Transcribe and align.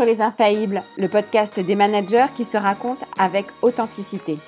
sur 0.00 0.06
Les 0.06 0.22
Infaillibles, 0.22 0.82
le 0.96 1.08
podcast 1.08 1.60
des 1.60 1.74
managers 1.74 2.24
qui 2.34 2.46
se 2.46 2.56
racontent 2.56 3.04
avec 3.18 3.44
authenticité. 3.60 4.38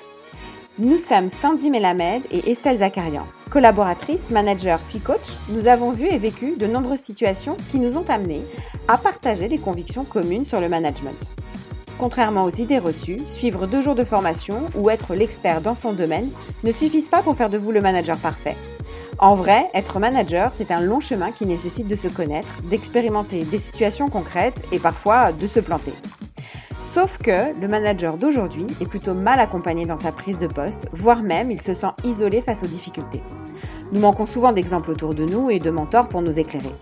Nous 0.79 0.97
sommes 0.97 1.29
Sandy 1.29 1.69
Melamed 1.69 2.23
et 2.31 2.51
Estelle 2.51 2.79
Zakarian. 2.79 3.27
Collaboratrices, 3.51 4.31
managers 4.31 4.79
puis 4.89 4.99
coach, 4.99 5.37
nous 5.51 5.67
avons 5.67 5.91
vu 5.91 6.07
et 6.07 6.17
vécu 6.17 6.57
de 6.57 6.67
nombreuses 6.67 7.01
situations 7.01 7.59
qui 7.71 7.79
nous 7.79 7.99
ont 7.99 8.09
amenés 8.09 8.41
à 8.89 8.97
partager 8.97 9.47
des 9.47 9.59
convictions 9.59 10.05
communes 10.05 10.47
sur 10.47 10.59
le 10.59 10.71
management. 10.71 11.35
Contrairement 11.99 12.45
aux 12.45 12.51
idées 12.51 12.79
reçues, 12.79 13.21
suivre 13.29 13.67
deux 13.67 13.83
jours 13.83 13.95
de 13.95 14.05
formation 14.05 14.63
ou 14.75 14.89
être 14.89 15.15
l'expert 15.15 15.61
dans 15.61 15.75
son 15.75 15.93
domaine 15.93 16.31
ne 16.65 16.73
suffisent 16.73 17.11
pas 17.11 17.21
pour 17.21 17.37
faire 17.37 17.51
de 17.51 17.59
vous 17.59 17.73
le 17.73 17.83
manager 17.83 18.17
parfait. 18.17 18.57
En 19.23 19.37
vrai, 19.37 19.71
être 19.73 20.01
manager, 20.01 20.51
c'est 20.59 20.73
un 20.73 20.81
long 20.81 20.99
chemin 20.99 21.31
qui 21.31 21.47
nécessite 21.47 21.87
de 21.87 21.95
se 21.95 22.09
connaître, 22.09 22.61
d'expérimenter 22.65 23.45
des 23.45 23.61
situations 23.61 24.09
concrètes 24.09 24.65
et 24.73 24.81
parfois 24.81 25.31
de 25.31 25.47
se 25.47 25.61
planter. 25.61 25.93
Sauf 26.83 27.19
que 27.19 27.57
le 27.61 27.69
manager 27.69 28.17
d'aujourd'hui 28.17 28.67
est 28.81 28.89
plutôt 28.89 29.15
mal 29.15 29.39
accompagné 29.39 29.87
dans 29.87 29.97
sa 29.97 30.11
prise 30.11 30.41
de 30.41 30.49
poste, 30.49 30.89
voire 30.93 31.23
même 31.23 31.53
il 31.53 31.63
se 31.63 31.73
sent 31.73 31.93
isolé 32.03 32.41
face 32.41 32.65
aux 32.65 32.67
difficultés. 32.67 33.23
Nous 33.93 34.01
manquons 34.01 34.27
souvent 34.27 34.51
d'exemples 34.51 34.91
autour 34.91 35.15
de 35.15 35.25
nous 35.25 35.51
et 35.51 35.61
de 35.61 35.71
mentors 35.71 36.09
pour 36.09 36.21
nous 36.21 36.41
éclairer. 36.41 36.75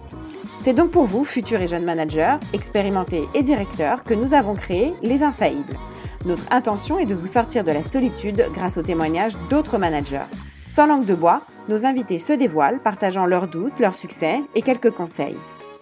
C'est 0.63 0.73
donc 0.73 0.93
pour 0.93 1.05
vous, 1.05 1.27
futurs 1.27 1.61
et 1.61 1.69
jeunes 1.69 1.85
managers, 1.85 2.37
expérimentés 2.55 3.25
et 3.35 3.43
directeurs, 3.43 4.03
que 4.03 4.15
nous 4.15 4.33
avons 4.33 4.55
créé 4.55 4.95
Les 5.03 5.23
Infaillibles. 5.23 5.77
Notre 6.25 6.51
intention 6.51 6.99
est 6.99 7.05
de 7.05 7.15
vous 7.15 7.27
sortir 7.27 7.65
de 7.65 7.73
la 7.73 7.83
solitude 7.83 8.47
grâce 8.55 8.79
aux 8.79 8.83
témoignages 8.83 9.37
d'autres 9.51 9.77
managers. 9.77 10.25
Sans 10.73 10.87
langue 10.87 11.05
de 11.05 11.17
bois, 11.17 11.43
nos 11.69 11.85
invités 11.85 12.21
se 12.21 12.33
dévoilent, 12.33 12.79
partageant 12.79 13.27
leurs 13.27 13.49
doutes, 13.49 13.81
leurs 13.81 13.97
succès 13.97 14.41
et 14.55 14.63
quelques 14.63 14.93
conseils. 14.93 15.37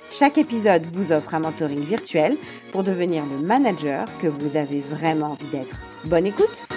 Chaque 0.08 0.38
épisode 0.38 0.86
vous 0.86 1.12
offre 1.12 1.34
un 1.34 1.40
mentoring 1.40 1.84
virtuel 1.84 2.38
pour 2.72 2.84
devenir 2.84 3.22
le 3.26 3.36
manager 3.36 4.08
que 4.18 4.28
vous 4.28 4.56
avez 4.56 4.80
vraiment 4.80 5.32
envie 5.32 5.48
d'être. 5.48 5.78
Bonne 6.06 6.24
écoute 6.24 6.68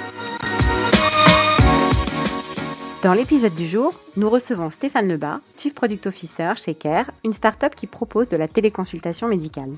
Dans 3.01 3.13
l'épisode 3.13 3.55
du 3.55 3.65
jour, 3.65 3.93
nous 4.17 4.29
recevons 4.29 4.71
Stéphane 4.71 5.07
Lebas, 5.07 5.39
Chief 5.57 5.73
Product 5.73 6.05
Officer 6.07 6.51
chez 6.57 6.75
Care, 6.75 7.09
une 7.23 7.31
start-up 7.31 7.75
qui 7.75 7.87
propose 7.87 8.27
de 8.27 8.35
la 8.35 8.49
téléconsultation 8.49 9.29
médicale. 9.29 9.71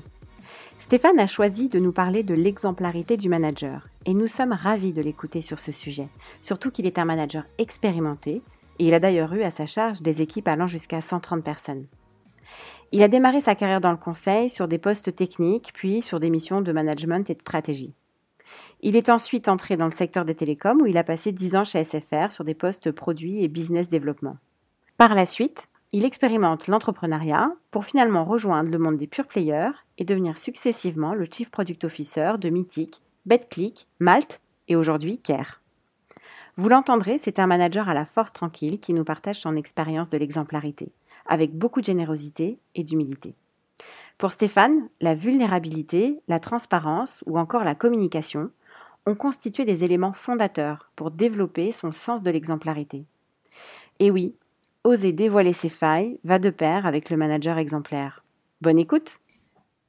Stéphane 0.78 1.18
a 1.18 1.26
choisi 1.26 1.68
de 1.68 1.78
nous 1.78 1.92
parler 1.92 2.22
de 2.22 2.34
l'exemplarité 2.34 3.16
du 3.16 3.28
manager 3.28 3.88
et 4.06 4.14
nous 4.14 4.26
sommes 4.26 4.52
ravis 4.52 4.92
de 4.92 5.02
l'écouter 5.02 5.40
sur 5.40 5.58
ce 5.58 5.72
sujet, 5.72 6.08
surtout 6.42 6.70
qu'il 6.70 6.86
est 6.86 6.98
un 6.98 7.04
manager 7.04 7.44
expérimenté 7.58 8.42
et 8.78 8.86
il 8.86 8.94
a 8.94 9.00
d'ailleurs 9.00 9.32
eu 9.34 9.42
à 9.42 9.50
sa 9.50 9.66
charge 9.66 10.02
des 10.02 10.20
équipes 10.20 10.48
allant 10.48 10.66
jusqu'à 10.66 11.00
130 11.00 11.42
personnes. 11.42 11.86
Il 12.92 13.02
a 13.02 13.08
démarré 13.08 13.40
sa 13.40 13.54
carrière 13.54 13.80
dans 13.80 13.90
le 13.90 13.96
conseil 13.96 14.50
sur 14.50 14.68
des 14.68 14.78
postes 14.78 15.16
techniques 15.16 15.72
puis 15.74 16.02
sur 16.02 16.20
des 16.20 16.30
missions 16.30 16.60
de 16.60 16.72
management 16.72 17.28
et 17.30 17.34
de 17.34 17.40
stratégie. 17.40 17.94
Il 18.82 18.96
est 18.96 19.08
ensuite 19.08 19.48
entré 19.48 19.76
dans 19.76 19.86
le 19.86 19.90
secteur 19.90 20.24
des 20.24 20.34
télécoms 20.34 20.82
où 20.82 20.86
il 20.86 20.98
a 20.98 21.04
passé 21.04 21.32
10 21.32 21.56
ans 21.56 21.64
chez 21.64 21.82
SFR 21.82 22.30
sur 22.30 22.44
des 22.44 22.54
postes 22.54 22.92
produits 22.92 23.42
et 23.42 23.48
business 23.48 23.88
développement. 23.88 24.36
Par 24.98 25.14
la 25.14 25.26
suite, 25.26 25.68
il 25.92 26.04
expérimente 26.04 26.66
l'entrepreneuriat 26.66 27.52
pour 27.70 27.84
finalement 27.84 28.24
rejoindre 28.24 28.70
le 28.70 28.78
monde 28.78 28.98
des 28.98 29.06
pure 29.06 29.26
players 29.26 29.70
et 29.98 30.04
devenir 30.04 30.38
successivement 30.38 31.14
le 31.14 31.26
Chief 31.30 31.50
Product 31.50 31.84
Officer 31.84 32.32
de 32.38 32.48
Mythic, 32.50 33.00
BetClick, 33.26 33.86
Malte 34.00 34.40
et 34.68 34.76
aujourd'hui 34.76 35.18
Care. 35.18 35.60
Vous 36.56 36.68
l'entendrez, 36.68 37.18
c'est 37.18 37.38
un 37.38 37.46
manager 37.46 37.88
à 37.88 37.94
la 37.94 38.06
force 38.06 38.32
tranquille 38.32 38.78
qui 38.78 38.94
nous 38.94 39.04
partage 39.04 39.40
son 39.40 39.56
expérience 39.56 40.08
de 40.08 40.18
l'exemplarité, 40.18 40.92
avec 41.26 41.52
beaucoup 41.52 41.80
de 41.80 41.86
générosité 41.86 42.58
et 42.74 42.84
d'humilité. 42.84 43.34
Pour 44.18 44.30
Stéphane, 44.30 44.88
la 45.00 45.14
vulnérabilité, 45.14 46.20
la 46.28 46.38
transparence 46.38 47.24
ou 47.26 47.38
encore 47.38 47.64
la 47.64 47.74
communication 47.74 48.50
ont 49.06 49.16
constitué 49.16 49.64
des 49.64 49.84
éléments 49.84 50.12
fondateurs 50.12 50.90
pour 50.96 51.10
développer 51.10 51.72
son 51.72 51.92
sens 51.92 52.22
de 52.22 52.30
l'exemplarité. 52.30 53.04
Et 53.98 54.10
oui, 54.10 54.34
oser 54.84 55.12
dévoiler 55.12 55.52
ses 55.52 55.68
failles 55.68 56.18
va 56.24 56.38
de 56.38 56.50
pair 56.50 56.86
avec 56.86 57.10
le 57.10 57.16
manager 57.16 57.58
exemplaire. 57.58 58.24
Bonne 58.60 58.78
écoute 58.78 59.18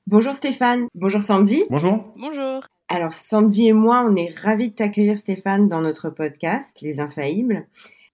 Bonjour 0.08 0.34
Stéphane, 0.34 0.88
bonjour 0.94 1.24
Sandy. 1.24 1.64
Bonjour. 1.70 2.14
Bonjour. 2.18 2.62
Alors 2.90 3.14
Sandy 3.14 3.68
et 3.68 3.74
moi, 3.74 4.06
on 4.08 4.16
est 4.16 4.34
ravis 4.40 4.70
de 4.70 4.76
t'accueillir 4.76 5.18
Stéphane 5.18 5.68
dans 5.68 5.82
notre 5.82 6.10
podcast 6.10 6.80
Les 6.82 7.00
Infaillibles 7.00 7.68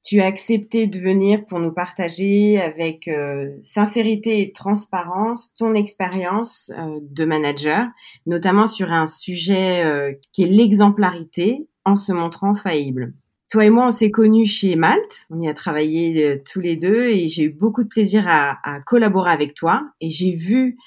tu 0.03 0.19
as 0.19 0.25
accepté 0.25 0.87
de 0.87 0.97
venir 0.97 1.45
pour 1.45 1.59
nous 1.59 1.71
partager 1.71 2.59
avec 2.59 3.07
euh, 3.07 3.51
sincérité 3.63 4.41
et 4.41 4.51
transparence 4.51 5.53
ton 5.53 5.73
expérience 5.73 6.71
euh, 6.77 6.99
de 7.01 7.25
manager, 7.25 7.87
notamment 8.25 8.67
sur 8.67 8.91
un 8.91 9.07
sujet 9.07 9.85
euh, 9.85 10.13
qui 10.31 10.43
est 10.43 10.47
l'exemplarité 10.47 11.67
en 11.85 11.95
se 11.95 12.11
montrant 12.11 12.55
faillible. 12.55 13.13
Toi 13.51 13.65
et 13.65 13.69
moi, 13.69 13.87
on 13.87 13.91
s'est 13.91 14.11
connus 14.11 14.45
chez 14.45 14.75
Malte, 14.75 15.27
on 15.29 15.39
y 15.39 15.49
a 15.49 15.53
travaillé 15.53 16.41
tous 16.51 16.61
les 16.61 16.77
deux 16.77 17.07
et 17.09 17.27
j'ai 17.27 17.43
eu 17.43 17.49
beaucoup 17.49 17.83
de 17.83 17.89
plaisir 17.89 18.23
à, 18.27 18.57
à 18.63 18.79
collaborer 18.79 19.31
avec 19.31 19.53
toi 19.53 19.83
et 19.99 20.09
j'ai 20.09 20.33
vu 20.33 20.77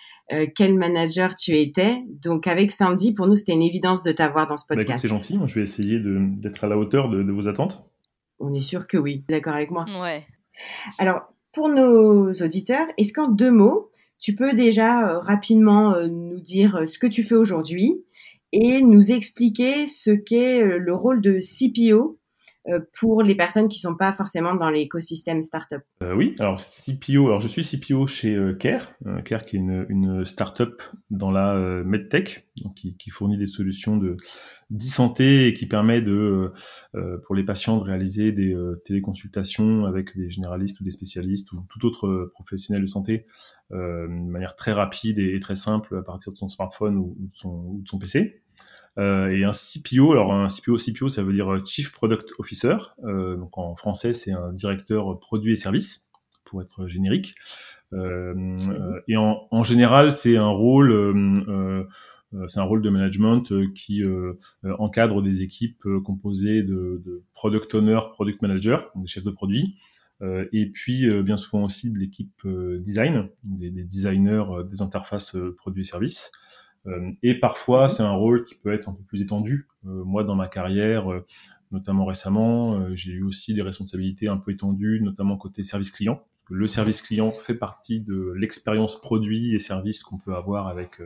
quel 0.54 0.74
manager 0.74 1.34
tu 1.34 1.58
étais. 1.58 2.02
Donc 2.22 2.46
avec 2.46 2.72
Sandy, 2.72 3.12
pour 3.12 3.26
nous, 3.26 3.36
c'était 3.36 3.52
une 3.52 3.62
évidence 3.62 4.02
de 4.02 4.12
t'avoir 4.12 4.46
dans 4.46 4.56
ce 4.56 4.64
bah, 4.68 4.76
podcast. 4.76 5.02
c'est 5.02 5.08
gentil, 5.08 5.36
moi 5.36 5.46
je 5.46 5.56
vais 5.56 5.62
essayer 5.62 5.98
d'être 6.00 6.64
à 6.64 6.68
la 6.68 6.78
hauteur 6.78 7.08
de, 7.08 7.22
de 7.22 7.32
vos 7.32 7.48
attentes. 7.48 7.84
On 8.38 8.52
est 8.54 8.60
sûr 8.60 8.86
que 8.86 8.96
oui. 8.96 9.24
D'accord 9.28 9.54
avec 9.54 9.70
moi? 9.70 9.84
Ouais. 10.02 10.24
Alors, 10.98 11.22
pour 11.52 11.68
nos 11.68 12.32
auditeurs, 12.32 12.86
est-ce 12.98 13.12
qu'en 13.12 13.28
deux 13.28 13.52
mots, 13.52 13.90
tu 14.18 14.34
peux 14.34 14.54
déjà 14.54 15.06
euh, 15.06 15.20
rapidement 15.20 15.94
euh, 15.94 16.08
nous 16.08 16.40
dire 16.40 16.76
euh, 16.76 16.86
ce 16.86 16.98
que 16.98 17.06
tu 17.06 17.22
fais 17.22 17.34
aujourd'hui 17.34 18.04
et 18.52 18.82
nous 18.82 19.12
expliquer 19.12 19.86
ce 19.86 20.10
qu'est 20.10 20.62
le 20.62 20.94
rôle 20.94 21.20
de 21.20 21.40
CPO 21.40 22.18
pour 22.98 23.22
les 23.22 23.34
personnes 23.34 23.68
qui 23.68 23.78
sont 23.78 23.94
pas 23.94 24.12
forcément 24.12 24.54
dans 24.54 24.70
l'écosystème 24.70 25.42
startup. 25.42 25.82
Euh, 26.02 26.14
oui, 26.14 26.34
alors 26.38 26.60
CPO, 26.60 27.26
alors 27.26 27.40
je 27.40 27.48
suis 27.48 27.62
CPO 27.64 28.06
chez 28.06 28.38
Care, 28.58 28.92
Care 29.24 29.44
qui 29.44 29.56
est 29.56 29.58
une, 29.58 29.86
une 29.88 30.24
startup 30.24 30.82
dans 31.10 31.30
la 31.30 31.54
medtech, 31.84 32.48
donc 32.62 32.74
qui, 32.74 32.96
qui, 32.96 33.10
fournit 33.10 33.36
des 33.36 33.46
solutions 33.46 33.96
de 33.96 34.16
d'e-santé 34.70 35.48
et 35.48 35.54
qui 35.54 35.66
permet 35.66 36.00
de, 36.00 36.12
euh, 36.12 36.52
euh, 36.94 37.18
pour 37.24 37.34
les 37.34 37.44
patients 37.44 37.78
de 37.78 37.82
réaliser 37.82 38.32
des 38.32 38.54
euh, 38.54 38.82
téléconsultations 38.84 39.84
avec 39.84 40.16
des 40.16 40.30
généralistes 40.30 40.80
ou 40.80 40.84
des 40.84 40.90
spécialistes 40.90 41.52
ou 41.52 41.64
tout 41.68 41.86
autre 41.86 42.30
professionnel 42.34 42.82
de 42.82 42.86
santé 42.86 43.26
de 43.70 44.30
manière 44.30 44.54
très 44.54 44.72
rapide 44.72 45.18
et, 45.18 45.40
très 45.40 45.56
simple 45.56 45.96
à 45.96 46.02
partir 46.02 46.32
de 46.32 46.36
son 46.36 46.48
smartphone 46.48 46.96
ou 46.96 47.16
de 47.18 47.88
son 47.88 47.98
PC. 47.98 48.43
Euh, 48.96 49.30
et 49.30 49.44
un 49.44 49.52
CPO, 49.52 50.12
alors 50.12 50.32
un 50.32 50.48
CPO, 50.48 50.76
CPO, 50.76 51.08
ça 51.08 51.22
veut 51.22 51.32
dire 51.32 51.64
Chief 51.66 51.92
Product 51.92 52.32
Officer. 52.38 52.76
Euh, 53.04 53.36
donc 53.36 53.58
en 53.58 53.74
français, 53.76 54.14
c'est 54.14 54.32
un 54.32 54.52
directeur 54.52 55.18
produits 55.18 55.52
et 55.52 55.56
services, 55.56 56.08
pour 56.44 56.62
être 56.62 56.86
générique. 56.86 57.34
Euh, 57.92 58.56
et 59.08 59.16
en, 59.16 59.62
général, 59.62 60.12
c'est 60.12 60.36
un 60.36 60.48
rôle 60.48 60.92
euh, 62.34 62.48
c'est 62.48 62.60
un 62.60 62.64
rôle 62.64 62.82
de 62.82 62.90
management 62.90 63.52
euh, 63.52 63.66
qui 63.74 64.02
euh, 64.02 64.34
encadre 64.78 65.22
des 65.22 65.42
équipes 65.42 65.86
composées 66.04 66.62
de, 66.62 67.02
de 67.04 67.22
product 67.32 67.74
owner, 67.74 68.00
product 68.12 68.42
manager, 68.42 68.90
des 68.96 69.06
chefs 69.06 69.24
de 69.24 69.30
produit, 69.30 69.76
et 70.52 70.70
puis 70.70 71.06
bien 71.22 71.36
souvent 71.36 71.64
aussi 71.64 71.92
de 71.92 71.98
l'équipe 71.98 72.46
design, 72.78 73.28
des, 73.42 73.70
des, 73.70 73.84
designers 73.84 74.44
des 74.70 74.80
interfaces 74.80 75.36
produits 75.58 75.82
et 75.82 75.84
services. 75.84 76.32
Et 77.22 77.34
parfois, 77.38 77.88
c'est 77.88 78.02
un 78.02 78.12
rôle 78.12 78.44
qui 78.44 78.54
peut 78.54 78.72
être 78.72 78.88
un 78.88 78.92
peu 78.92 79.02
plus 79.04 79.22
étendu. 79.22 79.68
moi, 79.84 80.22
dans 80.22 80.34
ma 80.34 80.48
carrière, 80.48 81.06
notamment 81.70 82.04
récemment, 82.04 82.94
j'ai 82.94 83.12
eu 83.12 83.22
aussi 83.22 83.54
des 83.54 83.62
responsabilités 83.62 84.28
un 84.28 84.36
peu 84.36 84.52
étendues, 84.52 85.00
notamment 85.02 85.36
côté 85.36 85.62
service 85.62 85.90
client. 85.90 86.16
Parce 86.16 86.44
que 86.44 86.54
le 86.54 86.66
service 86.66 87.00
client 87.00 87.32
fait 87.32 87.54
partie 87.54 88.00
de 88.00 88.32
l'expérience 88.36 89.00
produit 89.00 89.54
et 89.54 89.58
service 89.58 90.02
qu'on 90.02 90.18
peut 90.18 90.34
avoir 90.34 90.68
avec 90.68 91.00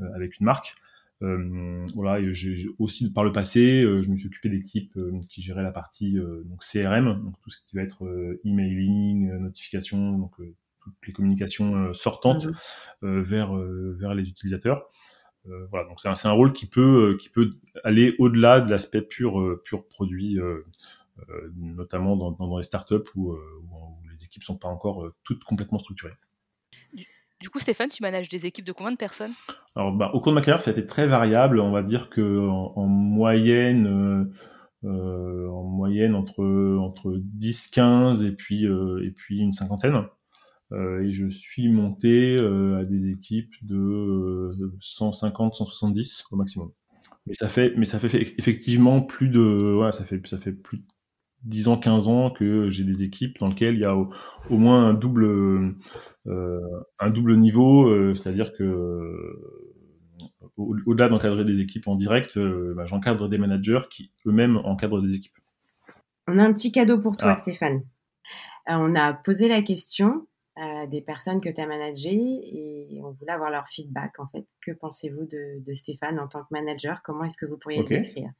euh, 0.00 0.12
avec 0.14 0.38
une 0.40 0.46
marque. 0.46 0.74
Euh, 1.22 1.86
voilà, 1.94 2.18
et 2.18 2.34
j'ai 2.34 2.66
aussi 2.78 3.12
par 3.12 3.22
le 3.24 3.30
passé, 3.30 3.82
euh, 3.82 4.02
je 4.02 4.10
me 4.10 4.16
suis 4.16 4.26
occupé 4.26 4.48
d'équipes 4.48 4.98
qui 5.28 5.42
géraient 5.42 5.62
la 5.62 5.70
partie 5.70 6.16
donc 6.44 6.60
CRM, 6.60 7.22
donc 7.22 7.40
tout 7.40 7.50
ce 7.50 7.60
qui 7.64 7.76
va 7.76 7.82
être 7.82 8.04
emailing, 8.44 9.30
notification, 9.38 10.18
donc 10.18 10.32
toutes 10.80 11.06
les 11.06 11.12
communications 11.12 11.94
sortantes 11.94 12.48
mhm. 13.02 13.20
vers 13.22 13.54
vers 13.54 14.14
les 14.14 14.28
utilisateurs. 14.28 14.88
Voilà, 15.70 15.86
donc 15.88 16.00
c'est 16.00 16.08
un, 16.08 16.30
un, 16.30 16.32
rôle 16.32 16.52
qui 16.52 16.66
peut 16.66 17.16
qui 17.20 17.28
peut 17.28 17.50
aller 17.82 18.14
au-delà 18.18 18.60
de 18.60 18.70
l'aspect 18.70 19.02
pur 19.02 19.60
pur 19.64 19.86
produit, 19.86 20.38
notamment 21.56 22.16
dans, 22.16 22.32
dans, 22.32 22.56
les 22.56 22.62
startups 22.62 23.10
où, 23.14 23.32
où, 23.32 23.38
les 24.10 24.24
équipes 24.24 24.42
sont 24.42 24.56
pas 24.56 24.68
encore 24.68 25.10
toutes 25.22 25.44
complètement 25.44 25.78
structurées. 25.78 26.16
Du 27.44 27.50
coup, 27.50 27.58
Stéphane, 27.58 27.90
tu 27.90 28.02
manages 28.02 28.30
des 28.30 28.46
équipes 28.46 28.64
de 28.64 28.72
combien 28.72 28.92
de 28.92 28.96
personnes? 28.96 29.32
Alors, 29.76 29.92
bah, 29.92 30.10
au 30.14 30.20
cours 30.20 30.32
de 30.32 30.36
ma 30.36 30.40
carrière, 30.40 30.62
ça 30.62 30.70
a 30.70 30.72
été 30.72 30.86
très 30.86 31.06
variable. 31.06 31.60
On 31.60 31.72
va 31.72 31.82
dire 31.82 32.08
que 32.08 32.38
en, 32.48 32.86
moyenne, 32.86 33.86
euh, 34.84 34.88
euh, 34.88 35.48
en 35.50 35.64
moyenne 35.64 36.14
entre 36.14 36.42
entre 36.78 37.14
10, 37.18 37.68
15 37.68 38.24
et 38.24 38.30
puis 38.30 38.66
euh, 38.66 39.04
et 39.04 39.10
puis 39.10 39.40
une 39.40 39.52
cinquantaine. 39.52 40.04
Et 41.02 41.12
je 41.12 41.28
suis 41.28 41.68
monté 41.68 42.38
à 42.38 42.84
des 42.84 43.10
équipes 43.10 43.52
de 43.62 44.50
150, 44.80 45.54
170 45.54 46.24
au 46.30 46.36
maximum. 46.36 46.70
Mais 47.26 47.34
ça 47.34 47.48
fait, 47.48 47.72
mais 47.76 47.84
ça 47.84 47.98
fait 47.98 48.34
effectivement 48.38 49.00
plus 49.00 49.28
de, 49.28 49.74
ouais, 49.74 49.92
ça 49.92 50.04
fait, 50.04 50.24
ça 50.26 50.36
fait 50.36 50.52
plus 50.52 50.78
de 50.78 50.84
10 51.44 51.68
ans, 51.68 51.78
15 51.78 52.08
ans 52.08 52.30
que 52.30 52.68
j'ai 52.70 52.84
des 52.84 53.02
équipes 53.02 53.38
dans 53.38 53.48
lesquelles 53.48 53.74
il 53.74 53.80
y 53.80 53.84
a 53.84 53.94
au, 53.96 54.08
moins 54.50 54.88
un 54.88 54.94
double, 54.94 55.76
un 56.26 57.10
double 57.10 57.36
niveau, 57.36 58.14
c'est-à-dire 58.14 58.52
que 58.52 59.38
au-delà 60.56 61.08
d'encadrer 61.08 61.44
des 61.44 61.60
équipes 61.60 61.88
en 61.88 61.96
direct, 61.96 62.38
bah, 62.38 62.84
j'encadre 62.86 63.28
des 63.28 63.38
managers 63.38 63.86
qui 63.90 64.12
eux-mêmes 64.26 64.56
encadrent 64.58 65.02
des 65.02 65.14
équipes. 65.14 65.36
On 66.26 66.38
a 66.38 66.44
un 66.44 66.52
petit 66.52 66.72
cadeau 66.72 66.98
pour 66.98 67.16
toi, 67.16 67.32
ah. 67.32 67.36
Stéphane. 67.36 67.82
Euh, 68.70 68.76
on 68.78 68.94
a 68.94 69.12
posé 69.12 69.48
la 69.48 69.62
question 69.62 70.26
à 70.56 70.86
des 70.86 71.00
personnes 71.00 71.40
que 71.40 71.48
tu 71.48 71.60
as 71.60 71.66
managées 71.66 72.12
et 72.14 73.00
on 73.02 73.10
voulait 73.12 73.32
avoir 73.32 73.50
leur 73.50 73.68
feedback 73.68 74.18
en 74.20 74.26
fait. 74.26 74.46
Que 74.60 74.72
pensez-vous 74.72 75.26
de, 75.26 75.74
Stéphane 75.74 76.18
en 76.18 76.28
tant 76.28 76.42
que 76.42 76.48
manager? 76.50 77.02
Comment 77.02 77.24
est-ce 77.24 77.36
que 77.36 77.46
vous 77.46 77.58
pourriez 77.58 77.82
le 77.82 77.88
décrire? 77.88 78.30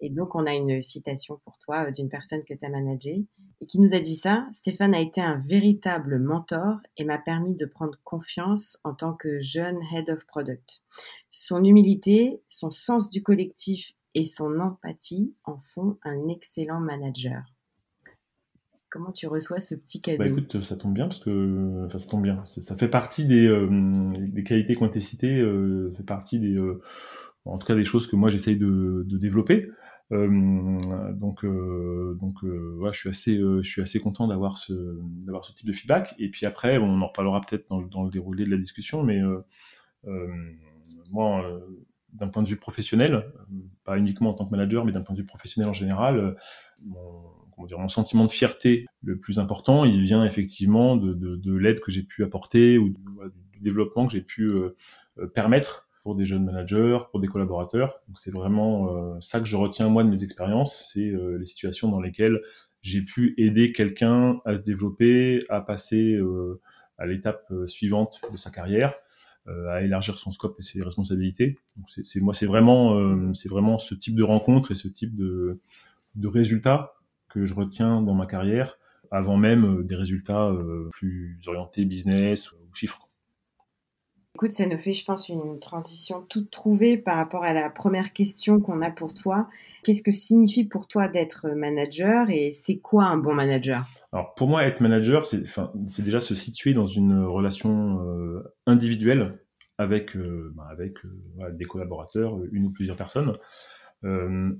Et 0.00 0.10
donc 0.10 0.34
on 0.34 0.44
a 0.46 0.54
une 0.54 0.82
citation 0.82 1.40
pour 1.44 1.58
toi 1.58 1.86
euh, 1.86 1.90
d'une 1.90 2.10
personne 2.10 2.44
que 2.44 2.52
tu 2.52 2.66
as 2.66 2.68
managée 2.68 3.24
et 3.60 3.66
qui 3.66 3.80
nous 3.80 3.94
a 3.94 3.98
dit 3.98 4.16
ça. 4.16 4.46
Stéphane 4.52 4.94
a 4.94 5.00
été 5.00 5.22
un 5.22 5.38
véritable 5.38 6.18
mentor 6.18 6.76
et 6.98 7.04
m'a 7.04 7.18
permis 7.18 7.54
de 7.54 7.64
prendre 7.64 7.98
confiance 8.04 8.78
en 8.84 8.94
tant 8.94 9.14
que 9.14 9.40
jeune 9.40 9.80
head 9.92 10.10
of 10.10 10.26
product. 10.26 10.82
Son 11.30 11.64
humilité, 11.64 12.42
son 12.50 12.70
sens 12.70 13.08
du 13.08 13.22
collectif 13.22 13.92
et 14.14 14.26
son 14.26 14.60
empathie 14.60 15.34
en 15.44 15.60
font 15.60 15.98
un 16.02 16.28
excellent 16.28 16.80
manager. 16.80 17.55
Comment 18.88 19.10
tu 19.10 19.26
reçois 19.26 19.60
ce 19.60 19.74
petit 19.74 20.00
cadeau 20.00 20.18
bah 20.18 20.28
écoute, 20.28 20.62
ça 20.62 20.76
tombe 20.76 20.94
bien 20.94 21.08
parce 21.08 21.18
que 21.18 21.86
enfin, 21.86 21.98
ça 21.98 22.08
tombe 22.08 22.22
bien. 22.22 22.44
Ça 22.46 22.76
fait 22.76 22.88
partie 22.88 23.26
des, 23.26 23.46
euh, 23.46 24.12
des 24.16 24.44
qualités 24.44 24.76
qui 24.76 24.82
ont 24.82 24.86
été 24.86 25.00
citées, 25.00 25.40
euh, 25.40 25.90
ça 25.90 25.98
fait 25.98 26.04
partie 26.04 26.38
des, 26.38 26.54
euh, 26.54 26.80
en 27.44 27.58
tout 27.58 27.66
cas 27.66 27.74
des 27.74 27.84
choses 27.84 28.06
que 28.06 28.14
moi 28.14 28.30
j'essaye 28.30 28.56
de, 28.56 29.04
de, 29.04 29.18
développer. 29.18 29.68
donc, 30.12 31.44
donc, 31.44 32.42
ouais, 32.42 32.92
je 32.92 32.98
suis 32.98 33.08
assez, 33.08 33.36
je 33.36 33.68
suis 33.68 33.82
assez 33.82 33.98
content 33.98 34.28
d'avoir 34.28 34.56
ce, 34.56 34.72
d'avoir 35.26 35.44
ce 35.44 35.52
type 35.52 35.66
de 35.66 35.72
feedback. 35.72 36.14
Et 36.20 36.30
puis 36.30 36.46
après, 36.46 36.78
on 36.78 37.02
en 37.02 37.08
reparlera 37.08 37.40
peut-être 37.40 37.68
dans, 37.68 37.82
dans, 37.82 38.04
le 38.04 38.10
déroulé 38.10 38.44
de 38.44 38.50
la 38.50 38.56
discussion, 38.56 39.02
mais 39.02 39.20
moi, 41.10 41.60
d'un 42.12 42.28
point 42.28 42.44
de 42.44 42.48
vue 42.48 42.56
professionnel, 42.56 43.32
pas 43.82 43.98
uniquement 43.98 44.30
en 44.30 44.34
tant 44.34 44.46
que 44.46 44.52
manager, 44.52 44.84
mais 44.84 44.92
d'un 44.92 45.02
point 45.02 45.14
de 45.14 45.20
vue 45.20 45.26
professionnel 45.26 45.68
en 45.68 45.72
général, 45.72 46.36
mon, 46.84 47.24
mon 47.56 47.88
sentiment 47.88 48.24
de 48.24 48.30
fierté 48.30 48.86
le 49.02 49.18
plus 49.18 49.38
important, 49.38 49.84
il 49.84 50.02
vient 50.02 50.24
effectivement 50.24 50.96
de, 50.96 51.14
de, 51.14 51.36
de 51.36 51.54
l'aide 51.54 51.80
que 51.80 51.90
j'ai 51.90 52.02
pu 52.02 52.22
apporter 52.24 52.78
ou 52.78 52.90
du, 52.90 52.96
développement 53.60 54.06
que 54.06 54.12
j'ai 54.12 54.20
pu 54.20 54.42
euh, 54.42 54.76
euh, 55.18 55.26
permettre 55.26 55.88
pour 56.02 56.14
des 56.14 56.26
jeunes 56.26 56.44
managers, 56.44 56.98
pour 57.10 57.20
des 57.20 57.26
collaborateurs. 57.26 58.00
Donc 58.06 58.18
c'est 58.18 58.30
vraiment 58.30 59.20
ça 59.20 59.40
que 59.40 59.46
je 59.46 59.56
retiens 59.56 59.88
moi 59.88 60.04
de 60.04 60.08
mes 60.08 60.22
expériences, 60.22 60.90
c'est 60.92 61.10
les 61.10 61.46
situations 61.46 61.88
dans 61.88 62.00
lesquelles 62.00 62.40
j'ai 62.80 63.02
pu 63.02 63.34
aider 63.38 63.72
quelqu'un 63.72 64.38
à 64.44 64.54
se 64.54 64.62
développer, 64.62 65.42
à 65.48 65.60
passer 65.60 66.16
à 66.96 67.06
l'étape 67.06 67.52
suivante 67.66 68.20
de 68.30 68.36
sa 68.36 68.52
carrière 68.52 68.94
euh, 69.48 69.68
à 69.68 69.82
élargir 69.82 70.18
son 70.18 70.32
scope 70.32 70.58
et 70.58 70.62
ses 70.62 70.82
responsabilités. 70.82 71.56
Donc 71.76 71.86
c'est 71.88 72.18
moi, 72.18 72.34
c'est 72.34 72.46
vraiment, 72.46 72.98
euh, 72.98 73.32
c'est 73.32 73.48
vraiment 73.48 73.78
ce 73.78 73.94
type 73.94 74.16
de 74.16 74.24
rencontre 74.24 74.72
et 74.72 74.74
ce 74.74 74.88
type 74.88 75.14
de, 75.14 75.60
de 76.16 76.26
résultats 76.26 76.95
que 77.36 77.44
je 77.44 77.54
retiens 77.54 78.00
dans 78.00 78.14
ma 78.14 78.24
carrière 78.24 78.78
avant 79.10 79.36
même 79.36 79.64
euh, 79.64 79.82
des 79.84 79.94
résultats 79.94 80.50
plus 80.90 81.38
orientés 81.46 81.84
business 81.84 82.50
ou 82.52 82.56
chiffres. 82.74 83.06
Écoute, 84.34 84.52
ça 84.52 84.66
nous 84.66 84.76
fait, 84.76 84.92
je 84.92 85.04
pense, 85.04 85.28
une 85.28 85.58
transition 85.60 86.22
toute 86.28 86.50
trouvée 86.50 86.98
par 86.98 87.16
rapport 87.16 87.42
à 87.44 87.54
la 87.54 87.70
première 87.70 88.12
question 88.12 88.60
qu'on 88.60 88.82
a 88.82 88.90
pour 88.90 89.14
toi. 89.14 89.48
Qu'est-ce 89.82 90.02
que 90.02 90.12
signifie 90.12 90.64
pour 90.64 90.88
toi 90.88 91.08
d'être 91.08 91.48
manager 91.56 92.28
et 92.28 92.50
c'est 92.50 92.76
quoi 92.76 93.04
un 93.04 93.16
bon 93.16 93.32
manager? 93.32 93.86
Alors 94.12 94.34
pour 94.34 94.48
moi, 94.48 94.64
être 94.64 94.80
manager, 94.80 95.24
c'est 95.24 96.02
déjà 96.02 96.20
se 96.20 96.34
situer 96.34 96.74
dans 96.74 96.86
une 96.86 97.24
relation 97.24 98.02
euh, 98.04 98.42
individuelle 98.66 99.38
avec, 99.78 100.16
euh, 100.16 100.52
bah, 100.54 100.68
avec 100.70 100.94
euh, 101.04 101.50
des 101.52 101.64
collaborateurs, 101.64 102.38
une 102.52 102.66
ou 102.66 102.70
plusieurs 102.70 102.96
personnes. 102.96 103.32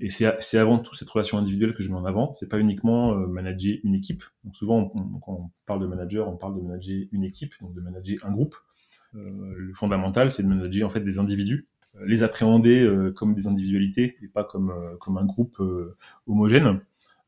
Et 0.01 0.09
c'est 0.09 0.57
avant 0.57 0.79
tout 0.79 0.95
cette 0.95 1.09
relation 1.09 1.37
individuelle 1.37 1.73
que 1.73 1.83
je 1.83 1.89
mets 1.89 1.97
en 1.97 2.05
avant. 2.05 2.33
C'est 2.33 2.49
pas 2.49 2.59
uniquement 2.59 3.15
manager 3.15 3.77
une 3.83 3.95
équipe. 3.95 4.23
Donc 4.43 4.55
souvent, 4.55 4.89
quand 5.21 5.33
on 5.33 5.49
parle 5.65 5.81
de 5.81 5.87
manager, 5.87 6.27
on 6.27 6.37
parle 6.37 6.55
de 6.55 6.61
manager 6.61 7.05
une 7.11 7.23
équipe, 7.23 7.53
donc 7.61 7.73
de 7.73 7.81
manager 7.81 8.17
un 8.23 8.31
groupe. 8.31 8.55
le 9.13 9.71
fondamental, 9.73 10.31
c'est 10.31 10.43
de 10.43 10.47
manager 10.47 10.87
en 10.87 10.89
fait 10.89 11.01
des 11.01 11.19
individus 11.19 11.67
les 12.05 12.23
appréhender 12.23 12.83
euh, 12.83 13.11
comme 13.11 13.33
des 13.33 13.47
individualités 13.47 14.17
et 14.21 14.27
pas 14.27 14.43
comme, 14.43 14.71
euh, 14.71 14.95
comme 14.99 15.17
un 15.17 15.25
groupe 15.25 15.59
euh, 15.59 15.97
homogène. 16.27 16.81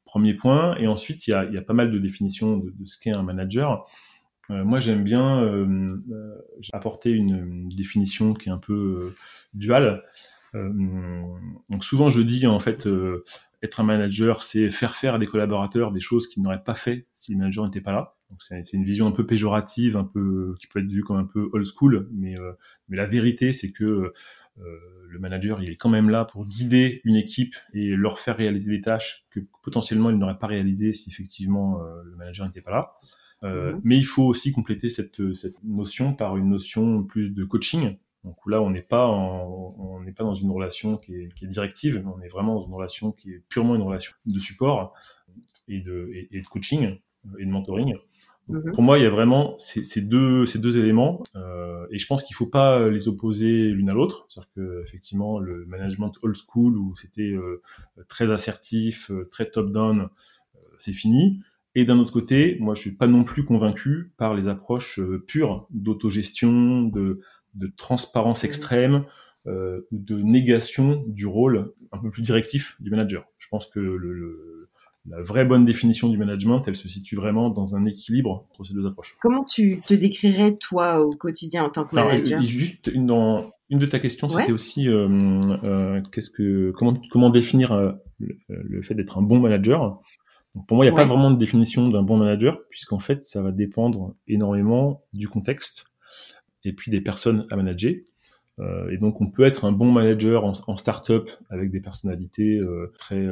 Premier 0.05 0.33
point. 0.33 0.75
Et 0.77 0.87
ensuite, 0.87 1.27
il 1.27 1.31
y 1.31 1.33
a, 1.33 1.61
pas 1.61 1.73
mal 1.73 1.91
de 1.91 1.99
définitions 1.99 2.57
de, 2.57 2.71
de 2.71 2.85
ce 2.85 2.97
qu'est 2.97 3.11
un 3.11 3.21
manager. 3.21 3.85
moi, 4.49 4.79
j'aime 4.79 5.03
bien 5.03 5.47
apporter 6.73 7.11
une, 7.11 7.69
définition 7.69 8.33
qui 8.33 8.49
est 8.49 8.51
un 8.51 8.57
peu 8.57 9.13
duale. 9.53 10.03
Donc 10.53 11.83
souvent, 11.83 12.09
je 12.09 12.21
dis 12.21 12.47
en 12.47 12.59
fait, 12.59 12.87
être 13.61 13.79
un 13.79 13.83
manager, 13.83 14.41
c'est 14.41 14.71
faire 14.71 14.95
faire 14.95 15.15
à 15.15 15.19
des 15.19 15.27
collaborateurs 15.27 15.91
des 15.91 15.99
choses 15.99 16.27
qu'ils 16.27 16.41
n'auraient 16.41 16.63
pas 16.63 16.73
fait 16.73 17.07
si 17.13 17.33
le 17.33 17.37
manager 17.39 17.65
n'était 17.65 17.81
pas 17.81 17.91
là. 17.91 18.15
Donc 18.29 18.41
c'est 18.41 18.73
une 18.73 18.83
vision 18.83 19.07
un 19.07 19.11
peu 19.11 19.25
péjorative, 19.25 19.97
un 19.97 20.03
peu 20.03 20.53
qui 20.59 20.67
peut 20.67 20.79
être 20.79 20.91
vue 20.91 21.03
comme 21.03 21.17
un 21.17 21.25
peu 21.25 21.49
old 21.53 21.65
school, 21.65 22.07
mais 22.11 22.35
mais 22.87 22.97
la 22.97 23.05
vérité 23.05 23.53
c'est 23.53 23.71
que 23.71 24.13
euh, 24.61 25.07
le 25.09 25.19
manager, 25.19 25.61
il 25.61 25.71
est 25.71 25.75
quand 25.75 25.89
même 25.89 26.09
là 26.09 26.25
pour 26.25 26.45
guider 26.45 27.01
une 27.03 27.15
équipe 27.15 27.55
et 27.73 27.95
leur 27.95 28.19
faire 28.19 28.37
réaliser 28.37 28.69
des 28.69 28.81
tâches 28.81 29.25
que 29.31 29.39
potentiellement 29.63 30.11
il 30.11 30.17
n'aurait 30.17 30.37
pas 30.37 30.47
réalisées 30.47 30.93
si 30.93 31.09
effectivement 31.09 31.81
euh, 31.81 32.03
le 32.03 32.15
manager 32.15 32.45
n'était 32.45 32.61
pas 32.61 32.71
là. 32.71 32.93
Euh, 33.43 33.73
mhm. 33.73 33.81
Mais 33.83 33.97
il 33.97 34.05
faut 34.05 34.23
aussi 34.23 34.51
compléter 34.51 34.89
cette, 34.89 35.33
cette 35.33 35.63
notion 35.63 36.13
par 36.13 36.37
une 36.37 36.49
notion 36.49 37.03
plus 37.03 37.31
de 37.33 37.43
coaching. 37.43 37.97
Donc 38.23 38.35
là, 38.47 38.61
on 38.61 38.69
n'est 38.69 38.81
pas 38.81 39.07
on 39.07 40.01
n'est 40.01 40.11
pas 40.11 40.23
dans 40.23 40.33
une 40.33 40.51
relation 40.51 40.97
qui 40.97 41.15
est, 41.15 41.33
qui 41.33 41.45
est, 41.45 41.47
directive, 41.47 42.05
on 42.05 42.21
est 42.21 42.27
vraiment 42.27 42.55
dans 42.55 42.65
une 42.65 42.73
relation 42.73 43.11
qui 43.11 43.31
est 43.31 43.43
purement 43.47 43.75
une 43.75 43.81
relation 43.81 44.13
de 44.25 44.39
support 44.39 44.93
et 45.67 45.79
de, 45.79 46.11
et 46.31 46.41
de 46.41 46.47
coaching 46.47 46.97
et 47.37 47.45
de 47.45 47.49
mentoring. 47.49 47.95
Mhm. 48.49 48.71
Pour 48.73 48.83
moi, 48.83 48.97
il 48.97 49.03
y 49.03 49.05
a 49.05 49.09
vraiment 49.09 49.55
ces, 49.59 50.01
deux, 50.01 50.45
ces 50.45 50.59
deux 50.59 50.77
éléments, 50.77 51.23
euh, 51.35 51.85
et 51.91 51.97
je 51.99 52.07
pense 52.07 52.23
qu'il 52.23 52.33
ne 52.33 52.37
faut 52.37 52.47
pas 52.47 52.89
les 52.89 53.07
opposer 53.07 53.69
l'une 53.69 53.89
à 53.89 53.93
l'autre. 53.93 54.25
C'est-à-dire 54.27 54.51
que 54.55 54.83
effectivement, 54.83 55.39
le 55.39 55.65
management 55.65 56.11
old 56.23 56.35
school 56.35 56.77
où 56.77 56.95
c'était 56.95 57.31
euh, 57.31 57.61
très 58.07 58.31
assertif, 58.31 59.11
euh, 59.11 59.27
très 59.29 59.49
top-down, 59.49 60.01
euh, 60.01 60.59
c'est 60.79 60.93
fini. 60.93 61.39
Et 61.75 61.85
d'un 61.85 61.99
autre 61.99 62.11
côté, 62.11 62.57
moi, 62.59 62.73
je 62.73 62.81
suis 62.81 62.95
pas 62.95 63.05
non 63.05 63.23
plus 63.23 63.45
convaincu 63.45 64.11
par 64.17 64.33
les 64.33 64.47
approches 64.47 64.99
pures 65.27 65.67
d'autogestion, 65.69 66.83
de, 66.83 67.21
de 67.55 67.67
transparence 67.75 68.43
mhm. 68.43 68.49
extrême 68.49 69.05
ou 69.45 69.97
de 69.97 70.21
négation 70.21 71.03
du 71.07 71.25
rôle 71.25 71.73
un 71.91 71.97
peu 71.97 72.11
plus 72.11 72.21
directif 72.21 72.75
du 72.79 72.91
manager. 72.91 73.25
Je 73.39 73.47
pense 73.49 73.65
que 73.65 73.79
le, 73.79 74.13
le 74.13 74.59
la 75.09 75.21
vraie 75.21 75.45
bonne 75.45 75.65
définition 75.65 76.09
du 76.09 76.17
management, 76.17 76.61
elle 76.67 76.75
se 76.75 76.87
situe 76.87 77.15
vraiment 77.15 77.49
dans 77.49 77.75
un 77.75 77.83
équilibre 77.83 78.45
entre 78.51 78.63
ces 78.63 78.73
deux 78.73 78.85
approches. 78.85 79.15
Comment 79.21 79.43
tu 79.43 79.81
te 79.81 79.93
décrirais 79.93 80.55
toi 80.57 81.03
au 81.03 81.11
quotidien 81.11 81.63
en 81.63 81.69
tant 81.69 81.85
que 81.85 81.95
manager 81.95 82.41
Juste 82.43 82.87
une, 82.87 83.07
dans 83.07 83.51
une 83.69 83.79
de 83.79 83.85
ta 83.85 83.99
questions, 83.99 84.29
c'était 84.29 84.51
aussi 84.51 84.87
euh, 84.87 85.07
euh, 85.63 86.01
qu'est-ce 86.11 86.29
que 86.29 86.71
comment 86.75 86.93
comment 87.11 87.29
définir 87.29 87.71
euh, 87.71 87.91
le, 88.19 88.81
fait 88.81 88.93
d'être 88.93 89.17
un 89.17 89.21
bon 89.21 89.39
manager. 89.39 89.99
pour 90.67 90.77
moi, 90.77 90.85
il 90.85 90.89
n'y 90.89 90.93
a 90.93 90.95
pas 90.95 91.05
vraiment 91.05 91.31
de 91.31 91.37
définition 91.37 91.89
d'un 91.89 92.03
bon 92.03 92.17
manager 92.17 92.59
puisqu'en 92.69 92.99
fait, 92.99 93.23
ça 93.23 93.41
va 93.41 93.51
dépendre 93.51 94.15
énormément 94.27 95.03
du 95.13 95.27
contexte 95.27 95.85
et 96.63 96.73
puis 96.73 96.91
des 96.91 97.01
personnes 97.01 97.45
à 97.49 97.55
manager. 97.55 97.95
et 98.91 98.97
donc, 98.97 99.21
on 99.21 99.29
peut 99.29 99.45
être 99.45 99.65
un 99.65 99.71
bon 99.71 99.91
manager 99.91 100.43
en, 100.43 100.53
en 100.67 100.77
start-up 100.77 101.29
avec 101.49 101.71
des 101.71 101.79
personnalités 101.79 102.61
très 102.97 103.25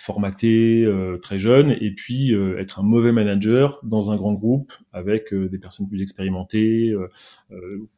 formaté 0.00 0.82
euh, 0.86 1.18
très 1.18 1.38
jeune 1.38 1.76
et 1.78 1.90
puis 1.90 2.32
euh, 2.32 2.58
être 2.58 2.80
un 2.80 2.82
mauvais 2.82 3.12
manager 3.12 3.80
dans 3.82 4.10
un 4.10 4.16
grand 4.16 4.32
groupe 4.32 4.72
avec 4.94 5.34
euh, 5.34 5.50
des 5.50 5.58
personnes 5.58 5.88
plus 5.88 6.00
expérimentées 6.00 6.94
qui 7.50 7.54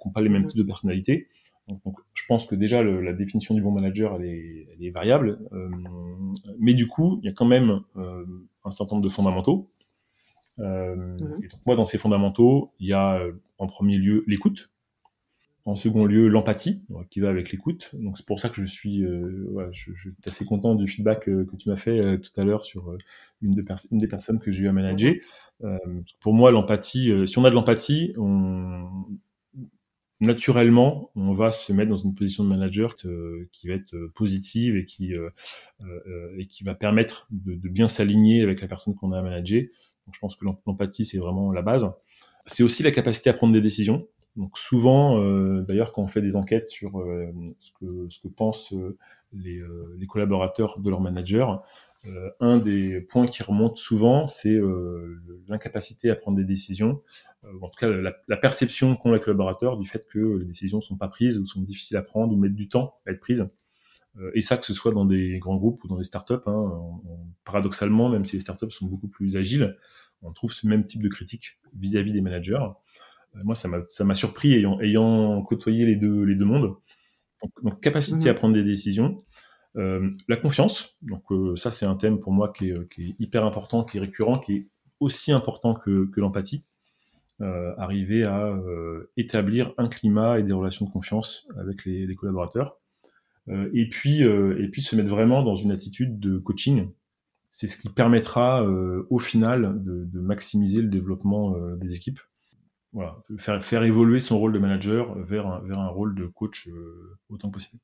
n'ont 0.06 0.12
pas 0.12 0.20
les 0.20 0.28
mêmes 0.28 0.44
types 0.44 0.58
de 0.58 0.64
personnalités. 0.64 1.28
Donc, 1.68 1.96
je 2.14 2.24
pense 2.26 2.46
que 2.46 2.56
déjà 2.56 2.82
le, 2.82 3.00
la 3.00 3.12
définition 3.12 3.54
du 3.54 3.62
bon 3.62 3.70
manager 3.70 4.16
elle 4.16 4.26
est, 4.26 4.66
elle 4.74 4.84
est 4.84 4.90
variable, 4.90 5.38
mais 6.58 6.74
du 6.74 6.88
coup 6.88 7.20
il 7.22 7.26
y 7.26 7.28
a 7.28 7.32
quand 7.32 7.46
même 7.46 7.82
un 8.64 8.70
certain 8.72 8.96
nombre 8.96 9.04
de 9.04 9.12
fondamentaux. 9.12 9.70
Mhm. 10.58 11.48
moi 11.66 11.76
dans 11.76 11.84
ces 11.84 11.98
fondamentaux 11.98 12.72
il 12.78 12.88
y 12.88 12.92
a 12.92 13.20
en 13.58 13.66
premier 13.66 13.96
lieu 13.96 14.24
l'écoute. 14.26 14.72
En 15.64 15.76
second 15.76 16.06
lieu, 16.06 16.26
l'empathie, 16.26 16.82
qui 17.10 17.20
va 17.20 17.28
avec 17.28 17.52
l'écoute. 17.52 17.90
Donc 17.94 18.18
c'est 18.18 18.26
pour 18.26 18.40
ça 18.40 18.48
que 18.48 18.60
je 18.60 18.66
suis, 18.66 19.04
euh, 19.04 19.68
je, 19.70 19.92
je, 19.94 20.10
suis 20.10 20.16
assez 20.26 20.44
content 20.44 20.74
du 20.74 20.88
feedback 20.88 21.28
euh, 21.28 21.44
que 21.44 21.54
tu 21.54 21.68
m'as 21.68 21.76
fait 21.76 22.00
euh, 22.00 22.18
tout 22.18 22.40
à 22.40 22.42
l'heure 22.42 22.64
sur 22.64 22.96
une, 23.42 23.54
de 23.54 23.64
une, 23.92 23.98
des 23.98 24.08
personnes 24.08 24.40
que 24.40 24.50
j'ai 24.50 24.64
eu 24.64 24.68
à 24.68 24.72
manager. 24.72 25.14
pour 26.18 26.34
moi, 26.34 26.50
l'empathie, 26.50 27.12
si 27.26 27.38
on 27.38 27.44
a 27.44 27.50
de 27.50 27.54
l'empathie, 27.54 28.12
on, 28.18 28.88
naturellement, 30.18 31.12
on 31.14 31.32
va 31.32 31.52
se 31.52 31.72
mettre 31.72 31.90
dans 31.90 31.96
une 31.96 32.16
position 32.16 32.42
de 32.42 32.48
manager 32.48 32.94
qui 32.94 33.68
va 33.68 33.74
être 33.74 33.94
positive 34.16 34.76
et 34.76 34.84
qui, 34.84 35.12
et 36.38 36.46
qui 36.46 36.64
va 36.64 36.74
permettre 36.74 37.28
de, 37.30 37.54
de 37.54 37.68
bien 37.68 37.86
s'aligner 37.86 38.42
avec 38.42 38.60
la 38.60 38.66
personne 38.66 38.96
qu'on 38.96 39.12
a 39.12 39.20
à 39.20 39.22
manager. 39.22 39.62
Je 40.10 40.18
pense 40.18 40.36
que 40.36 40.44
l'empathie, 40.66 41.04
c'est 41.04 41.18
vraiment 41.18 41.52
la 41.52 41.62
base. 41.62 41.86
C'est 42.46 42.62
aussi 42.62 42.82
la 42.82 42.90
capacité 42.90 43.30
à 43.30 43.34
prendre 43.34 43.52
des 43.52 43.60
décisions. 43.60 44.06
Donc 44.36 44.56
souvent, 44.58 45.22
euh, 45.22 45.62
d'ailleurs, 45.62 45.92
quand 45.92 46.02
on 46.02 46.08
fait 46.08 46.22
des 46.22 46.36
enquêtes 46.36 46.68
sur 46.68 47.00
euh, 47.00 47.30
ce, 47.60 47.70
que, 47.72 48.28
pensent 48.28 48.72
euh, 48.72 48.96
les, 49.34 50.06
collaborateurs 50.06 50.78
de 50.80 50.90
leur 50.90 51.00
manager, 51.00 51.62
un 52.40 52.58
des 52.58 53.00
points 53.00 53.26
qui 53.26 53.44
remonte 53.44 53.78
souvent, 53.78 54.26
c'est 54.26 54.58
l'incapacité 55.46 56.10
à 56.10 56.16
prendre 56.16 56.36
des 56.36 56.44
décisions, 56.44 57.00
en 57.44 57.68
tout 57.68 57.78
cas 57.78 57.86
la, 57.88 58.12
la 58.26 58.36
perception 58.36 58.96
qu'ont 58.96 59.12
les 59.12 59.20
collaborateurs 59.20 59.76
du 59.76 59.86
fait 59.86 60.04
que 60.08 60.38
les 60.38 60.44
décisions 60.44 60.80
sont 60.80 60.96
pas 60.96 61.06
prises 61.06 61.38
ou 61.38 61.46
sont 61.46 61.60
difficiles 61.60 61.96
à 61.96 62.02
prendre 62.02 62.34
ou 62.34 62.36
mettent 62.36 62.56
du 62.56 62.68
temps 62.68 62.96
à 63.06 63.12
être 63.12 63.20
prises. 63.20 63.46
Et 64.34 64.40
ça, 64.40 64.58
que 64.58 64.66
ce 64.66 64.74
soit 64.74 64.92
dans 64.92 65.06
des 65.06 65.38
grands 65.38 65.56
groupes 65.56 65.82
ou 65.84 65.88
dans 65.88 65.96
des 65.96 66.04
startups, 66.04 66.34
hein, 66.46 66.52
on, 66.52 67.00
paradoxalement, 67.44 68.08
même 68.08 68.26
si 68.26 68.36
les 68.36 68.40
startups 68.40 68.70
sont 68.70 68.86
beaucoup 68.86 69.08
plus 69.08 69.36
agiles, 69.36 69.76
on 70.22 70.32
trouve 70.32 70.52
ce 70.52 70.66
même 70.66 70.84
type 70.84 71.02
de 71.02 71.08
critique 71.08 71.58
vis-à-vis 71.74 72.10
-vis 72.10 72.14
des 72.14 72.20
managers. 72.20 72.66
Euh, 73.36 73.40
moi, 73.44 73.54
ça 73.54 74.04
m'a 74.04 74.14
surpris 74.14 74.54
ayant, 74.54 74.78
ayant 74.80 75.40
côtoyé 75.42 75.86
les 75.86 75.96
deux, 75.96 76.24
les 76.24 76.34
deux 76.34 76.44
mondes. 76.44 76.76
Donc, 77.62 77.80
capacité 77.80 78.28
à 78.28 78.32
mhm. 78.32 78.38
prendre 78.38 78.54
des 78.54 78.64
décisions. 78.64 79.18
Euh, 79.76 80.10
la 80.28 80.36
confiance, 80.36 80.98
donc 81.00 81.24
euh, 81.32 81.56
ça 81.56 81.70
c'est 81.70 81.86
un 81.86 81.96
thème 81.96 82.20
pour 82.20 82.30
moi 82.30 82.52
qui 82.52 82.68
est, 82.68 82.88
qui 82.90 83.02
est, 83.04 83.14
hyper 83.18 83.46
important, 83.46 83.84
qui 83.84 83.96
est 83.96 84.00
récurrent, 84.00 84.38
qui 84.38 84.52
est 84.54 84.68
aussi 85.00 85.32
important 85.32 85.74
que, 85.74 86.10
que 86.12 86.20
l'empathie. 86.20 86.64
Euh, 87.40 87.74
arriver 87.76 88.24
à 88.24 88.46
euh, 88.46 89.10
établir 89.16 89.72
un 89.78 89.88
climat 89.88 90.38
et 90.38 90.42
des 90.44 90.52
relations 90.52 90.84
de 90.86 90.90
confiance 90.90 91.48
avec 91.58 91.84
les, 91.84 92.06
les 92.06 92.14
collaborateurs. 92.14 92.78
Euh, 93.48 93.70
et 93.74 93.88
puis 93.88 94.20
et 94.20 94.68
puis 94.68 94.82
se 94.82 94.94
mettre 94.96 95.10
vraiment 95.10 95.42
dans 95.42 95.56
une 95.56 95.72
attitude 95.72 96.20
de 96.20 96.38
coaching. 96.38 96.90
C'est 97.50 97.66
ce 97.66 97.76
qui 97.76 97.90
permettra 97.90 98.64
au 99.10 99.18
final 99.18 99.84
de, 99.84 100.06
de, 100.06 100.20
maximiser 100.20 100.80
le 100.80 100.88
développement 100.88 101.54
des 101.76 101.94
équipes 101.94 102.20
voilà, 102.92 103.16
faire, 103.38 103.62
faire 103.64 103.82
évoluer 103.84 104.20
son 104.20 104.38
rôle 104.38 104.52
de 104.52 104.58
manager 104.58 105.14
vers 105.18 105.46
un, 105.46 105.60
vers 105.60 105.78
un 105.78 105.88
rôle 105.88 106.14
de 106.14 106.26
coach 106.26 106.68
euh, 106.68 107.18
autant 107.30 107.48
que 107.48 107.54
possible. 107.54 107.80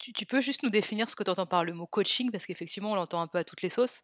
Tu, 0.00 0.12
tu, 0.12 0.26
peux 0.26 0.40
juste 0.40 0.62
nous 0.62 0.70
définir 0.70 1.08
ce 1.08 1.14
que 1.14 1.22
tu 1.22 1.30
entends 1.30 1.46
par 1.46 1.62
le 1.62 1.74
mot 1.74 1.86
coaching, 1.86 2.30
parce 2.32 2.46
qu'effectivement, 2.46 2.92
on 2.92 2.94
l'entend 2.94 3.20
un 3.20 3.28
peu 3.28 3.38
à 3.38 3.44
toutes 3.44 3.62
les 3.62 3.68
sauces. 3.68 4.00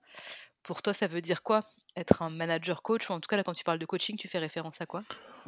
Pour 0.62 0.82
toi, 0.82 0.92
ça 0.92 1.06
veut 1.06 1.22
dire 1.22 1.42
quoi 1.42 1.64
Être 1.96 2.22
un 2.22 2.30
manager 2.30 2.82
coach? 2.82 3.08
Ou 3.10 3.14
en 3.14 3.20
tout 3.20 3.26
cas, 3.26 3.36
là, 3.36 3.42
quand 3.42 3.54
tu 3.54 3.64
parles 3.64 3.78
de 3.78 3.86
coaching, 3.86 4.16
tu 4.16 4.28
fais 4.28 4.38
référence 4.38 4.80
à 4.80 4.86
quoi? 4.86 5.02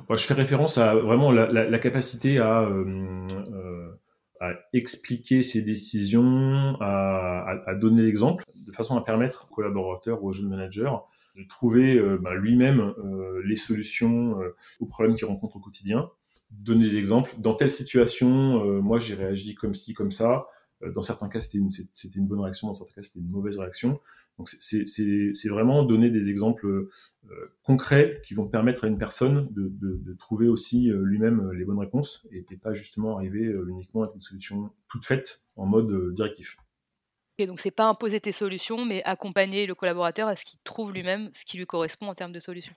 Je 0.09 0.25
fais 0.25 0.35
référence 0.35 0.79
à 0.79 0.95
vraiment 0.95 1.31
la, 1.31 1.53
la, 1.53 1.69
la 1.69 1.79
capacité 1.79 2.39
à, 2.39 2.63
euh, 2.63 3.29
euh, 3.53 4.01
à, 4.41 4.53
expliquer 4.73 5.43
ses 5.43 5.63
décisions, 5.63 6.77
à, 6.81 7.45
à, 7.47 7.71
à 7.71 7.75
donner 7.75 8.03
l'exemple, 8.03 8.45
de 8.55 8.73
façon 8.73 8.97
à 8.97 9.05
permettre 9.05 9.47
aux 9.51 9.55
collaborateurs 9.55 10.23
ou 10.25 10.29
aux 10.29 10.33
jeunes 10.33 10.49
managers 10.49 10.91
de 11.37 11.45
trouver 11.45 11.97
euh, 11.97 12.19
bah, 12.19 12.35
lui-même 12.35 12.81
euh, 12.81 13.43
les 13.45 13.57
solutions 13.57 14.41
euh, 14.41 14.57
aux 14.81 14.87
problèmes 14.87 15.15
qu'il 15.15 15.27
rencontre 15.27 15.57
au 15.57 15.61
quotidien. 15.61 16.11
Donner 16.51 16.89
des 16.89 16.97
exemples. 16.97 17.33
Dans 17.39 17.55
telle 17.55 17.71
situation, 17.71 18.83
moi 18.83 18.99
j'ai 18.99 19.15
réagi 19.15 19.55
comme 19.55 19.73
ci, 19.73 19.95
comme 19.95 20.11
ça. 20.11 20.47
Dans 20.85 21.03
certains 21.03 21.29
cas, 21.29 21.39
c'était 21.39 21.59
une, 21.59 21.69
une, 22.17 22.27
bonne 22.27 22.41
réaction, 22.41 22.67
dans 22.67 22.75
certains 22.75 22.95
cas, 22.95 23.03
c'était 23.03 23.21
une 23.21 23.31
mauvaise 23.31 23.57
réaction. 23.57 24.01
Donc, 24.39 24.49
c'est 24.49 25.49
vraiment 25.49 25.83
donner 25.83 26.09
des 26.09 26.31
exemples 26.31 26.67
euh, 26.67 26.89
concrets 27.63 28.21
qui 28.25 28.33
vont 28.33 28.49
permettre 28.49 28.85
à 28.85 28.89
une 28.89 28.97
personne 28.97 29.49
de, 29.51 29.69
de, 29.69 30.01
de 30.03 30.15
trouver 30.15 30.49
aussi 30.49 30.89
lui-même 30.91 31.51
les 31.53 31.65
bonnes 31.65 31.79
réponses 31.79 32.27
et, 32.33 32.47
et, 32.51 32.57
pas 32.57 32.73
justement 32.73 33.17
arriver 33.17 33.53
uniquement 33.69 34.03
avec 34.03 34.15
une 34.15 34.21
solution 34.21 34.71
toute 34.89 35.05
faite 35.05 35.43
en 35.57 35.67
mode 35.67 36.15
directif. 36.15 36.57
Okay, 37.39 37.47
donc 37.47 37.61
c'est 37.61 37.71
pas 37.71 37.87
imposer 37.87 38.21
tes 38.21 38.33
solutions, 38.33 38.85
mais 38.85 39.03
accompagner 39.05 39.67
le 39.67 39.75
collaborateur 39.75 40.29
à 40.29 40.37
ce 40.37 40.45
qu'il 40.45 40.59
trouve 40.65 40.93
lui-même 40.93 41.29
ce 41.33 41.45
qui 41.45 41.59
lui 41.59 41.67
correspond 41.67 42.09
en 42.09 42.15
termes 42.15 42.33
de 42.33 42.41
solutions. 42.41 42.75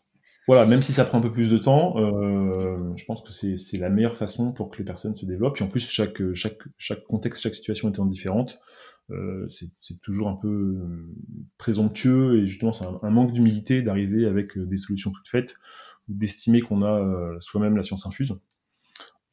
Voilà, 0.47 0.65
même 0.65 0.81
si 0.81 0.91
ça 0.91 1.05
prend 1.05 1.19
un 1.19 1.21
peu 1.21 1.31
plus 1.31 1.49
de 1.49 1.57
temps, 1.57 1.97
euh, 1.97 2.93
je 2.97 3.05
pense 3.05 3.21
que 3.21 3.31
c'est 3.31 3.77
la 3.77 3.89
meilleure 3.89 4.17
façon 4.17 4.51
pour 4.51 4.69
que 4.69 4.77
les 4.77 4.83
personnes 4.83 5.15
se 5.15 5.25
développent. 5.25 5.59
Et 5.61 5.63
en 5.63 5.67
plus, 5.67 5.89
chaque, 5.89 6.21
chaque, 6.33 6.57
chaque 6.77 7.03
contexte, 7.05 7.41
chaque 7.41 7.55
situation 7.55 7.89
étant 7.89 8.05
différente, 8.05 8.59
euh, 9.11 9.47
c'est 9.49 9.99
toujours 10.01 10.29
un 10.29 10.35
peu 10.35 10.47
euh, 10.47 11.13
présomptueux 11.57 12.39
et 12.39 12.47
justement 12.47 12.71
c'est 12.71 12.85
un, 12.85 13.09
manque 13.09 13.33
d'humilité 13.33 13.81
d'arriver 13.81 14.25
avec 14.25 14.57
euh, 14.57 14.65
des 14.65 14.77
solutions 14.77 15.11
toutes 15.11 15.27
faites 15.27 15.55
ou 16.09 16.13
d'estimer 16.13 16.61
qu'on 16.61 16.81
a 16.81 16.99
euh, 16.99 17.37
soi-même 17.39 17.75
la 17.75 17.83
science 17.83 18.05
infuse. 18.05 18.35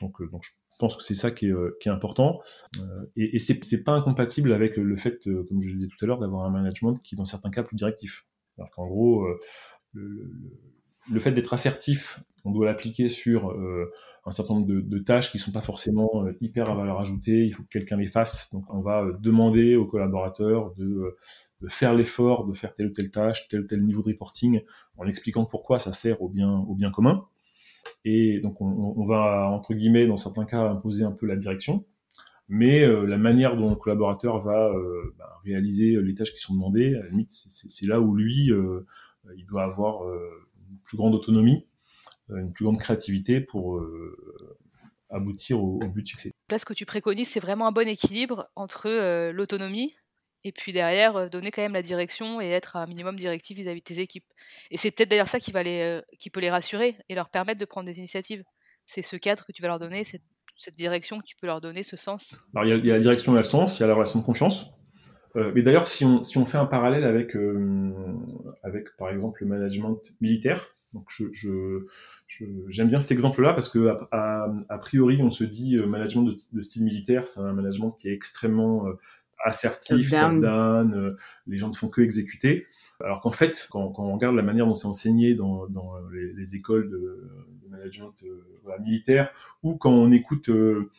Donc, 0.00 0.20
euh, 0.20 0.28
je 0.42 0.50
pense 0.78 0.96
que 0.96 1.02
c'est 1.02 1.14
ça 1.14 1.30
qui 1.30 1.46
est, 1.46 1.52
euh, 1.52 1.78
est 1.84 1.90
important. 1.90 2.40
Euh, 2.78 3.06
et, 3.16 3.36
et 3.36 3.38
c'est 3.38 3.84
pas 3.84 3.92
incompatible 3.92 4.52
avec 4.52 4.76
le 4.76 4.96
fait, 4.96 5.26
euh, 5.26 5.44
comme 5.48 5.60
je 5.62 5.68
le 5.68 5.74
disais 5.74 5.88
tout 5.88 6.04
à 6.04 6.06
l'heure, 6.06 6.18
d'avoir 6.18 6.44
un 6.44 6.50
management 6.50 6.94
qui, 7.02 7.16
dans 7.16 7.24
certains 7.24 7.50
cas, 7.50 7.62
plus 7.62 7.76
directif. 7.76 8.26
Alors 8.58 8.70
qu'en 8.70 8.86
gros, 8.86 9.26
le, 9.92 11.20
fait 11.20 11.32
d'être 11.32 11.52
assertif, 11.54 12.20
on 12.44 12.50
doit 12.50 12.66
l'appliquer 12.66 13.08
sur 13.08 13.52
euh, 13.52 13.90
un 14.26 14.30
certain 14.30 14.54
nombre 14.54 14.66
de, 14.66 14.98
tâches 14.98 15.30
qui 15.32 15.38
sont 15.38 15.52
pas 15.52 15.60
forcément 15.60 16.26
hyper 16.40 16.70
à 16.70 16.74
valeur 16.74 17.00
ajoutée. 17.00 17.46
Il 17.46 17.54
faut 17.54 17.62
que 17.62 17.68
quelqu'un 17.68 17.96
les 17.96 18.06
fasse. 18.06 18.50
Donc, 18.52 18.64
on 18.68 18.80
va 18.80 19.06
demander 19.20 19.76
aux 19.76 19.86
collaborateurs 19.86 20.74
de, 20.74 21.16
de 21.60 21.68
faire 21.68 21.94
l'effort 21.94 22.46
de 22.46 22.52
faire 22.52 22.74
telle 22.74 22.88
ou 22.88 22.92
telle 22.92 23.10
tâche, 23.10 23.48
tel 23.48 23.60
ou 23.60 23.66
tel 23.66 23.84
niveau 23.84 24.02
de 24.02 24.08
reporting, 24.08 24.60
en 24.96 25.06
expliquant 25.06 25.44
pourquoi 25.44 25.78
ça 25.78 25.92
sert 25.92 26.20
au 26.22 26.28
bien, 26.28 26.50
au 26.50 26.74
bien 26.74 26.90
commun. 26.90 27.26
Et 28.04 28.40
donc, 28.40 28.60
on, 28.60 29.04
va, 29.04 29.48
entre 29.50 29.74
guillemets, 29.74 30.06
dans 30.06 30.16
certains 30.16 30.44
cas, 30.44 30.68
imposer 30.68 31.04
un 31.04 31.12
peu 31.12 31.26
la 31.26 31.36
direction. 31.36 31.84
Mais 32.48 32.82
euh, 32.82 33.06
la 33.06 33.16
manière 33.16 33.56
dont 33.56 33.70
le 33.70 33.76
collaborateur 33.76 34.42
va 34.42 34.68
euh, 34.68 35.14
bah, 35.18 35.38
réaliser 35.44 36.00
les 36.02 36.14
tâches 36.14 36.32
qui 36.32 36.40
sont 36.40 36.54
demandées, 36.54 36.96
à 36.96 37.02
la 37.04 37.08
limite, 37.08 37.30
c'est 37.30 37.86
là 37.86 38.00
où 38.00 38.14
lui, 38.14 38.50
euh, 38.50 38.84
il 39.36 39.46
doit 39.46 39.62
avoir 39.62 40.04
euh, 40.04 40.48
une 40.68 40.78
plus 40.78 40.96
grande 40.96 41.14
autonomie, 41.14 41.64
euh, 41.64 41.69
une 42.36 42.52
plus 42.52 42.64
grande 42.64 42.78
créativité 42.78 43.40
pour 43.40 43.76
euh, 43.76 44.56
aboutir 45.10 45.62
au, 45.62 45.80
au, 45.82 45.88
but 45.88 46.02
de 46.02 46.06
succès. 46.06 46.32
Là, 46.50 46.58
ce 46.58 46.64
que 46.64 46.74
tu 46.74 46.86
préconises, 46.86 47.28
c'est 47.28 47.40
vraiment 47.40 47.66
un 47.66 47.72
bon 47.72 47.88
équilibre 47.88 48.48
entre 48.56 49.30
l'autonomie, 49.30 49.94
et 50.42 50.52
puis 50.52 50.72
derrière 50.72 51.28
donner 51.30 51.50
quand 51.50 51.62
même 51.62 51.74
la 51.74 51.82
direction 51.82 52.40
et 52.40 52.48
être 52.48 52.76
un 52.76 52.86
minimum 52.86 53.16
directif 53.16 53.56
vis-à-vis 53.56 53.80
de 53.80 53.84
tes 53.84 54.00
équipes. 54.00 54.24
Et 54.70 54.76
c'est 54.76 54.90
peut-être 54.90 55.10
d'ailleurs 55.10 55.28
ça 55.28 55.38
qui, 55.38 55.52
va 55.52 55.62
les, 55.62 56.00
qui 56.18 56.30
peut 56.30 56.40
les 56.40 56.50
rassurer 56.50 56.96
et 57.08 57.14
leur 57.14 57.28
permettre 57.28 57.60
de 57.60 57.64
prendre 57.66 57.86
des 57.86 57.98
initiatives. 57.98 58.42
C'est 58.86 59.02
ce 59.02 59.16
cadre 59.16 59.44
que 59.44 59.52
tu 59.52 59.62
vas 59.62 59.68
leur 59.68 59.78
donner, 59.78 60.02
cette, 60.02 60.22
cette 60.56 60.76
direction 60.76 61.18
que 61.18 61.24
tu 61.24 61.36
peux 61.36 61.46
leur 61.46 61.60
donner, 61.60 61.82
ce 61.82 61.96
sens. 61.96 62.38
Alors 62.54 62.66
il 62.66 62.70
y, 62.70 62.72
a, 62.72 62.76
il 62.76 62.86
y 62.86 62.90
a 62.90 62.94
la 62.94 63.00
direction 63.00 63.34
et 63.34 63.38
le 63.38 63.44
sens, 63.44 63.78
il 63.78 63.82
y 63.82 63.84
a 63.84 63.86
la 63.86 63.94
relation 63.94 64.18
de 64.18 64.24
confiance. 64.24 64.66
Euh, 65.36 65.52
mais 65.54 65.62
d'ailleurs, 65.62 65.86
si 65.86 66.04
on, 66.04 66.22
si 66.22 66.38
on 66.38 66.46
fait 66.46 66.58
un 66.58 66.66
parallèle 66.66 67.04
avec, 67.04 67.36
euh, 67.36 67.92
avec 68.62 68.96
par 68.96 69.10
exemple 69.10 69.42
le 69.42 69.48
management 69.48 70.00
militaire, 70.20 70.74
donc 70.92 71.06
je, 71.08 71.24
je, 71.32 71.86
j'aime 72.68 72.88
bien 72.88 73.00
cet 73.00 73.10
exemple-là 73.10 73.52
parce 73.54 73.68
que 73.68 73.88
a, 73.88 74.08
a, 74.12 74.54
a, 74.68 74.78
priori 74.78 75.20
on 75.22 75.30
se 75.30 75.44
dit 75.44 75.76
euh, 75.76 75.86
management 75.86 76.22
de, 76.22 76.34
de 76.52 76.62
style 76.62 76.84
militaire, 76.84 77.26
c'est 77.28 77.40
un 77.40 77.52
management 77.52 77.90
qui 77.90 78.08
est 78.08 78.12
extrêmement 78.12 78.86
euh, 78.86 78.92
assertif, 79.44 80.10
top 80.10 80.40
down, 80.40 80.94
euh, 80.94 81.16
les 81.46 81.56
gens 81.56 81.68
ne 81.68 81.74
font 81.74 81.88
que 81.88 82.00
exécuter. 82.00 82.66
Alors 83.02 83.20
qu'en 83.20 83.32
fait, 83.32 83.66
quand, 83.70 83.88
quand, 83.90 84.04
on 84.04 84.14
regarde 84.14 84.36
la 84.36 84.42
manière 84.42 84.66
dont 84.66 84.74
c'est 84.74 84.86
enseigné 84.86 85.34
dans, 85.34 85.66
dans 85.68 85.94
les, 86.12 86.32
les, 86.34 86.54
écoles 86.54 86.90
de, 86.90 87.30
de 87.62 87.68
management 87.68 88.14
euh, 88.24 88.44
voilà, 88.62 88.80
militaire, 88.82 89.32
ou 89.62 89.76
quand 89.76 89.92
on 89.92 90.12
écoute 90.12 90.48
euh 90.48 90.90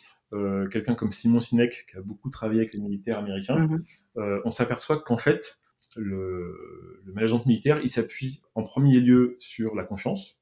quelqu'un 0.71 0.95
comme 0.95 1.11
Simon 1.11 1.41
Sinek, 1.41 1.85
qui 1.91 1.97
a 1.97 2.01
beaucoup 2.01 2.29
travaillé 2.29 2.61
avec 2.61 2.73
les 2.73 2.79
militaires 2.79 3.19
américains, 3.19 3.59
mm 3.59 3.83
-hmm. 4.15 4.41
on 4.45 4.51
s'aperçoit 4.51 5.01
qu'en 5.01 5.17
fait, 5.17 5.59
le, 5.97 7.01
le, 7.05 7.13
management 7.13 7.45
militaire, 7.45 7.79
il 7.83 7.89
s'appuie 7.89 8.41
en 8.55 8.63
premier 8.63 9.01
lieu 9.01 9.35
sur 9.39 9.75
la 9.75 9.83
confiance. 9.83 10.40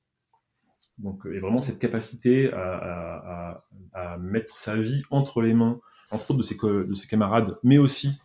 Donc, 0.99 1.25
et 1.25 1.39
vraiment 1.39 1.61
cette 1.61 1.79
capacité 1.79 2.51
à, 2.53 3.63
à, 3.63 3.63
à, 3.93 4.17
mettre 4.17 4.57
sa 4.57 4.75
vie 4.75 5.03
entre 5.11 5.41
les 5.41 5.53
mains 5.53 5.79
entre 6.11 6.31
autres 6.31 6.39
de 6.39 6.43
ses, 6.43 6.57
de 6.57 6.93
ses 6.93 7.07
camarades, 7.07 7.57
mais 7.63 7.77
aussi 7.77 8.19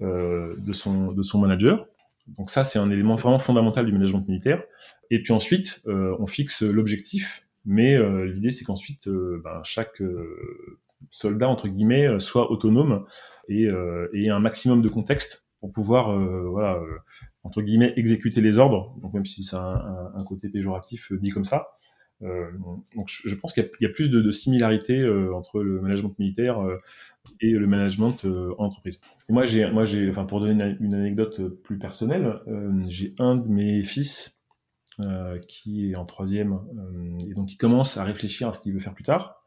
euh, 0.00 0.54
de, 0.58 0.72
son, 0.72 1.12
de 1.12 1.22
son 1.22 1.38
manager. 1.40 1.86
Donc 2.36 2.50
ça, 2.50 2.64
c'est 2.64 2.78
un 2.78 2.90
élément 2.90 3.16
vraiment 3.16 3.38
fondamental 3.38 3.86
du 3.86 3.92
management 3.92 4.26
militaire. 4.26 4.62
Et 5.10 5.22
puis 5.22 5.32
ensuite, 5.32 5.82
euh, 5.86 6.16
on 6.18 6.26
fixe 6.26 6.62
l'objectif, 6.62 7.46
mais 7.64 7.94
euh, 7.94 8.24
l'idée, 8.24 8.50
c'est 8.50 8.64
qu'ensuite, 8.64 9.06
euh, 9.08 9.40
ben, 9.44 9.60
chaque 9.64 10.00
euh, 10.00 10.78
soldat, 11.10 11.48
entre 11.48 11.68
guillemets, 11.68 12.18
soit 12.20 12.50
autonome 12.50 13.04
et, 13.48 13.68
et 14.14 14.30
un 14.30 14.38
maximum 14.38 14.82
de 14.82 14.88
contexte 14.88 15.44
pour 15.60 15.72
pouvoir, 15.72 16.16
voilà, 16.48 16.80
entre 17.42 17.60
guillemets, 17.60 17.92
exécuter 17.96 18.40
les 18.40 18.58
ordres. 18.58 18.94
Donc 19.02 19.12
même 19.12 19.26
si 19.26 19.42
c'est 19.42 19.56
un, 19.56 20.12
un, 20.14 20.24
côté 20.24 20.48
péjoratif 20.48 21.12
dit 21.12 21.30
comme 21.30 21.44
ça, 21.44 21.72
donc 22.22 23.08
je, 23.08 23.34
pense 23.34 23.52
qu'il 23.52 23.68
y, 23.80 23.86
a 23.86 23.88
plus 23.88 24.08
de, 24.08 24.30
similarités 24.30 25.04
entre 25.34 25.60
le 25.62 25.80
management 25.80 26.16
militaire 26.18 26.58
et 27.40 27.50
le 27.50 27.66
management 27.66 28.24
en 28.58 28.66
entreprise. 28.66 29.00
moi, 29.28 29.44
moi, 29.72 29.84
enfin, 30.08 30.24
pour 30.24 30.40
donner 30.40 30.76
une, 30.80 30.94
anecdote 30.94 31.40
plus 31.62 31.78
personnelle, 31.78 32.40
j'ai 32.88 33.14
un 33.18 33.36
de 33.36 33.48
mes 33.48 33.82
fils 33.84 34.40
qui 35.48 35.90
est 35.90 35.96
en 35.96 36.04
troisième 36.04 36.60
et 37.28 37.34
donc 37.34 37.52
il 37.52 37.56
commence 37.56 37.96
à 37.96 38.04
réfléchir 38.04 38.48
à 38.48 38.52
ce 38.52 38.60
qu'il 38.60 38.72
veut 38.72 38.80
faire 38.80 38.94
plus 38.94 39.04
tard 39.04 39.42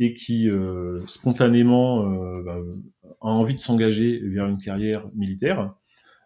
et 0.00 0.12
qui 0.12 0.48
euh, 0.48 1.06
spontanément 1.06 2.10
euh, 2.10 2.42
bah, 2.42 2.58
a 3.20 3.26
envie 3.26 3.54
de 3.54 3.60
s'engager 3.60 4.20
vers 4.24 4.46
une 4.46 4.58
carrière 4.58 5.08
militaire. 5.14 5.74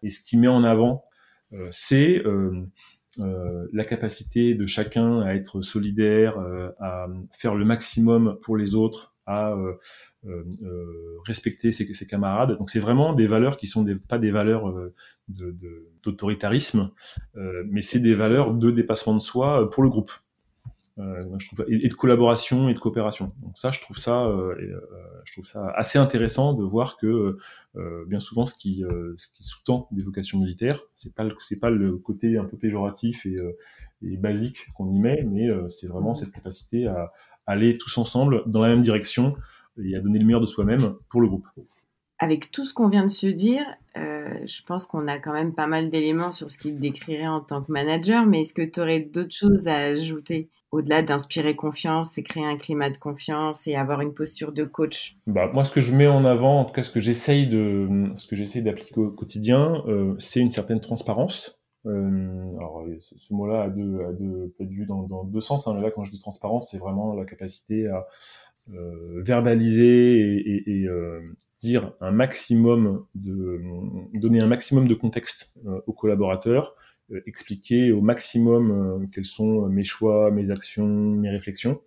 Et 0.03 0.11
ce 0.11 0.23
qui 0.23 0.37
met 0.37 0.49
en 0.49 0.65
avant, 0.65 1.05
euh, 1.53 1.69
c'est 1.71 2.23
la 3.19 3.85
capacité 3.85 4.55
de 4.55 4.67
chacun 4.67 5.21
à 5.21 5.35
être 5.35 5.61
solidaire, 5.61 6.39
à 6.81 7.07
faire 7.37 7.55
le 7.55 7.65
maximum 7.65 8.39
pour 8.43 8.57
les 8.57 8.75
autres, 8.75 9.15
à 9.27 9.57
respecter 11.27 11.73
ses, 11.73 12.07
camarades. 12.07 12.57
Donc 12.59 12.71
c'est 12.71 12.79
vraiment 12.79 13.13
des 13.13 13.27
valeurs 13.27 13.57
qui 13.57 13.67
sont 13.67 13.87
pas 14.09 14.19
des 14.19 14.31
valeurs 14.31 14.73
d'autoritarisme, 15.29 16.91
mais 17.35 17.83
c'est 17.83 18.01
des 18.01 18.15
valeurs 18.15 18.55
de 18.55 18.71
dépassement 18.71 19.15
de 19.15 19.21
soi 19.21 19.69
pour 19.71 19.83
le 19.83 19.89
groupe. 19.89 20.13
Euh, 20.99 21.39
et, 21.69 21.89
de 21.89 21.95
collaboration 21.95 22.69
et 22.69 22.75
de 22.75 22.79
coopération. 22.79 23.33
Donc 23.43 23.57
ça, 23.57 23.71
je 23.71 23.81
trouve 23.81 23.99
ça, 23.99 24.25
euh, 24.25 24.55
euh, 24.59 24.81
je 25.25 25.33
trouve 25.33 25.47
ça 25.47 25.71
assez 25.77 25.97
intéressant 25.99 26.55
de 26.55 26.65
voir 26.65 26.97
que 26.97 27.39
bien 28.07 28.19
souvent, 28.19 28.47
ce 28.47 28.55
qui, 28.55 28.83
sous-tend 29.17 29.87
des 29.93 30.03
vocations 30.03 30.39
militaires, 30.39 30.81
c'est 30.95 31.15
pas 31.15 31.25
pas 31.61 31.71
le 31.71 31.99
côté 31.99 32.37
un 32.37 32.45
peu 32.45 32.57
péjoratif 32.57 33.27
et, 33.27 34.17
basique 34.17 34.69
qu'on 34.75 34.91
y 34.91 34.99
met, 34.99 35.23
mais 35.23 35.49
c'est 35.69 35.87
vraiment 35.87 36.15
cette 36.15 36.33
capacité 36.33 36.87
à 36.87 37.09
aller 37.47 37.79
tous 37.79 37.97
ensemble 37.99 38.43
dans 38.47 38.63
la 38.63 38.69
même 38.69 38.83
direction 38.83 39.37
et 39.83 39.95
à 39.95 40.01
donner 40.01 40.19
le 40.19 40.25
meilleur 40.25 40.41
de 40.41 40.47
soi-même 40.47 40.97
pour 41.09 41.21
le 41.21 41.29
groupe. 41.29 41.47
Avec 42.19 42.51
tout 42.51 42.65
ce 42.65 42.75
qu'on 42.75 42.89
vient 42.89 43.05
de 43.05 43.11
se 43.11 43.29
dire, 43.29 43.65
je 43.95 44.63
pense 44.67 44.87
qu'on 44.87 45.07
a 45.07 45.19
quand 45.21 45.33
même 45.33 45.55
pas 45.55 45.69
mal 45.69 45.91
d'éléments 45.91 46.33
sur 46.33 46.51
ce 46.51 46.59
qui 46.59 46.73
te 46.73 46.81
décrirait 46.81 47.29
en 47.29 47.41
tant 47.41 47.63
que 47.63 47.71
manager, 47.71 48.27
mais 48.27 48.41
est-ce 48.41 48.55
que 48.55 48.63
tu 48.63 48.81
aurais 48.81 49.01
d'autres 49.01 49.35
choses 49.35 49.69
à 49.69 49.77
ajouter? 49.77 50.51
Au-delà 50.71 51.03
d'inspirer 51.03 51.57
confiance 51.57 52.19
et 52.19 52.23
créer 52.23 52.45
un 52.45 52.57
climat 52.57 52.91
de 52.91 52.99
confiance 52.99 53.67
et 53.67 53.75
avoir 53.75 54.01
une 54.01 54.13
posture 54.13 54.53
de 54.53 54.65
coach 54.65 55.17
bah, 55.27 55.51
Moi, 55.53 55.65
ce 55.65 55.73
que 55.73 55.81
je 55.81 55.95
mets 55.95 56.07
en 56.07 56.25
avant, 56.25 56.61
en 56.61 56.65
tout 56.65 56.73
cas 56.73 56.83
ce 56.83 56.91
que 56.91 57.01
j'essaye 57.01 57.47
d'appliquer 57.49 59.01
au 59.01 59.11
quotidien, 59.11 59.83
euh, 59.87 60.15
c'est 60.19 60.41
une 60.41 60.51
certaine 60.51 60.81
transparence. 60.81 61.61
Euh, 61.87 62.57
alors, 62.59 62.85
ce, 63.01 63.33
mot-là 63.33 63.63
a 63.63 63.69
deux, 63.71 64.01
a 64.05 64.13
deux, 64.13 64.55
peut 64.59 64.65
être 64.65 64.87
dans, 64.87 65.05
dans 65.05 65.25
deux 65.25 65.41
sens. 65.41 65.67
Hein. 65.67 65.81
Là, 65.81 65.91
quand 65.91 66.05
je 66.05 66.11
dis 66.11 66.21
transparence, 66.21 66.69
c'est 66.71 66.79
vraiment 66.79 67.15
la 67.15 67.25
capacité 67.25 67.87
à 67.87 68.07
euh, 68.75 69.23
verbaliser 69.25 70.21
et, 70.21 70.63
et, 70.67 70.87
euh, 70.87 71.25
dire 71.59 71.93
un 72.01 72.13
maximum 72.13 73.05
de, 73.15 73.61
donner 74.15 74.41
un 74.41 74.47
maximum 74.47 74.87
de 74.87 74.95
contexte 74.95 75.53
euh, 75.67 75.81
aux 75.87 75.93
collaborateurs 75.93 76.75
euh, 76.75 76.79
expliquer 77.27 77.93
au 77.93 78.01
maximum 78.01 78.71
euh, 78.71 79.07
quels 79.13 79.27
sont 79.27 79.67
mes 79.69 79.85
choix, 79.85 80.31
mes 80.31 80.51
actions, 80.51 80.87
mes 80.87 81.31
réflexions. 81.31 81.81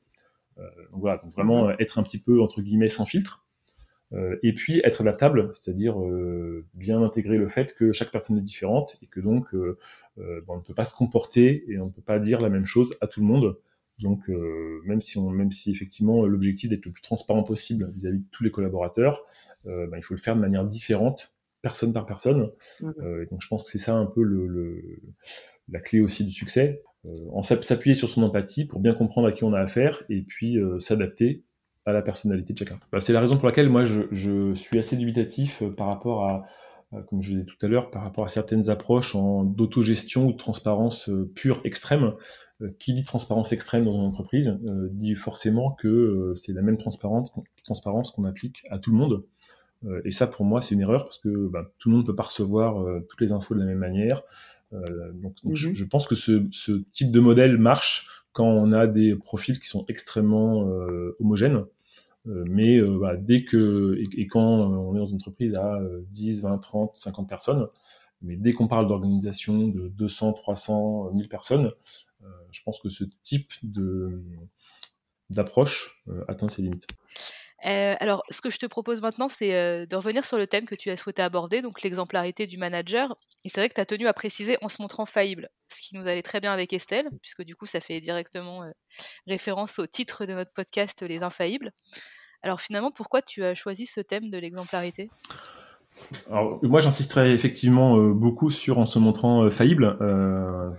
Euh, 0.58 0.64
donc 0.92 1.02
voilà, 1.02 1.18
donc 1.24 1.34
vraiment 1.34 1.70
être 1.80 2.00
un 2.00 2.04
petit 2.04 2.20
peu 2.20 2.42
entre 2.42 2.62
guillemets 2.62 2.90
sans 2.90 3.06
filtre. 3.06 3.46
et 4.44 4.54
puis 4.54 4.82
être 4.84 5.02
à 5.02 5.04
la 5.06 5.14
table, 5.14 5.54
c'est-à-dire 5.54 5.96
bien 6.74 7.02
intégrer 7.02 7.38
le 7.38 7.48
fait 7.48 7.74
que 7.74 7.94
chaque 7.94 8.12
personne 8.12 8.38
est 8.38 8.42
différente 8.42 8.98
et 9.02 9.08
que 9.08 9.22
donc 9.22 9.46
euh, 10.20 10.42
on 10.48 10.58
ne 10.58 10.62
peut 10.62 10.74
pas 10.74 10.84
se 10.84 10.94
comporter 10.94 11.64
et 11.68 11.80
on 11.80 11.86
ne 11.86 11.92
peut 11.92 12.02
pas 12.02 12.20
dire 12.20 12.42
la 12.42 12.50
même 12.50 12.66
chose 12.66 12.96
à 13.02 13.08
tout 13.08 13.22
le 13.22 13.26
monde. 13.26 13.58
Donc 14.00 14.30
euh, 14.30 14.82
même 14.86 15.02
si 15.02 15.18
on, 15.18 15.30
même 15.30 15.52
si 15.52 15.72
effectivement 15.72 16.26
l'objectif 16.26 16.70
d'être 16.70 16.86
le 16.86 16.92
plus 16.92 17.02
transparent 17.02 17.44
possible 17.44 17.92
vis-à-vis 17.94 18.20
de 18.20 18.26
tous 18.32 18.44
les 18.44 18.52
collaborateurs, 18.52 19.24
euh, 19.68 19.88
ben, 19.88 19.98
il 19.98 20.04
faut 20.04 20.14
le 20.14 20.20
faire 20.20 20.36
de 20.36 20.42
manière 20.42 20.66
différente 20.66 21.34
personne 21.62 21.94
par 21.94 22.06
personne. 22.06 22.52
Euh, 22.84 23.26
donc 23.30 23.42
je 23.42 23.48
pense 23.48 23.64
que 23.64 23.70
c'est 23.70 23.78
ça 23.78 23.96
un 23.96 24.06
peu 24.06 24.24
le, 24.24 24.82
la 25.70 25.80
clé 25.80 26.02
aussi 26.02 26.26
du 26.26 26.32
succès. 26.32 26.82
Euh, 27.06 27.10
en 27.34 27.42
s'appuyer 27.42 27.96
sur 27.96 28.10
son 28.10 28.22
empathie 28.24 28.66
pour 28.66 28.80
bien 28.80 28.94
comprendre 28.94 29.28
à 29.28 29.32
qui 29.32 29.44
on 29.44 29.54
a 29.54 29.60
affaire 29.60 30.04
et 30.10 30.22
puis 30.22 30.60
euh, 30.60 30.80
s'adapter 30.80 31.44
à 31.86 31.94
la 31.94 32.04
personnalité 32.04 32.54
de 32.54 32.60
chacun. 32.60 32.80
Bah, 32.92 33.00
c'est 33.00 33.14
la 33.14 33.20
raison 33.20 33.38
pour 33.38 33.48
laquelle 33.48 33.70
moi 33.70 33.86
je, 33.86 34.02
je 34.12 34.54
suis 34.54 34.78
assez 34.78 34.96
dubitatif 34.96 35.64
par 35.78 35.88
rapport 35.88 36.28
à, 36.28 36.46
comme 37.08 37.24
je 37.24 37.32
disais 37.32 37.46
tout 37.46 37.58
à 37.64 37.68
l'heure, 37.68 37.90
par 37.90 38.04
rapport 38.04 38.24
à 38.24 38.28
certaines 38.28 38.70
approches 38.70 39.16
en 39.16 39.44
d'autogestion 39.44 40.28
ou 40.28 40.34
de 40.34 40.38
transparence 40.38 41.10
pure 41.34 41.62
extrême. 41.64 42.14
qui 42.78 42.94
dit 42.94 43.02
transparence 43.02 43.52
extrême 43.52 43.84
dans 43.84 43.94
une 43.94 44.02
entreprise 44.02 44.60
dit 44.92 45.16
forcément 45.16 45.72
que 45.72 46.34
c'est 46.36 46.54
la 46.54 46.62
même 46.62 46.78
transparence, 46.78 47.32
transparence 47.64 48.12
qu'on 48.12 48.26
applique 48.26 48.64
à 48.70 48.78
tout 48.78 48.92
le 48.92 48.98
monde. 48.98 49.24
Euh, 49.86 50.02
et 50.06 50.12
ça, 50.12 50.28
pour 50.28 50.46
moi, 50.46 50.62
c'est 50.62 50.76
une 50.76 50.82
erreur 50.82 51.06
parce 51.06 51.18
que 51.18 51.48
bah, 51.48 51.72
tout 51.80 51.90
le 51.90 51.96
monde 51.96 52.04
ne 52.04 52.08
peut 52.08 52.16
pas 52.16 52.24
recevoir 52.24 52.82
euh, 52.82 53.06
toutes 53.10 53.22
les 53.22 53.32
infos 53.32 53.54
de 53.54 53.60
la 53.60 53.66
même 53.66 53.80
manière. 53.80 54.24
Euh, 54.74 55.12
donc, 55.14 55.36
mhm. 55.44 55.56
je, 55.56 55.84
pense 55.84 56.08
que 56.08 56.16
ce, 56.16 56.46
ce, 56.52 56.72
type 56.72 57.12
de 57.12 57.20
modèle 57.20 57.58
marche 57.58 58.26
quand 58.32 58.48
on 58.48 58.72
a 58.72 58.88
des 58.88 59.16
profils 59.16 59.60
qui 59.60 59.68
sont 59.68 59.86
extrêmement 59.90 60.66
homogènes. 61.20 61.66
mais 62.26 62.80
bah, 62.80 63.18
dès 63.18 63.44
que 63.44 64.02
et, 64.18 64.28
quand 64.28 64.42
on 64.42 64.96
est 64.96 65.00
dans 65.00 65.06
une 65.06 65.18
entreprise 65.18 65.56
à 65.56 65.82
10, 66.12 66.44
20, 66.44 66.58
30, 66.60 66.96
50 66.96 67.28
personnes, 67.28 67.68
mais 68.22 68.38
dès 68.38 68.54
qu'on 68.54 68.70
parle 68.70 68.88
d'organisation 68.88 69.68
de 69.68 69.90
200, 69.90 70.32
300, 70.32 71.12
1000 71.14 71.28
personnes, 71.28 71.74
je 72.52 72.62
pense 72.64 72.80
que 72.80 72.88
ce 72.88 73.04
type 73.22 73.52
d'approche 75.30 76.02
atteint 76.30 76.48
ses 76.48 76.62
limites. 76.62 76.88
Euh, 77.66 77.96
alors, 78.00 78.24
ce 78.30 78.42
que 78.42 78.50
je 78.50 78.58
te 78.58 78.66
propose 78.66 79.02
maintenant, 79.02 79.30
c'est 79.30 79.54
euh, 79.54 79.86
de 79.86 79.96
revenir 79.96 80.26
sur 80.26 80.38
le 80.38 80.48
thème 80.48 80.66
que 80.66 80.76
tu 80.76 80.90
as 80.90 80.98
souhaité 80.98 81.22
aborder, 81.22 81.62
donc 81.62 81.82
l'exemplarité 81.84 82.48
du 82.48 82.58
manager. 82.58 83.16
Et 83.44 83.50
c'est 83.50 83.62
vrai 83.62 83.70
que 83.70 83.76
tu 83.76 83.82
as 83.82 83.86
tenu 83.86 84.08
à 84.08 84.14
préciser 84.14 84.58
en 84.62 84.70
se 84.70 84.82
montrant 84.82 85.06
faillible, 85.06 85.50
ce 85.68 85.82
qui 85.82 85.96
nous 85.96 86.08
allait 86.08 86.24
très 86.24 86.40
bien 86.40 86.52
avec 86.52 86.74
Estelle, 86.74 87.08
puisque 87.22 87.44
du 87.44 87.56
coup, 87.56 87.68
ça 87.68 87.80
fait 87.80 88.02
directement 88.02 88.64
euh, 88.64 88.72
référence 89.28 89.78
au 89.78 89.86
titre 89.86 90.26
de 90.26 90.34
notre 90.34 90.52
podcast 90.54 91.04
Les 91.04 91.22
Infaillibles. 91.22 91.72
Alors 92.42 92.62
finalement, 92.62 92.92
pourquoi 92.92 93.22
tu 93.22 93.44
as 93.44 93.54
choisi 93.54 93.86
ce 93.86 94.02
thème 94.02 94.32
de 94.32 94.38
l'exemplarité? 94.40 95.10
Alors, 96.30 96.60
moi, 96.64 96.80
j'insisterai 96.80 97.34
effectivement 97.34 97.98
euh, 97.98 98.14
beaucoup 98.14 98.50
sur 98.50 98.78
en 98.78 98.86
se 98.86 99.00
montrant 99.00 99.44
euh, 99.44 99.50
faillible. 99.50 99.98
Euh, 100.02 100.72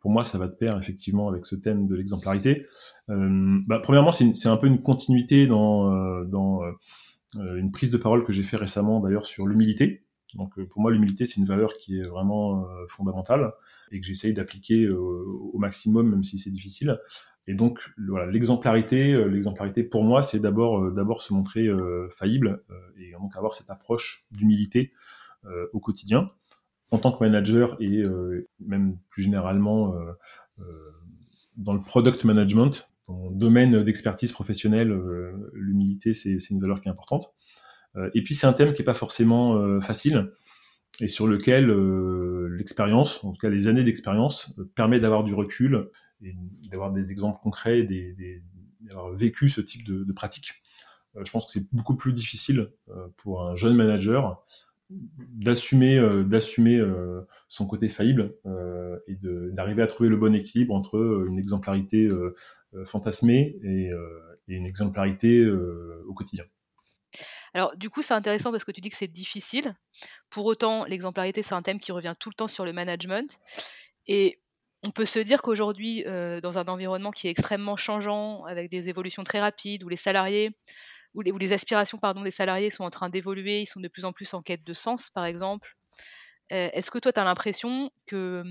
pour 0.00 0.10
moi, 0.10 0.24
ça 0.24 0.38
va 0.38 0.46
de 0.46 0.54
pair 0.54 0.78
effectivement 0.78 1.28
avec 1.28 1.46
ce 1.46 1.56
thème 1.56 1.86
de 1.86 1.96
l'exemplarité. 1.96 2.66
Bah, 3.08 3.80
premièrement, 3.82 4.12
c'est 4.12 4.46
un 4.46 4.56
peu 4.56 4.68
une 4.68 4.80
continuité 4.80 5.48
dans, 5.48 6.22
dans 6.26 6.60
une 7.34 7.72
prise 7.72 7.90
de 7.90 7.96
parole 7.96 8.24
que 8.24 8.32
j'ai 8.32 8.44
fait 8.44 8.56
récemment 8.56 9.00
d'ailleurs 9.00 9.26
sur 9.26 9.48
l'humilité. 9.48 9.98
Donc 10.34 10.62
pour 10.66 10.80
moi, 10.80 10.92
l'humilité, 10.92 11.26
c'est 11.26 11.40
une 11.40 11.44
valeur 11.44 11.72
qui 11.72 11.98
est 11.98 12.04
vraiment 12.04 12.64
fondamentale 12.88 13.50
et 13.90 13.98
que 13.98 14.06
j'essaye 14.06 14.32
d'appliquer 14.32 14.88
au 14.88 15.58
maximum, 15.58 16.08
même 16.08 16.22
si 16.22 16.38
c'est 16.38 16.52
difficile. 16.52 17.00
Et 17.46 17.54
donc, 17.54 17.80
voilà, 17.98 18.30
l'exemplarité, 18.30 19.12
euh, 19.12 19.26
l'exemplarité 19.26 19.82
pour 19.82 20.04
moi, 20.04 20.22
c'est 20.22 20.40
d'abord, 20.40 20.84
euh, 20.84 20.90
d'abord 20.92 21.22
se 21.22 21.32
montrer 21.32 21.66
euh, 21.66 22.08
faillible 22.10 22.62
et 22.98 23.12
donc 23.12 23.36
avoir 23.36 23.54
cette 23.54 23.70
approche 23.70 24.26
d'humilité 24.30 24.92
au 25.72 25.80
quotidien 25.80 26.30
en 26.90 26.98
tant 26.98 27.12
que 27.12 27.24
manager 27.24 27.78
et 27.80 28.02
même 28.60 28.98
plus 29.08 29.22
généralement 29.22 29.94
dans 31.56 31.72
le 31.72 31.80
product 31.80 32.24
management, 32.24 32.90
dans 33.08 33.30
le 33.30 33.36
domaine 33.36 33.82
d'expertise 33.82 34.32
professionnelle, 34.32 34.92
l'humilité, 35.54 36.12
c'est, 36.12 36.40
c'est 36.40 36.52
une 36.52 36.60
valeur 36.60 36.82
qui 36.82 36.88
est 36.88 36.90
importante. 36.90 37.32
et 38.12 38.22
puis, 38.22 38.34
c'est 38.34 38.46
un 38.46 38.52
thème 38.52 38.74
qui 38.74 38.82
n'est 38.82 38.86
pas 38.86 38.92
forcément 38.92 39.80
facile 39.80 40.30
et 41.00 41.08
sur 41.08 41.26
lequel 41.26 41.70
l'expérience, 42.54 43.24
en 43.24 43.32
tout 43.32 43.40
cas 43.40 43.48
les 43.48 43.66
années 43.66 43.84
d'expérience, 43.84 44.54
permet 44.74 45.00
d'avoir 45.00 45.24
du 45.24 45.32
recul 45.32 45.88
d'avoir 46.70 46.92
des 46.92 47.12
exemples 47.12 47.40
concrets, 47.42 47.86
d'avoir 48.80 49.12
vécu 49.12 49.48
ce 49.48 49.60
type 49.60 49.84
de, 49.84 50.04
de 50.04 50.12
pratique. 50.12 50.60
Euh, 51.16 51.24
je 51.24 51.30
pense 51.30 51.46
que 51.46 51.52
c'est 51.52 51.72
beaucoup 51.72 51.96
plus 51.96 52.12
difficile 52.12 52.70
euh, 52.88 53.08
pour 53.16 53.46
un 53.46 53.54
jeune 53.54 53.74
manager 53.74 54.44
d'assumer 54.90 55.96
euh, 55.96 56.24
d'assumer 56.24 56.82
son 57.46 57.66
côté 57.66 57.88
faillible 57.88 58.34
et 59.06 59.16
d'arriver 59.52 59.82
à 59.82 59.86
trouver 59.86 60.08
le 60.08 60.16
bon 60.16 60.34
équilibre 60.34 60.74
entre 60.74 61.26
une 61.28 61.38
exemplarité 61.38 62.08
fantasmée 62.84 63.56
et, 63.62 63.90
et, 64.48 64.54
une 64.54 64.66
exemplarité 64.66 65.48
au 65.48 66.12
quotidien. 66.12 66.44
Alors 67.54 67.76
du 67.76 67.88
coup 67.88 68.02
c'est 68.02 68.14
intéressant 68.14 68.50
parce 68.50 68.64
que 68.64 68.72
tu 68.72 68.80
dis 68.80 68.90
que 68.90 68.96
c'est 68.96 69.06
difficile. 69.06 69.76
Pour 70.28 70.46
autant 70.46 70.84
l'exemplarité 70.84 71.42
c'est 71.44 71.54
un 71.54 71.62
thème 71.62 71.78
qui 71.78 71.92
revient 71.92 72.14
tout 72.18 72.30
le 72.30 72.34
temps 72.34 72.48
sur 72.48 72.64
le 72.64 72.72
management 72.72 73.38
et 74.08 74.40
on 74.82 74.90
peut 74.90 75.04
se 75.04 75.18
dire 75.18 75.42
qu'aujourd'hui, 75.42 76.04
euh, 76.06 76.40
dans 76.40 76.58
un 76.58 76.66
environnement 76.66 77.10
qui 77.10 77.28
est 77.28 77.30
extrêmement 77.30 77.76
changeant, 77.76 78.44
avec 78.44 78.70
des 78.70 78.88
évolutions 78.88 79.24
très 79.24 79.40
rapides, 79.40 79.84
où 79.84 79.88
les 79.88 79.96
salariés, 79.96 80.56
où 81.14 81.20
les, 81.22 81.52
aspirations 81.52 81.98
des 82.22 82.30
salariés 82.30 82.70
sont 82.70 82.84
en 82.84 82.90
train 82.90 83.10
d'évoluer, 83.10 83.60
ils 83.60 83.66
sont 83.66 83.80
de 83.80 83.88
plus 83.88 84.04
en 84.04 84.12
plus 84.12 84.32
en 84.32 84.42
quête 84.42 84.64
de 84.64 84.74
sens, 84.74 85.10
par 85.10 85.24
exemple. 85.24 85.76
Euh, 86.52 86.70
est-ce 86.72 86.90
que 86.90 86.98
toi, 86.98 87.12
tu 87.12 87.20
as 87.20 87.24
l'impression 87.24 87.90
que, 88.06 88.42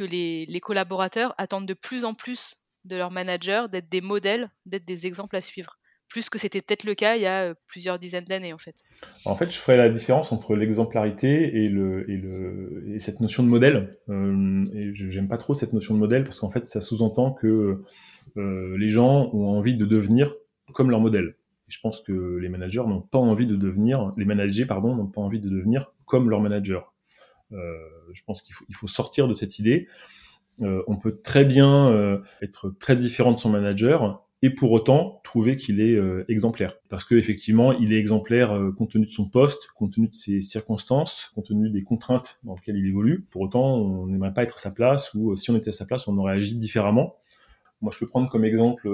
les, 0.00 0.46
les 0.46 0.60
collaborateurs 0.60 1.34
attendent 1.38 1.66
de 1.66 1.74
plus 1.74 2.04
en 2.04 2.14
plus 2.14 2.56
de 2.84 2.96
leurs 2.96 3.10
managers 3.10 3.66
d'être 3.70 3.88
des 3.88 4.00
modèles, 4.00 4.50
d'être 4.66 4.84
des 4.84 5.06
exemples 5.06 5.36
à 5.36 5.40
suivre? 5.40 5.77
Plus 6.08 6.30
que 6.30 6.38
c'était 6.38 6.60
peut-être 6.60 6.84
le 6.84 6.94
cas 6.94 7.16
il 7.16 7.22
y 7.22 7.26
a 7.26 7.54
plusieurs 7.66 7.98
dizaines 7.98 8.24
d'années 8.24 8.52
en 8.52 8.58
fait. 8.58 8.82
En 9.24 9.36
fait, 9.36 9.50
je 9.50 9.58
ferais 9.58 9.76
la 9.76 9.88
différence 9.88 10.32
entre 10.32 10.56
l'exemplarité 10.56 11.64
et, 11.64 12.98
cette 12.98 13.20
notion 13.20 13.42
de 13.42 13.48
modèle. 13.48 13.90
Euh, 14.08 14.64
et 14.74 14.90
j'aime 14.92 15.28
pas 15.28 15.38
trop 15.38 15.54
cette 15.54 15.72
notion 15.72 15.94
de 15.94 15.98
modèle 15.98 16.24
parce 16.24 16.40
qu'en 16.40 16.50
fait, 16.50 16.66
ça 16.66 16.80
sous-entend 16.80 17.32
que 17.32 17.82
euh, 18.36 18.76
les 18.78 18.88
gens 18.88 19.30
ont 19.32 19.48
envie 19.48 19.76
de 19.76 19.84
devenir 19.84 20.34
comme 20.72 20.90
leur 20.90 21.00
modèle. 21.00 21.36
Et 21.68 21.72
je 21.72 21.80
pense 21.80 22.00
que 22.00 22.12
les 22.12 22.48
managers 22.48 22.84
n'ont 22.86 23.02
pas 23.02 23.18
envie 23.18 23.46
de 23.46 23.56
devenir, 23.56 24.10
les 24.16 24.24
managers 24.24 24.66
pardon, 24.66 24.94
n'ont 24.94 25.06
pas 25.06 25.20
envie 25.20 25.40
de 25.40 25.48
devenir 25.48 25.92
comme 26.04 26.30
leur 26.30 26.40
manager. 26.40 26.94
Euh, 27.52 27.74
je 28.12 28.22
pense 28.24 28.42
qu'il 28.42 28.54
faut, 28.74 28.86
sortir 28.86 29.28
de 29.28 29.34
cette 29.34 29.58
idée. 29.58 29.88
Euh, 30.62 30.82
on 30.86 30.96
peut 30.96 31.20
très 31.22 31.44
bien 31.44 31.90
euh, 31.90 32.18
être 32.42 32.70
très 32.70 32.96
différent 32.96 33.32
de 33.32 33.38
son 33.38 33.50
manager 33.50 34.24
et 34.42 34.50
pour 34.50 34.70
autant 34.72 35.20
trouver 35.24 35.56
qu'il 35.56 35.80
est 35.80 35.94
euh, 35.94 36.24
exemplaire. 36.28 36.74
Parce 36.88 37.04
qu'effectivement, 37.04 37.72
il 37.72 37.92
est 37.92 37.98
exemplaire 37.98 38.52
euh, 38.52 38.70
compte 38.70 38.92
tenu 38.92 39.06
de 39.06 39.10
son 39.10 39.28
poste, 39.28 39.68
compte 39.74 39.94
tenu 39.94 40.08
de 40.08 40.14
ses 40.14 40.40
circonstances, 40.42 41.32
compte 41.34 41.46
tenu 41.46 41.70
des 41.70 41.82
contraintes 41.82 42.38
dans 42.44 42.54
lesquelles 42.54 42.76
il 42.76 42.86
évolue. 42.86 43.26
Pour 43.30 43.42
autant, 43.42 43.76
on 43.76 44.06
n'aimerait 44.06 44.32
pas 44.32 44.44
être 44.44 44.54
à 44.54 44.58
sa 44.58 44.70
place, 44.70 45.12
ou 45.14 45.32
euh, 45.32 45.36
si 45.36 45.50
on 45.50 45.56
était 45.56 45.70
à 45.70 45.72
sa 45.72 45.86
place, 45.86 46.06
on 46.06 46.16
aurait 46.18 46.34
agi 46.34 46.54
différemment. 46.54 47.16
Moi, 47.80 47.90
je 47.92 47.98
peux 47.98 48.06
prendre 48.06 48.28
comme 48.28 48.44
exemple 48.44 48.88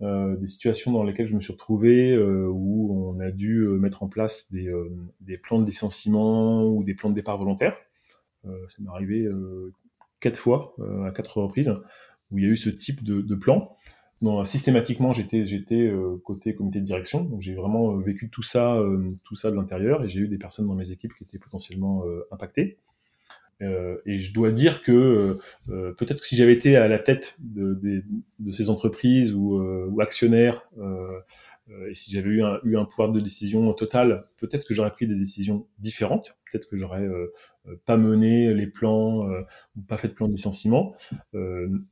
des 0.00 0.48
situations 0.48 0.90
dans 0.90 1.04
lesquelles 1.04 1.28
je 1.28 1.34
me 1.34 1.38
suis 1.38 1.52
retrouvé 1.52 2.18
où 2.18 3.14
on 3.14 3.20
a 3.20 3.30
dû 3.30 3.64
mettre 3.78 4.02
en 4.02 4.08
place 4.08 4.50
des, 4.50 4.68
des, 5.20 5.38
plans 5.38 5.60
de 5.60 5.64
licenciement 5.64 6.64
ou 6.64 6.82
des 6.82 6.94
plans 6.94 7.10
de 7.10 7.14
départ 7.14 7.38
volontaire. 7.38 7.76
ça 8.42 8.50
m'est 8.80 8.88
arrivé 8.88 9.28
quatre 10.18 10.36
fois, 10.36 10.74
à 11.06 11.12
quatre 11.12 11.40
reprises, 11.40 11.72
où 12.32 12.38
il 12.38 12.44
y 12.44 12.46
a 12.48 12.50
eu 12.50 12.56
ce 12.56 12.68
type 12.68 13.04
de, 13.04 13.20
de 13.20 13.34
plan 13.36 13.76
non, 14.22 14.44
systématiquement, 14.44 15.12
j'étais 15.12 15.44
euh, 15.74 16.16
côté 16.24 16.54
comité 16.54 16.78
de 16.78 16.84
direction, 16.84 17.24
donc 17.24 17.40
j'ai 17.40 17.54
vraiment 17.54 17.96
euh, 17.96 18.00
vécu 18.00 18.30
tout 18.30 18.44
ça 18.44 18.76
euh, 18.76 19.08
tout 19.24 19.34
ça 19.34 19.50
de 19.50 19.56
l'intérieur 19.56 20.04
et 20.04 20.08
j'ai 20.08 20.20
eu 20.20 20.28
des 20.28 20.38
personnes 20.38 20.68
dans 20.68 20.76
mes 20.76 20.92
équipes 20.92 21.12
qui 21.18 21.24
étaient 21.24 21.38
potentiellement 21.38 22.04
impactées. 22.30 22.78
et 23.60 24.20
je 24.20 24.32
dois 24.32 24.52
dire 24.52 24.82
que 24.82 25.38
peut-être 25.66 26.20
que 26.20 26.26
si 26.26 26.36
j'avais 26.36 26.52
été 26.52 26.76
à 26.76 26.88
la 26.88 26.98
tête 26.98 27.36
de, 27.40 28.02
ces 28.52 28.70
entreprises 28.70 29.34
ou, 29.34 29.60
ou 29.60 30.00
actionnaire 30.00 30.68
et 31.88 31.94
si 31.94 32.12
j'avais 32.12 32.28
eu 32.30 32.76
un, 32.76 32.84
pouvoir 32.84 33.10
de 33.10 33.20
décision 33.20 33.72
total, 33.72 34.26
peut-être 34.38 34.66
que 34.66 34.74
j'aurais 34.74 34.90
pris 34.90 35.06
des 35.06 35.14
décisions 35.14 35.66
différentes. 35.78 36.34
Peut-être 36.50 36.68
que 36.68 36.76
j'aurais 36.76 37.08
pas 37.86 37.96
mené 37.96 38.52
les 38.52 38.66
plans 38.66 39.28
ou 39.76 39.82
pas 39.86 39.96
fait 39.96 40.08
de 40.08 40.14
plan 40.14 40.26
de 40.26 40.32
licenciement. 40.32 40.94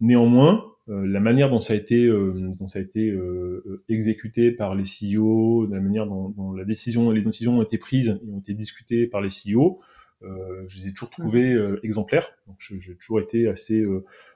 néanmoins, 0.00 0.64
la 0.90 1.20
manière 1.20 1.50
dont 1.50 1.60
ça 1.60 1.74
a 1.74 1.76
été, 1.76 2.04
euh, 2.04 2.50
dont 2.58 2.68
ça 2.68 2.80
a 2.80 2.82
été 2.82 3.10
euh, 3.10 3.82
exécuté 3.88 4.50
par 4.50 4.74
les 4.74 4.84
CEO, 4.84 5.66
la 5.66 5.80
manière 5.80 6.06
dont, 6.06 6.30
dont, 6.30 6.52
la 6.52 6.64
décision, 6.64 7.10
les 7.10 7.22
décisions 7.22 7.58
ont 7.58 7.62
été 7.62 7.78
prises 7.78 8.20
et 8.26 8.30
ont 8.32 8.40
été 8.40 8.54
discutées 8.54 9.06
par 9.06 9.20
les 9.20 9.28
CEO, 9.28 9.80
je 10.22 10.76
les 10.78 10.88
ai 10.88 10.92
toujours 10.92 11.10
trouvés 11.10 11.56
exemplaires. 11.82 12.32
Donc, 12.46 12.56
j'ai 12.60 12.94
toujours 12.96 13.20
été 13.20 13.48
assez, 13.48 13.82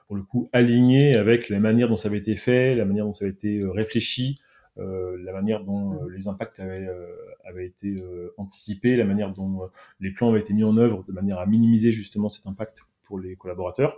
pour 0.07 0.15
le 0.15 0.23
coup, 0.23 0.49
aligné 0.51 1.15
avec 1.15 1.49
la 1.49 1.59
manière 1.59 1.89
dont 1.89 1.97
ça 1.97 2.07
avait 2.07 2.17
été 2.17 2.35
fait, 2.35 2.73
la 2.73 2.85
manière 2.85 3.05
dont 3.05 3.13
ça 3.13 3.25
avait 3.25 3.33
été 3.33 3.61
réfléchi, 3.63 4.39
euh, 4.77 5.15
la 5.23 5.31
manière 5.31 5.63
dont 5.63 6.03
les 6.07 6.27
impacts 6.27 6.59
avaient, 6.59 6.87
euh, 6.87 7.15
avaient 7.45 7.67
été 7.67 8.03
anticipés, 8.37 8.95
la 8.95 9.05
manière 9.05 9.31
dont 9.31 9.69
les 9.99 10.11
plans 10.11 10.29
avaient 10.29 10.39
été 10.39 10.53
mis 10.53 10.63
en 10.63 10.75
œuvre 10.77 11.03
de 11.07 11.11
manière 11.11 11.37
à 11.39 11.45
minimiser 11.45 11.91
justement 11.91 12.29
cet 12.29 12.47
impact 12.47 12.81
pour 13.03 13.19
les 13.19 13.35
collaborateurs. 13.35 13.95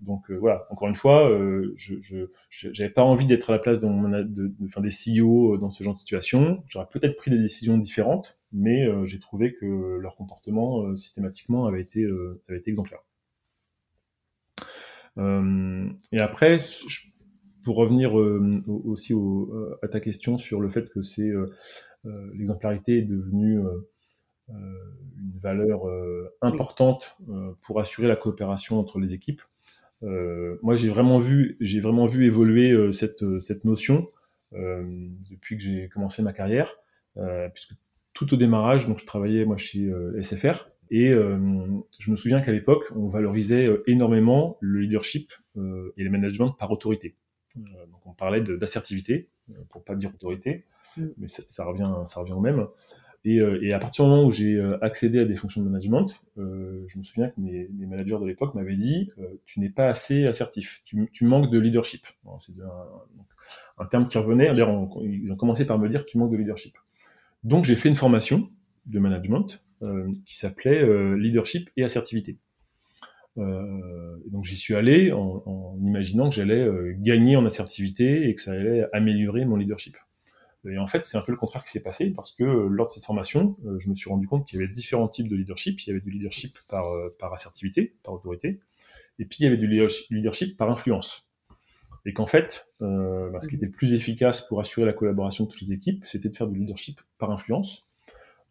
Donc 0.00 0.30
euh, 0.30 0.34
voilà, 0.34 0.66
encore 0.70 0.88
une 0.88 0.94
fois, 0.94 1.30
euh, 1.30 1.74
je 1.76 2.26
n'avais 2.64 2.90
pas 2.90 3.02
envie 3.02 3.26
d'être 3.26 3.50
à 3.50 3.52
la 3.52 3.58
place 3.58 3.80
de, 3.80 3.86
de, 3.86 4.52
de, 4.58 4.80
des 4.80 4.88
CEO 4.88 5.54
euh, 5.54 5.58
dans 5.58 5.68
ce 5.68 5.82
genre 5.82 5.92
de 5.92 5.98
situation. 5.98 6.62
J'aurais 6.66 6.88
peut-être 6.90 7.16
pris 7.16 7.30
des 7.30 7.38
décisions 7.38 7.76
différentes, 7.76 8.38
mais 8.52 8.86
j'ai 9.06 9.20
trouvé 9.20 9.54
que 9.54 9.66
leur 9.66 10.16
comportement 10.16 10.96
systématiquement 10.96 11.66
avait 11.66 11.82
été, 11.82 12.04
avait 12.48 12.58
été 12.58 12.70
exemplaire. 12.70 13.00
et 15.18 16.18
après, 16.18 16.56
pour 17.62 17.76
revenir 17.76 18.14
aussi 18.14 19.14
à 19.82 19.88
ta 19.88 20.00
question 20.00 20.38
sur 20.38 20.60
le 20.60 20.68
fait 20.68 20.88
que 20.90 21.02
c'est 21.02 21.30
l'exemplarité 22.34 22.98
est 22.98 23.02
devenue 23.02 23.60
une 24.48 25.38
valeur 25.40 25.82
importante 26.40 27.16
pour 27.62 27.78
assurer 27.78 28.08
la 28.08 28.16
coopération 28.16 28.80
entre 28.80 28.98
les 28.98 29.14
équipes. 29.14 29.42
Euh, 30.02 30.56
moi, 30.62 30.76
j'ai 30.76 30.88
vraiment 30.88 31.18
vu, 31.18 31.56
j'ai 31.60 31.80
vraiment 31.80 32.06
vu 32.06 32.26
évoluer 32.26 32.70
euh, 32.70 32.92
cette, 32.92 33.22
euh, 33.22 33.40
cette 33.40 33.64
notion 33.64 34.08
depuis 34.52 35.56
que 35.56 35.62
j'ai 35.62 35.88
commencé 35.88 36.22
ma 36.22 36.32
carrière, 36.32 36.74
puisque 37.54 37.72
tout 38.14 38.34
au 38.34 38.36
démarrage, 38.36 38.88
donc 38.88 38.98
je 38.98 39.06
travaillais 39.06 39.44
moi 39.44 39.56
chez 39.56 39.88
SFR, 40.22 40.68
et 40.90 41.10
je 41.12 42.10
me 42.10 42.16
souviens 42.16 42.40
qu'à 42.40 42.50
l'époque, 42.50 42.82
on 42.96 43.06
valorisait 43.06 43.68
énormément 43.86 44.58
le 44.58 44.80
leadership 44.80 45.32
et 45.54 46.02
le 46.02 46.10
management 46.10 46.50
par 46.58 46.72
autorité. 46.72 47.14
donc 47.54 48.04
on 48.06 48.12
parlait 48.12 48.40
d'assertivité, 48.40 49.28
pour 49.68 49.84
pas 49.84 49.94
dire 49.94 50.10
autorité, 50.12 50.64
mm. 50.96 51.06
mais 51.18 51.28
ça, 51.28 51.44
ça, 51.46 51.64
revient, 51.64 51.92
ça 52.06 52.18
revient 52.18 52.32
au 52.32 52.40
même. 52.40 52.66
Et, 53.24 53.38
euh, 53.38 53.62
et, 53.62 53.72
à 53.74 53.78
partir 53.78 54.04
du 54.04 54.10
moment 54.10 54.24
où 54.24 54.30
j'ai 54.30 54.54
euh, 54.54 54.82
accédé 54.82 55.18
à 55.18 55.24
des 55.26 55.36
fonctions 55.36 55.60
de 55.60 55.66
management, 55.68 56.22
euh, 56.38 56.84
je 56.88 56.98
me 56.98 57.02
souviens 57.02 57.28
que 57.28 57.38
mes, 57.38 57.68
mes 57.78 57.86
managers 57.86 58.16
de 58.18 58.24
l'époque 58.24 58.54
m'avaient 58.54 58.76
dit 58.76 59.10
euh, 59.18 59.38
Tu 59.44 59.60
n'es 59.60 59.68
pas 59.68 59.88
assez 59.88 60.26
assertif, 60.26 60.80
tu, 60.84 61.10
tu 61.12 61.24
manques 61.26 61.50
de 61.50 61.58
leadership. 61.58 62.06
C'est 62.38 62.52
un, 62.62 63.82
un, 63.82 63.86
terme 63.86 64.08
qui 64.08 64.16
revenait, 64.16 64.46
d'ailleurs, 64.46 64.70
ils 65.02 65.30
ont 65.30 65.36
commencé 65.36 65.66
par 65.66 65.78
me 65.78 65.88
dire 65.88 66.06
Tu 66.06 66.16
manques 66.16 66.32
de 66.32 66.38
leadership. 66.38 66.74
Donc 67.44 67.66
j'ai 67.66 67.76
fait 67.76 67.90
une 67.90 67.94
formation 67.94 68.48
de 68.86 68.98
management 68.98 69.62
euh, 69.82 70.10
qui 70.24 70.36
s'appelait 70.36 70.82
Leadership 71.16 71.70
et 71.76 71.84
assertivité. 71.84 72.38
donc 73.36 74.44
j'y 74.44 74.56
suis 74.56 74.74
allé 74.74 75.12
en, 75.12 75.42
en 75.44 75.78
imaginant 75.82 76.30
que 76.30 76.34
j'allais 76.34 76.66
gagner 76.98 77.36
en 77.36 77.44
assertivité 77.44 78.28
et 78.28 78.34
que 78.34 78.40
ça 78.40 78.52
allait 78.52 78.86
améliorer 78.92 79.44
mon 79.44 79.56
leadership. 79.56 79.96
Et 80.68 80.78
en 80.78 80.86
fait, 80.86 81.04
c'est 81.04 81.16
un 81.16 81.22
peu 81.22 81.32
le 81.32 81.38
contraire 81.38 81.64
qui 81.64 81.70
s'est 81.70 81.82
passé 81.82 82.10
parce 82.10 82.32
que 82.32 82.44
euh, 82.44 82.68
lors 82.68 82.86
de 82.86 82.92
cette 82.92 83.04
formation, 83.04 83.56
euh, 83.64 83.78
je 83.78 83.88
me 83.88 83.94
suis 83.94 84.10
rendu 84.10 84.26
compte 84.26 84.46
qu'il 84.46 84.60
y 84.60 84.62
avait 84.62 84.72
différents 84.72 85.08
types 85.08 85.28
de 85.28 85.36
leadership. 85.36 85.80
Il 85.80 85.88
y 85.88 85.90
avait 85.92 86.00
du 86.00 86.10
leadership 86.10 86.58
par, 86.68 86.88
euh, 86.92 87.14
par 87.18 87.32
assertivité, 87.32 87.94
par 88.02 88.14
autorité, 88.14 88.60
et 89.18 89.24
puis 89.24 89.38
il 89.40 89.44
y 89.44 89.46
avait 89.46 89.56
du 89.56 89.68
leadership 90.10 90.56
par 90.56 90.70
influence. 90.70 91.30
Et 92.06 92.12
qu'en 92.12 92.26
fait, 92.26 92.66
euh, 92.80 93.30
bah, 93.30 93.40
ce 93.40 93.48
qui 93.48 93.56
était 93.56 93.66
le 93.66 93.72
plus 93.72 93.94
efficace 93.94 94.46
pour 94.46 94.60
assurer 94.60 94.86
la 94.86 94.92
collaboration 94.92 95.44
de 95.44 95.50
toutes 95.50 95.60
les 95.60 95.72
équipes, 95.72 96.04
c'était 96.06 96.30
de 96.30 96.36
faire 96.36 96.46
du 96.46 96.58
leadership 96.58 97.00
par 97.18 97.30
influence. 97.30 97.86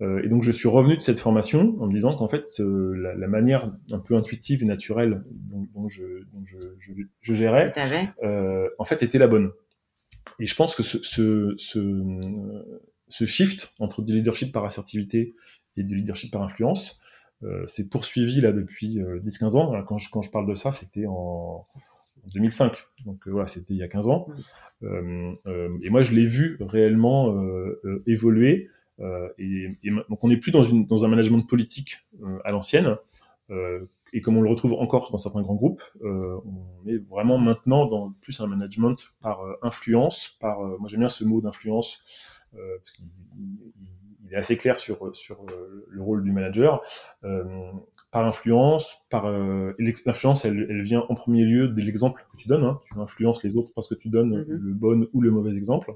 Euh, 0.02 0.24
et 0.24 0.30
donc 0.30 0.44
je 0.44 0.52
suis 0.52 0.70
revenu 0.70 0.96
de 0.96 1.02
cette 1.02 1.20
formation 1.20 1.76
en 1.82 1.88
me 1.88 1.94
disant 1.94 2.16
qu'en 2.16 2.30
fait, 2.30 2.46
euh, 2.60 2.94
la, 2.96 3.16
la, 3.16 3.28
manière 3.28 3.70
un 3.92 4.00
peu 4.00 4.16
intuitive 4.16 4.64
et 4.64 4.66
naturelle 4.66 5.24
dont, 5.30 5.68
dont, 5.74 5.90
je, 5.90 6.04
dont 6.32 6.46
je, 6.46 6.58
je, 6.80 6.94
je, 7.20 7.34
gérais, 7.34 7.74
en 8.78 8.86
fait, 8.86 9.04
était 9.04 9.18
la 9.18 9.28
bonne. 9.28 9.52
Et 10.40 10.46
je 10.46 10.56
pense 10.56 10.76
que 10.76 10.84
ce, 10.84 10.98
ce, 11.04 11.54
ce, 11.58 11.80
ce, 13.10 13.26
shift 13.26 13.74
entre 13.80 14.02
du 14.02 14.14
leadership 14.14 14.54
par 14.54 14.64
assertivité 14.66 15.36
et 15.78 15.84
du 15.84 15.96
leadership 15.96 16.32
par 16.32 16.42
influence 16.44 17.00
euh, 17.44 17.66
s'est 17.68 17.88
poursuivi 17.88 18.42
là 18.42 18.52
depuis 18.52 19.00
10-15 19.00 19.56
euh, 19.56 19.60
ans. 19.60 19.72
Alors, 19.72 19.86
quand, 19.86 19.98
je, 19.98 20.10
quand 20.10 20.22
je 20.22 20.32
parle 20.32 20.48
de 20.48 20.56
ça, 20.56 20.72
c'était 20.72 21.06
en, 21.08 21.66
2005. 22.34 22.74
Donc 23.06 23.28
euh, 23.28 23.32
voilà, 23.32 23.48
c'était 23.48 23.74
il 23.74 23.78
y 23.78 23.84
a 23.84 23.88
15 23.88 24.08
ans. 24.08 24.28
Et 24.82 25.90
moi, 25.90 26.02
je 26.04 26.14
l'ai 26.14 26.26
vu 26.26 26.58
réellement 26.62 27.36
évoluer. 28.08 28.70
Et, 29.38 29.78
et, 29.84 29.92
donc, 30.10 30.24
on 30.24 30.30
n'est 30.30 30.38
plus 30.38 30.52
dans, 30.52 30.64
une, 30.64 30.86
dans 30.86 31.04
un 31.04 31.10
management 31.10 31.42
politique 31.42 31.98
à 32.46 32.52
l'ancienne 32.52 32.96
et 34.14 34.22
comme 34.22 34.38
on 34.38 34.42
le 34.42 34.50
retrouve 34.50 34.74
encore 34.74 35.12
dans 35.12 35.18
certains 35.18 35.42
grands 35.42 35.56
groupes, 35.56 35.84
euh, 36.02 36.40
on 36.46 36.88
est 36.88 36.98
vraiment 37.10 37.38
maintenant 37.38 37.86
dans 37.86 38.12
plus 38.22 38.40
un 38.42 38.48
management 38.48 38.98
par 39.22 39.42
euh, 39.42 39.56
influence, 39.62 40.38
par, 40.40 40.62
euh, 40.62 40.78
moi 40.80 40.90
j'aime 40.90 41.02
bien 41.02 41.10
ce 41.10 41.24
mot 41.24 41.42
d'influence, 41.42 42.04
parce 42.54 42.92
qu'il 42.94 43.06
il 44.26 44.34
est 44.34 44.38
assez 44.38 44.58
clair 44.58 44.80
sur, 44.80 45.16
sur 45.16 45.46
le 45.88 46.02
rôle 46.02 46.24
du 46.24 46.32
manager, 46.32 46.82
par 48.12 48.26
influence, 48.26 49.06
par 49.10 49.30
l'influence, 49.30 50.46
elle, 50.46 50.68
elle, 50.70 50.84
vient 50.84 51.04
en 51.10 51.16
premier 51.16 51.44
lieu 51.44 51.68
de 51.68 51.82
l'exemple 51.82 52.26
que 52.32 52.38
tu 52.38 52.48
donnes, 52.48 52.64
hein, 52.64 52.80
tu 52.86 53.00
influences 53.00 53.44
les 53.44 53.56
autres 53.56 53.72
parce 53.74 53.88
que 53.88 53.96
tu 53.96 54.10
donnes 54.10 54.42
mm-hmm. 54.42 54.48
le 54.50 54.74
bon 54.74 55.08
ou 55.14 55.22
le 55.22 55.32
mauvais 55.32 55.56
exemple. 55.56 55.94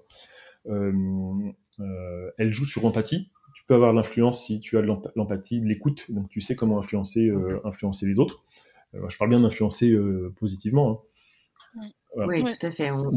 elle 0.67 2.53
joue 2.53 2.65
sur 2.65 2.83
l'empathie, 2.83 3.29
tu 3.63 3.67
peux 3.67 3.75
avoir 3.75 3.93
l'influence 3.93 4.45
si 4.45 4.59
tu 4.59 4.77
as 4.77 4.81
l'empathie, 4.81 5.61
l'écoute, 5.61 6.11
donc 6.11 6.27
tu 6.27 6.41
sais 6.41 6.53
comment 6.53 6.79
influencer, 6.79 7.27
euh, 7.27 7.61
influencer 7.63 8.05
les 8.05 8.19
autres. 8.19 8.43
Euh, 8.93 9.07
je 9.07 9.17
parle 9.17 9.29
bien 9.29 9.39
d'influencer 9.39 9.89
euh, 9.89 10.33
positivement. 10.37 11.05
Hein. 11.77 11.87
Oui, 12.27 12.43
tout 12.43 12.65
à 12.65 12.71
fait. 12.71 12.91
On, 12.91 13.09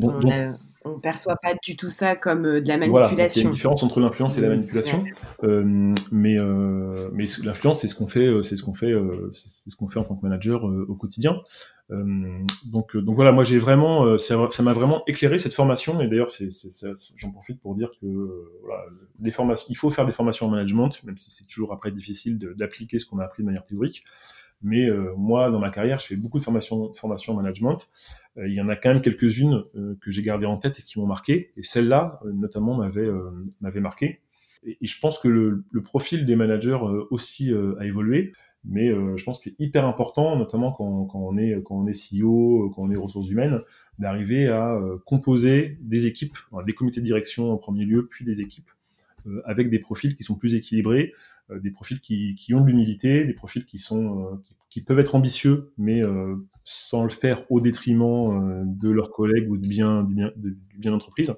ne 0.94 1.00
perçoit 1.00 1.36
pas 1.42 1.54
du 1.62 1.76
tout 1.76 1.90
ça 1.90 2.16
comme 2.16 2.42
de 2.42 2.68
la 2.68 2.78
manipulation. 2.78 2.90
Voilà, 2.92 3.12
il 3.12 3.36
y 3.36 3.40
a 3.40 3.42
une 3.42 3.50
différence 3.50 3.82
entre 3.82 4.00
l'influence 4.00 4.38
et 4.38 4.40
la 4.40 4.48
manipulation, 4.48 5.04
mais 6.12 6.36
mais 7.12 7.26
l'influence 7.44 7.80
c'est 7.80 7.88
ce 7.88 7.94
qu'on 7.94 8.06
fait, 8.06 8.28
c'est 8.42 8.56
ce 8.56 8.62
qu'on 8.62 8.74
fait, 8.74 8.92
c'est 9.32 9.70
ce 9.70 9.76
qu'on 9.76 9.88
fait 9.88 9.98
en 9.98 10.04
tant 10.04 10.16
que 10.16 10.22
manager 10.22 10.64
au 10.64 10.94
quotidien. 10.94 11.40
Euh, 11.92 12.42
donc, 12.64 12.96
euh, 12.96 13.00
donc 13.00 13.14
voilà, 13.14 13.30
moi 13.30 13.44
j'ai 13.44 13.58
vraiment, 13.58 14.04
euh, 14.04 14.18
ça 14.18 14.36
m'a 14.62 14.72
vraiment 14.72 15.02
éclairé 15.06 15.38
cette 15.38 15.54
formation. 15.54 16.00
Et 16.00 16.08
d'ailleurs, 16.08 16.30
j'en 17.16 17.30
profite 17.30 17.60
pour 17.60 17.74
dire 17.74 17.90
que 18.00 18.06
voilà, 18.62 18.84
les 19.20 19.30
formations, 19.30 19.66
il 19.70 19.76
faut 19.76 19.90
faire 19.90 20.06
des 20.06 20.12
formations 20.12 20.46
en 20.46 20.50
management, 20.50 21.02
même 21.04 21.18
si 21.18 21.30
c'est 21.30 21.46
toujours 21.46 21.72
après 21.72 21.90
difficile 21.90 22.38
d'appliquer 22.38 22.98
ce 22.98 23.06
qu'on 23.06 23.18
a 23.18 23.24
appris 23.24 23.42
de 23.42 23.46
manière 23.46 23.64
théorique. 23.64 24.04
Mais 24.66 24.88
moi, 25.16 25.50
dans 25.50 25.60
ma 25.60 25.70
carrière, 25.70 26.00
je 26.00 26.06
fais 26.06 26.16
beaucoup 26.16 26.38
de 26.38 26.44
formations, 26.44 26.92
en 27.28 27.34
management. 27.34 27.88
il 28.36 28.52
y 28.52 28.60
en 28.60 28.68
a 28.68 28.74
quand 28.74 28.92
même 28.92 29.00
quelques-unes 29.00 29.62
que 30.00 30.10
j'ai 30.10 30.22
gardées 30.22 30.46
en 30.46 30.56
tête 30.56 30.80
et 30.80 30.82
qui 30.82 30.98
m'ont 30.98 31.06
marqué. 31.06 31.52
Et 31.56 31.62
celle-là, 31.62 32.18
notamment, 32.34 32.76
m'avait 32.76 33.80
marqué. 33.80 34.20
Et, 34.64 34.76
je 34.82 34.98
pense 34.98 35.20
que 35.20 35.28
le, 35.28 35.82
profil 35.84 36.26
des 36.26 36.34
managers 36.34 36.78
aussi 37.10 37.52
a 37.52 37.84
évolué. 37.84 38.32
Mais 38.68 38.88
euh, 38.88 39.16
je 39.16 39.24
pense 39.24 39.38
que 39.38 39.50
c'est 39.50 39.60
hyper 39.60 39.86
important, 39.86 40.36
notamment 40.36 40.72
quand, 40.72 41.08
on 41.14 41.36
est 41.38 41.62
quand 41.64 41.76
on 41.76 41.86
est 41.86 41.92
CEO, 41.92 42.72
quand 42.74 42.82
on 42.82 42.90
est 42.90 42.96
ressources 42.96 43.30
humaines, 43.30 43.60
d'arriver 43.98 44.48
à 44.48 44.74
euh, 44.74 44.98
composer 45.06 45.78
des 45.80 46.06
équipes, 46.06 46.36
des 46.66 46.72
comités 46.72 47.00
de 47.00 47.06
direction 47.06 47.52
en 47.52 47.56
premier 47.58 47.84
lieu, 47.84 48.08
puis 48.10 48.24
des 48.24 48.40
équipes 48.40 48.68
euh, 49.26 49.40
avec 49.44 49.70
des 49.70 49.78
profils 49.78 50.16
qui 50.16 50.24
sont 50.24 50.36
plus 50.36 50.56
équilibrés, 50.56 51.12
des 51.50 51.70
profils 51.70 52.00
qui, 52.00 52.34
qui 52.34 52.54
ont 52.54 52.60
de 52.60 52.66
l'humilité, 52.66 53.24
des 53.24 53.32
profils 53.32 53.64
qui 53.64 53.78
sont 53.78 54.42
qui, 54.68 54.80
peuvent 54.82 54.98
être 54.98 55.14
ambitieux, 55.14 55.72
mais 55.78 56.02
sans 56.64 57.04
le 57.04 57.10
faire 57.10 57.44
au 57.50 57.60
détriment 57.60 58.64
de 58.66 58.90
leurs 58.90 59.10
collègues 59.10 59.50
ou 59.50 59.56
du 59.56 59.68
bien 59.68 60.02
du 60.02 60.14
bien, 60.14 60.32
du 60.36 60.58
bien 60.78 60.90
d'entreprise. 60.90 61.34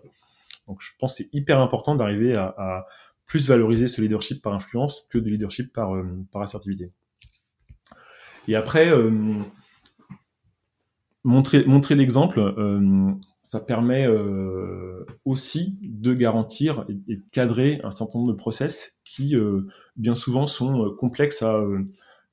Donc 0.67 0.79
je 0.81 0.91
pense 0.99 1.17
que 1.17 1.25
c'est 1.25 1.35
hyper 1.35 1.61
important 1.61 1.95
d'arriver 1.95 2.35
à, 2.35 2.87
plus 3.27 3.47
valoriser 3.47 3.89
ce 3.89 4.01
leadership 4.01 4.43
par 4.43 4.55
influence 4.55 5.07
que 5.11 5.19
de 5.19 5.29
leadership 5.29 5.73
par, 5.73 5.93
par 6.33 6.41
assertivité. 6.41 6.91
Et 8.49 8.57
après, 8.57 8.89
euh, 8.89 9.11
montrer, 11.23 11.65
montrer 11.67 11.95
l'exemple, 11.95 12.41
euh, 12.41 13.07
ça 13.49 13.61
permet 13.61 14.07
euh, 14.07 15.07
aussi 15.25 15.79
de 15.83 16.13
garantir 16.13 16.85
et, 16.89 17.17
de 17.17 17.23
cadrer 17.31 17.81
un 17.83 17.91
certain 17.91 18.19
nombre 18.19 18.33
de 18.33 18.37
process 18.37 18.99
qui, 19.05 19.35
bien 19.97 20.15
souvent, 20.15 20.47
sont 20.47 20.95
complexes 20.99 21.43
à, 21.43 21.63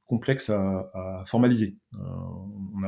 complexes 0.06 0.50
à, 0.50 1.24
formaliser. 1.26 1.78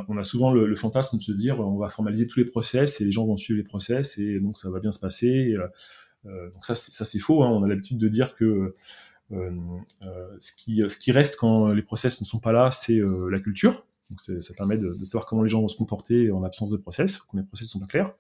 On 0.10 0.18
a, 0.18 0.24
souvent 0.24 0.52
le, 0.52 0.76
fantasme 0.76 1.18
de 1.18 1.24
se 1.24 1.32
dire 1.32 1.60
on 1.60 1.78
va 1.78 1.90
formaliser 1.90 2.28
tous 2.28 2.40
les 2.40 2.46
process 2.46 3.00
et 3.00 3.06
les 3.06 3.12
gens 3.12 3.26
vont 3.26 3.38
suivre 3.38 3.58
les 3.58 3.64
process 3.64 4.18
et 4.18 4.40
donc 4.40 4.58
ça 4.58 4.70
va 4.70 4.80
bien 4.80 4.92
se 4.92 5.00
passer. 5.00 5.56
donc 6.26 6.66
ça, 6.66 6.76
c'est 6.76 7.20
faux. 7.20 7.44
Hein. 7.44 7.50
On 7.50 7.64
a 7.64 7.68
l'habitude 7.68 7.98
de 7.98 8.10
dire 8.10 8.36
que 8.36 8.76
euh, 9.32 9.52
euh, 10.04 10.38
ce, 10.40 10.54
qui, 10.54 11.12
reste 11.12 11.36
quand 11.38 11.68
les 11.70 11.82
process 11.82 12.22
ne 12.22 12.26
sont 12.26 12.40
pas 12.40 12.52
là, 12.52 12.72
c'est 12.72 12.98
euh, 12.98 13.30
la 13.30 13.40
culture. 13.40 13.86
Donc 14.10 14.22
ça 14.22 14.54
permet 14.56 14.78
de, 14.78 14.96
savoir 15.04 15.26
comment 15.26 15.44
les 15.44 15.50
gens 15.50 15.62
vont 15.62 15.68
se 15.68 15.78
comporter 15.78 16.32
en 16.32 16.44
absence 16.44 16.70
de 16.70 16.78
process, 16.78 17.18
quand 17.18 17.38
les 17.38 17.44
process 17.44 17.68
sont 17.70 17.80
pas 17.80 17.88
clairs. 17.88 18.14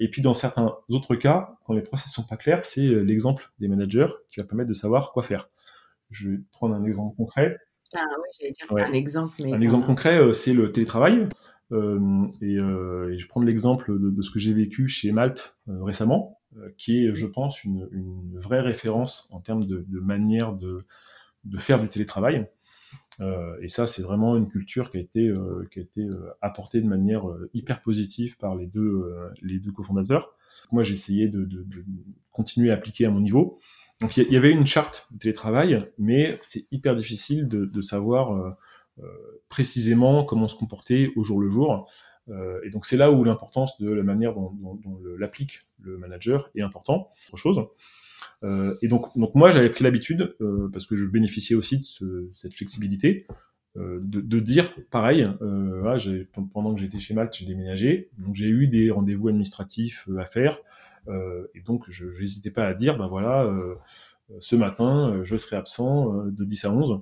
Et 0.00 0.08
puis 0.08 0.22
dans 0.22 0.34
certains 0.34 0.76
autres 0.88 1.14
cas, 1.14 1.56
quand 1.64 1.74
les 1.74 1.82
process 1.82 2.10
sont 2.12 2.22
pas 2.22 2.36
clairs, 2.36 2.64
c'est 2.64 2.86
l'exemple 2.86 3.52
des 3.58 3.68
managers 3.68 4.08
qui 4.30 4.40
va 4.40 4.46
permettre 4.46 4.68
de 4.68 4.74
savoir 4.74 5.12
quoi 5.12 5.22
faire. 5.22 5.50
Je 6.10 6.30
vais 6.30 6.38
prendre 6.52 6.74
un 6.74 6.84
exemple 6.84 7.16
concret. 7.16 7.58
Ah 7.94 8.00
oui, 8.18 8.28
j'allais 8.38 8.52
dire 8.52 8.66
un 8.72 8.92
exemple. 8.92 9.36
un 9.44 9.60
exemple 9.60 9.86
concret, 9.86 10.32
c'est 10.32 10.52
le 10.52 10.72
télétravail. 10.72 11.28
Euh, 11.72 12.26
et, 12.40 12.58
euh, 12.58 13.12
et, 13.12 13.18
je 13.18 13.26
prends 13.26 13.40
l'exemple 13.40 13.98
de, 13.98 14.10
de, 14.10 14.22
ce 14.22 14.30
que 14.30 14.38
j'ai 14.38 14.52
vécu 14.52 14.86
chez 14.86 15.12
Malte 15.12 15.56
récemment. 15.66 16.38
Euh, 16.58 16.72
qui 16.76 17.04
est, 17.04 17.14
je 17.14 17.26
pense, 17.26 17.64
une, 17.64 17.88
une, 17.90 18.38
vraie 18.38 18.60
référence 18.60 19.28
en 19.32 19.40
termes 19.40 19.64
de, 19.64 19.84
de 19.88 19.98
manière 19.98 20.52
de, 20.52 20.84
de, 21.44 21.58
faire 21.58 21.80
du 21.80 21.88
télétravail. 21.88 22.46
Euh, 23.20 23.56
et 23.60 23.68
ça, 23.68 23.86
c'est 23.86 24.02
vraiment 24.02 24.36
une 24.36 24.48
culture 24.48 24.90
qui 24.90 24.98
a 24.98 25.00
été, 25.00 25.28
euh, 25.28 25.68
qui 25.72 25.78
a 25.78 25.82
été 25.82 26.00
euh, 26.00 26.30
apportée 26.42 26.80
de 26.80 26.86
manière 26.86 27.24
hyper 27.52 27.82
positive 27.82 28.36
par 28.38 28.54
les 28.54 28.66
deux, 28.66 29.12
les 29.42 29.58
deux 29.58 29.72
cofondateurs. 29.72 30.34
Moi, 30.72 30.82
j'ai 30.82 30.94
essayé 30.94 31.28
de, 31.28 31.44
de, 31.44 31.62
de, 31.62 31.84
continuer 32.32 32.70
à 32.70 32.74
appliquer 32.74 33.06
à 33.06 33.10
mon 33.10 33.20
niveau. 33.20 33.58
Donc, 34.00 34.16
il 34.16 34.30
y, 34.30 34.36
avait 34.36 34.50
une 34.50 34.66
charte 34.66 35.06
de 35.12 35.18
télétravail, 35.18 35.88
mais 35.98 36.38
c'est 36.42 36.66
hyper 36.72 36.96
difficile 36.96 37.48
de, 37.48 37.80
savoir 37.80 38.56
précisément 39.48 40.24
comment 40.24 40.48
se 40.48 40.56
comporter 40.56 41.12
au 41.16 41.22
jour 41.22 41.40
le 41.40 41.50
jour. 41.50 41.88
Euh, 42.30 42.60
et 42.64 42.70
donc 42.70 42.86
c'est 42.86 42.96
là 42.96 43.10
où 43.10 43.22
l'importance 43.24 43.78
de 43.78 43.90
la 43.90 44.02
manière 44.02 44.34
dont, 44.34 44.50
dont, 44.54 44.74
dont 44.76 44.98
l'applique 45.18 45.66
le 45.80 45.98
manager 45.98 46.50
est 46.54 46.62
important. 46.62 47.10
Autre 47.28 47.36
chose. 47.36 47.60
Euh, 48.44 48.76
et 48.82 48.88
donc, 48.88 49.14
moi 49.16 49.50
j'avais 49.50 49.70
pris 49.70 49.84
l'habitude, 49.84 50.36
euh, 50.40 50.68
parce 50.72 50.86
que 50.86 50.96
je 50.96 51.06
bénéficiais 51.06 51.56
aussi 51.56 51.78
de 51.78 51.84
ce, 51.84 52.28
cette 52.34 52.54
flexibilité, 52.54 53.26
euh, 53.76 53.98
de, 54.02 54.38
dire 54.38 54.72
pareil. 54.90 55.26
Pendant 56.52 56.74
que 56.74 56.80
j'étais 56.80 56.98
chez 56.98 57.14
Malte, 57.14 57.34
j'ai 57.34 57.46
déménagé, 57.46 58.10
donc 58.18 58.34
j'ai 58.34 58.48
eu 58.48 58.68
des 58.68 58.90
rendez-vous 58.90 59.28
administratifs 59.28 60.08
à 60.18 60.24
faire, 60.24 60.58
et 61.08 61.60
donc 61.64 61.84
je 61.88 62.06
n'hésitais 62.06 62.50
pas 62.50 62.66
à 62.66 62.74
dire, 62.74 62.96
ben 62.96 63.08
voilà, 63.08 63.50
ce 64.38 64.56
matin 64.56 65.20
je 65.22 65.36
serai 65.36 65.56
absent 65.56 66.24
de 66.26 66.44
10 66.44 66.64
à 66.66 66.70
11. 66.72 67.00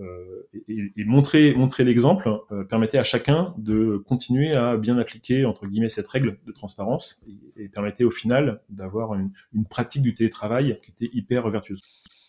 Euh, 0.00 0.48
et, 0.66 1.04
montrer, 1.04 1.54
montrer 1.54 1.84
l'exemple 1.84 2.28
euh, 2.50 2.64
permettait 2.64 2.98
à 2.98 3.04
chacun 3.04 3.54
de 3.58 4.02
continuer 4.08 4.52
à 4.52 4.76
bien 4.76 4.98
appliquer 4.98 5.44
entre 5.44 5.68
guillemets 5.68 5.88
cette 5.88 6.08
règle 6.08 6.36
de 6.44 6.52
transparence 6.52 7.22
et, 7.56 7.68
permettait 7.68 8.02
au 8.02 8.10
final 8.10 8.60
d'avoir 8.70 9.14
une, 9.14 9.30
pratique 9.70 10.02
du 10.02 10.12
télétravail 10.12 10.80
qui 10.82 10.90
était 10.90 11.16
hyper 11.16 11.48
vertueuse. 11.48 11.80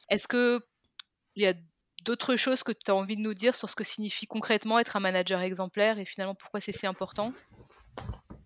Est-ce 0.09 0.27
que 0.27 0.59
il 1.35 1.41
y 1.41 1.47
a 1.47 1.55
d'autres 2.03 2.35
choses 2.35 2.61
que 2.61 2.71
tu 2.71 2.91
as 2.91 2.95
envie 2.95 3.15
de 3.15 3.21
nous 3.21 3.33
dire 3.33 3.55
sur 3.55 3.67
ce 3.67 3.75
que 3.75 3.83
signifie 3.83 4.27
concrètement 4.27 4.77
être 4.77 4.95
un 4.95 4.99
manager 4.99 5.41
exemplaire 5.41 5.97
et 5.97 6.05
finalement 6.05 6.35
pourquoi 6.35 6.59
c'est 6.61 6.71
si 6.71 6.85
important? 6.85 7.33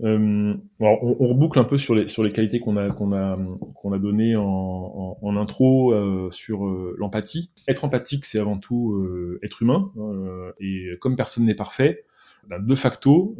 Euh, 0.02 0.56
alors 0.80 1.04
on, 1.04 1.18
on, 1.20 1.28
reboucle 1.28 1.60
un 1.60 1.66
peu 1.66 1.78
sur 1.78 1.94
les 1.94 2.08
sur 2.08 2.24
les 2.24 2.32
qualités 2.32 2.60
qu'on 2.60 2.78
a 2.78 2.90
qu'on 2.90 3.12
a 3.12 3.38
qu'on 3.76 3.92
a 3.92 4.00
données 4.00 4.38
en, 4.38 4.46
en, 4.46 5.18
en 5.22 5.36
intro 5.36 5.94
euh, 5.94 6.32
sur 6.32 6.66
euh, 6.66 6.96
l'empathie. 6.98 7.52
Être 7.68 7.84
empathique, 7.84 8.26
c'est 8.26 8.40
avant 8.40 8.58
tout 8.58 9.40
être 9.44 9.62
humain. 9.62 9.92
Et 10.60 10.92
comme 11.02 11.16
personne 11.16 11.46
n'est 11.46 11.56
parfait, 11.56 12.06
ben, 12.48 12.60
de 12.60 12.76
facto, 12.76 13.38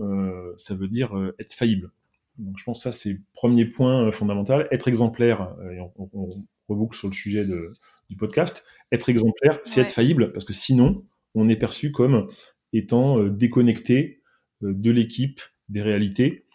ça 0.58 0.76
veut 0.76 0.88
dire 0.88 1.12
être 1.40 1.54
faillible. 1.54 1.92
Donc 2.38 2.58
je 2.58 2.64
pense 2.64 2.80
que 2.80 2.84
ça 2.84 2.92
c'est 2.92 3.14
le 3.14 3.22
premier 3.34 3.66
point 3.66 4.12
fondamental. 4.12 4.68
Être 4.72 4.88
exemplaire, 4.88 5.56
et 5.74 5.80
on, 5.80 5.92
on, 6.14 6.30
reboucle 6.68 6.96
sur 6.96 7.08
le 7.08 7.14
sujet 7.14 7.46
de, 7.46 7.74
du 8.10 8.16
podcast. 8.16 8.64
Être 8.92 9.10
exemplaire, 9.10 9.60
c'est 9.64 9.82
être 9.82 9.90
faillible 9.90 10.32
parce 10.34 10.46
que 10.46 10.54
sinon 10.54 11.04
on 11.36 11.50
est 11.50 11.56
perçu 11.56 11.92
comme 11.92 12.28
étant 12.74 13.24
déconnecté 13.24 14.22
de 14.62 14.92
l'équipe, 14.92 15.42
des 15.70 15.82
réalités 15.82 16.46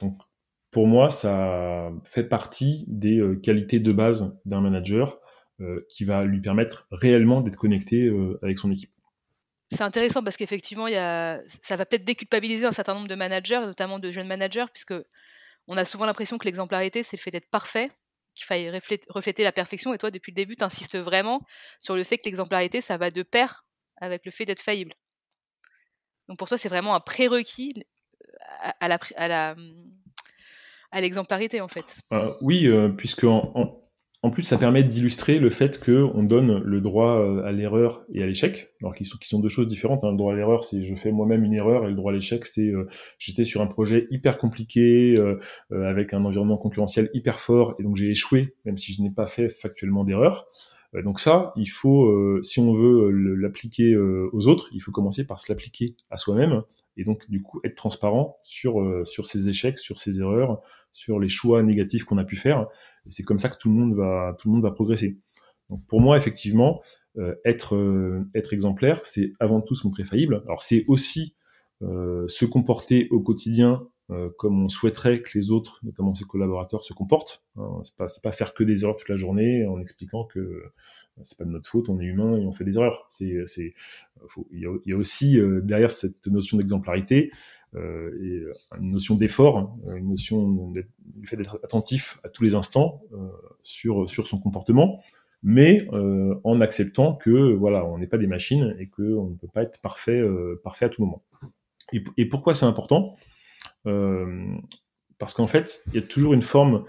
donc, 0.00 0.18
pour 0.70 0.86
moi, 0.86 1.10
ça 1.10 1.92
fait 2.04 2.24
partie 2.24 2.84
des 2.88 3.18
euh, 3.20 3.36
qualités 3.36 3.78
de 3.78 3.92
base 3.92 4.36
d'un 4.44 4.60
manager 4.60 5.20
euh, 5.60 5.86
qui 5.88 6.04
va 6.04 6.24
lui 6.24 6.40
permettre 6.40 6.88
réellement 6.90 7.42
d'être 7.42 7.56
connecté 7.56 8.06
euh, 8.06 8.38
avec 8.42 8.58
son 8.58 8.72
équipe. 8.72 8.90
C'est 9.70 9.82
intéressant 9.82 10.22
parce 10.22 10.36
qu'effectivement, 10.36 10.86
ça 10.88 11.76
va 11.76 11.86
peut-être 11.86 12.04
déculpabiliser 12.04 12.66
un 12.66 12.72
certain 12.72 12.94
nombre 12.94 13.08
de 13.08 13.14
managers, 13.14 13.60
notamment 13.60 13.98
de 13.98 14.10
jeunes 14.10 14.26
managers, 14.26 14.66
puisque 14.72 14.94
on 15.68 15.76
a 15.76 15.84
souvent 15.84 16.06
l'impression 16.06 16.38
que 16.38 16.44
l'exemplarité, 16.44 17.02
c'est 17.02 17.16
le 17.16 17.22
fait 17.22 17.30
d'être 17.30 17.50
parfait, 17.50 17.90
qu'il 18.34 18.44
faille 18.44 18.70
refléter, 19.08 19.42
la 19.42 19.52
perfection. 19.52 19.94
Et 19.94 19.98
toi, 19.98 20.10
depuis 20.10 20.32
le 20.32 20.36
début, 20.36 20.54
tu 20.54 20.64
insistes 20.64 20.98
vraiment 20.98 21.40
sur 21.78 21.96
le 21.96 22.04
fait 22.04 22.18
que 22.18 22.24
l'exemplarité, 22.26 22.80
ça 22.80 22.98
va 22.98 23.10
de 23.10 23.22
pair 23.22 23.64
avec 23.96 24.24
le 24.26 24.30
fait 24.30 24.44
d'être 24.44 24.60
faillible. 24.60 24.92
Donc 26.28 26.38
pour 26.38 26.48
toi, 26.48 26.58
c'est 26.58 26.68
vraiment 26.68 26.94
un 26.94 27.00
prérequis 27.00 27.72
à, 28.80 28.88
la, 28.88 28.98
à 29.16 29.28
la 29.28 29.54
à 30.94 31.00
l'exemplarité 31.00 31.60
en 31.60 31.68
fait. 31.68 31.98
Euh, 32.12 32.30
oui, 32.40 32.66
euh, 32.66 32.88
puisque 32.88 33.24
en, 33.24 33.80
plus 34.32 34.42
ça 34.42 34.56
permet 34.56 34.84
d'illustrer 34.84 35.38
le 35.38 35.50
fait 35.50 35.84
qu'on 35.84 36.22
donne 36.22 36.62
le 36.62 36.80
droit 36.80 37.18
euh, 37.18 37.44
à 37.44 37.52
l'erreur 37.52 38.04
et 38.12 38.22
à 38.22 38.26
l'échec, 38.26 38.70
alors 38.80 38.94
qu'ils 38.94 39.04
sont, 39.04 39.18
qui 39.18 39.28
sont 39.28 39.40
deux 39.40 39.48
choses 39.48 39.66
différentes. 39.68 40.04
Hein. 40.04 40.12
Le 40.12 40.16
droit 40.16 40.32
à 40.32 40.36
l'erreur, 40.36 40.64
c'est 40.64 40.84
je 40.86 40.94
fais 40.94 41.10
moi-même 41.10 41.44
une 41.44 41.52
erreur, 41.52 41.84
et 41.84 41.88
le 41.88 41.94
droit 41.94 42.12
à 42.12 42.14
l'échec, 42.14 42.46
c'est 42.46 42.72
j'étais 43.18 43.44
sur 43.44 43.60
un 43.60 43.66
projet 43.66 44.06
hyper 44.10 44.38
compliqué 44.38 45.20
avec 45.70 46.14
un 46.14 46.24
environnement 46.24 46.56
concurrentiel 46.56 47.10
hyper 47.12 47.40
fort, 47.40 47.74
et 47.78 47.82
donc 47.82 47.96
j'ai 47.96 48.08
échoué, 48.08 48.54
même 48.64 48.78
si 48.78 48.92
je 48.92 49.02
n'ai 49.02 49.10
pas 49.10 49.26
fait 49.26 49.48
factuellement 49.48 50.04
d'erreur. 50.04 50.46
Donc 51.02 51.18
ça, 51.18 51.52
il 51.56 51.66
faut, 51.66 52.40
si 52.42 52.60
on 52.60 52.72
veut 52.72 53.10
l'appliquer 53.10 53.96
aux 53.96 54.46
autres, 54.46 54.70
il 54.72 54.80
faut 54.80 54.92
commencer 54.92 55.26
par 55.26 55.40
se 55.40 55.52
l'appliquer 55.52 55.96
à 56.08 56.16
soi-même 56.16 56.62
et 56.96 57.04
donc 57.04 57.28
du 57.28 57.42
coup 57.42 57.60
être 57.64 57.74
transparent 57.74 58.38
sur 58.42 58.80
euh, 58.80 59.04
sur 59.04 59.26
ses 59.26 59.48
échecs, 59.48 59.78
sur 59.78 59.98
ses 59.98 60.20
erreurs, 60.20 60.60
sur 60.92 61.18
les 61.18 61.28
choix 61.28 61.62
négatifs 61.62 62.04
qu'on 62.04 62.18
a 62.18 62.24
pu 62.24 62.36
faire. 62.36 62.66
Et 63.06 63.10
c'est 63.10 63.22
comme 63.22 63.38
ça 63.38 63.48
que 63.48 63.56
tout 63.58 63.68
le 63.68 63.74
monde 63.74 63.94
va 63.94 64.36
tout 64.38 64.48
le 64.48 64.54
monde 64.54 64.62
va 64.62 64.70
progresser. 64.70 65.18
Donc 65.70 65.84
pour 65.86 66.00
moi 66.00 66.16
effectivement 66.16 66.82
euh, 67.16 67.34
être 67.44 67.74
euh, 67.76 68.28
être 68.34 68.52
exemplaire, 68.52 69.00
c'est 69.04 69.32
avant 69.40 69.60
tout 69.60 69.74
se 69.74 69.86
montrer 69.86 70.04
faillible. 70.04 70.42
Alors 70.46 70.62
c'est 70.62 70.84
aussi 70.88 71.36
se 71.80 72.46
comporter 72.46 73.08
au 73.10 73.20
quotidien 73.20 73.86
comme 74.36 74.64
on 74.64 74.68
souhaiterait 74.68 75.22
que 75.22 75.38
les 75.38 75.50
autres, 75.50 75.80
notamment 75.82 76.12
ses 76.14 76.24
collaborateurs, 76.24 76.84
se 76.84 76.92
comportent. 76.92 77.42
Hein, 77.56 77.82
c'est 78.08 78.22
pas, 78.22 78.32
faire 78.32 78.52
que 78.52 78.62
des 78.62 78.84
erreurs 78.84 78.96
toute 78.96 79.08
la 79.08 79.16
journée 79.16 79.66
en 79.66 79.80
expliquant 79.80 80.24
que 80.24 80.62
c'est 81.22 81.38
pas 81.38 81.44
de 81.44 81.50
notre 81.50 81.68
faute, 81.68 81.88
on 81.88 81.98
est 81.98 82.04
humain 82.04 82.36
et 82.36 82.44
on 82.44 82.52
fait 82.52 82.64
des 82.64 82.76
erreurs. 82.76 83.04
C'est, 83.08 83.46
c'est, 83.46 83.74
il 84.50 84.60
y, 84.84 84.92
a 84.92 84.96
aussi 84.96 85.38
derrière 85.62 85.90
cette 85.90 86.26
notion 86.26 86.58
d'exemplarité 86.58 87.30
euh, 87.74 88.52
une 88.78 88.90
notion 88.90 89.14
d'effort, 89.14 89.58
hein, 89.58 89.76
une 89.96 90.10
notion 90.10 90.72
du 90.72 91.26
fait 91.26 91.36
d'être 91.36 91.58
attentif 91.64 92.20
à 92.24 92.28
tous 92.28 92.44
les 92.44 92.54
instants 92.54 93.02
sur 93.62 94.08
sur 94.08 94.26
son 94.26 94.38
comportement 94.38 95.00
mais 95.44 95.86
euh, 95.92 96.34
en 96.42 96.62
acceptant 96.62 97.14
que 97.14 97.52
voilà, 97.52 97.84
on 97.84 97.98
n'est 97.98 98.06
pas 98.06 98.16
des 98.16 98.26
machines 98.26 98.74
et 98.78 98.88
qu'on 98.88 99.28
ne 99.28 99.36
peut 99.36 99.46
pas 99.52 99.62
être 99.62 99.78
parfait, 99.80 100.18
euh, 100.18 100.58
parfait 100.64 100.86
à 100.86 100.88
tout 100.88 101.02
moment. 101.02 101.22
Et, 102.16 102.24
pourquoi 102.24 102.54
c'est 102.54 102.64
important? 102.64 103.14
euh, 103.14 103.33
Parce 103.84 105.34
qu'en 105.34 105.46
fait, 105.46 105.82
il 105.88 105.94
y 105.94 105.98
a 105.98 106.02
toujours 106.02 106.34
une 106.34 106.42
forme, 106.42 106.84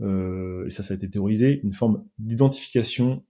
et 0.00 0.70
ça, 0.70 0.82
ça 0.82 0.94
a 0.94 0.96
été 0.96 1.08
théorisé, 1.08 1.60
une 1.62 1.72
forme 1.72 2.04
d'identification 2.18 3.24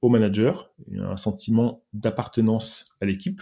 au 0.00 0.08
manager, 0.08 0.72
un 0.98 1.16
sentiment 1.16 1.84
d'appartenance 1.92 2.86
à 3.00 3.06
l'équipe. 3.06 3.40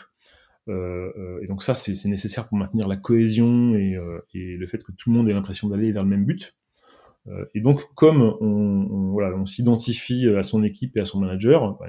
et 0.69 1.47
donc 1.49 1.63
ça, 1.63 1.75
c'est 1.75 2.09
nécessaire 2.09 2.49
pour 2.49 2.59
maintenir 2.59 2.89
la 2.89 2.97
cohésion 2.97 3.75
et, 3.75 3.97
le 4.35 4.67
fait 4.67 4.83
que 4.83 4.93
tout 4.93 5.11
le 5.11 5.17
monde 5.17 5.29
ait 5.29 5.35
l'impression 5.35 5.69
d'aller 5.69 5.93
vers 5.93 6.03
le 6.03 6.11
même 6.11 6.25
but. 6.25 6.57
Euh, 7.29 7.45
et 7.55 7.61
donc, 7.61 7.83
comme 7.95 8.37
on, 8.41 9.47
s'identifie 9.47 10.29
à 10.29 10.43
son 10.43 10.63
équipe 10.63 10.97
et 10.97 11.01
à 11.01 11.05
son 11.05 11.21
manager, 11.21 11.79
bah, 11.79 11.87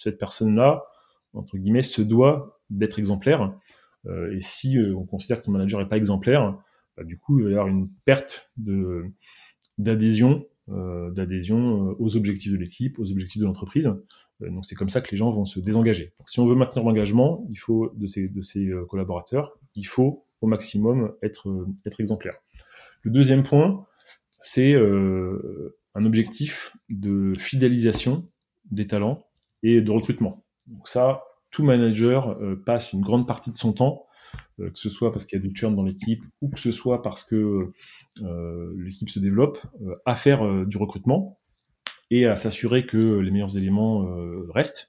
cette 0.00 0.18
personne-là, 0.18 0.84
entre 1.32 1.56
guillemets, 1.56 1.82
se 1.82 2.02
doit 2.02 2.60
d'être 2.70 2.98
exemplaire. 2.98 3.54
Euh, 4.06 4.34
et 4.34 4.40
si 4.40 4.78
euh, 4.78 4.94
on 4.96 5.04
considère 5.04 5.40
que 5.40 5.46
ton 5.46 5.52
manager 5.52 5.80
n'est 5.80 5.88
pas 5.88 5.96
exemplaire, 5.96 6.58
bah, 6.96 7.04
du 7.04 7.18
coup, 7.18 7.38
il 7.38 7.44
va 7.44 7.50
y 7.50 7.52
avoir 7.54 7.68
une 7.68 7.88
perte 8.04 8.50
d'adhésion, 9.78 10.46
d'adhésion 10.68 11.94
aux 11.98 12.16
objectifs 12.16 12.50
de 12.50 12.56
l'équipe, 12.56 12.98
aux 12.98 13.10
objectifs 13.10 13.40
de 13.40 13.46
l'entreprise. 13.46 13.92
donc, 14.40 14.64
c'est 14.64 14.74
comme 14.74 14.88
ça 14.88 15.00
que 15.00 15.10
les 15.12 15.16
gens 15.16 15.30
vont 15.30 15.44
se 15.44 15.60
désengager. 15.60 16.12
si 16.26 16.40
on 16.40 16.46
veut 16.46 16.56
maintenir 16.56 16.84
l'engagement, 16.84 17.46
de 17.48 18.06
ces 18.42 18.72
collaborateurs, 18.88 19.58
il 19.74 19.86
faut 19.86 20.24
au 20.40 20.46
maximum 20.46 21.12
être 21.22 22.00
exemplaire. 22.00 22.34
Le 23.02 23.12
deuxième 23.12 23.44
point, 23.44 23.86
c'est 24.40 24.72
euh, 24.72 25.76
un 25.94 26.04
objectif 26.04 26.76
de 26.88 27.34
fidélisation 27.38 28.28
des 28.70 28.86
talents 28.86 29.26
et 29.62 29.80
de 29.80 29.90
recrutement. 29.90 30.44
Donc 30.66 30.88
ça, 30.88 31.22
tout 31.50 31.64
manager 31.64 32.30
euh, 32.40 32.62
passe 32.64 32.92
une 32.92 33.00
grande 33.00 33.26
partie 33.26 33.50
de 33.50 33.56
son 33.56 33.72
temps, 33.72 34.06
euh, 34.60 34.70
que 34.70 34.78
ce 34.78 34.90
soit 34.90 35.12
parce 35.12 35.24
qu'il 35.24 35.38
y 35.38 35.42
a 35.42 35.46
du 35.46 35.54
churn 35.54 35.74
dans 35.74 35.82
l'équipe 35.82 36.22
ou 36.40 36.48
que 36.48 36.60
ce 36.60 36.72
soit 36.72 37.02
parce 37.02 37.24
que 37.24 37.70
l'équipe 38.76 39.10
se 39.10 39.18
développe, 39.18 39.58
à 40.04 40.14
faire 40.14 40.66
du 40.66 40.76
recrutement 40.76 41.38
et 42.10 42.26
à 42.26 42.36
s'assurer 42.36 42.86
que 42.86 43.18
les 43.18 43.30
meilleurs 43.30 43.56
éléments 43.56 44.06
restent. 44.52 44.88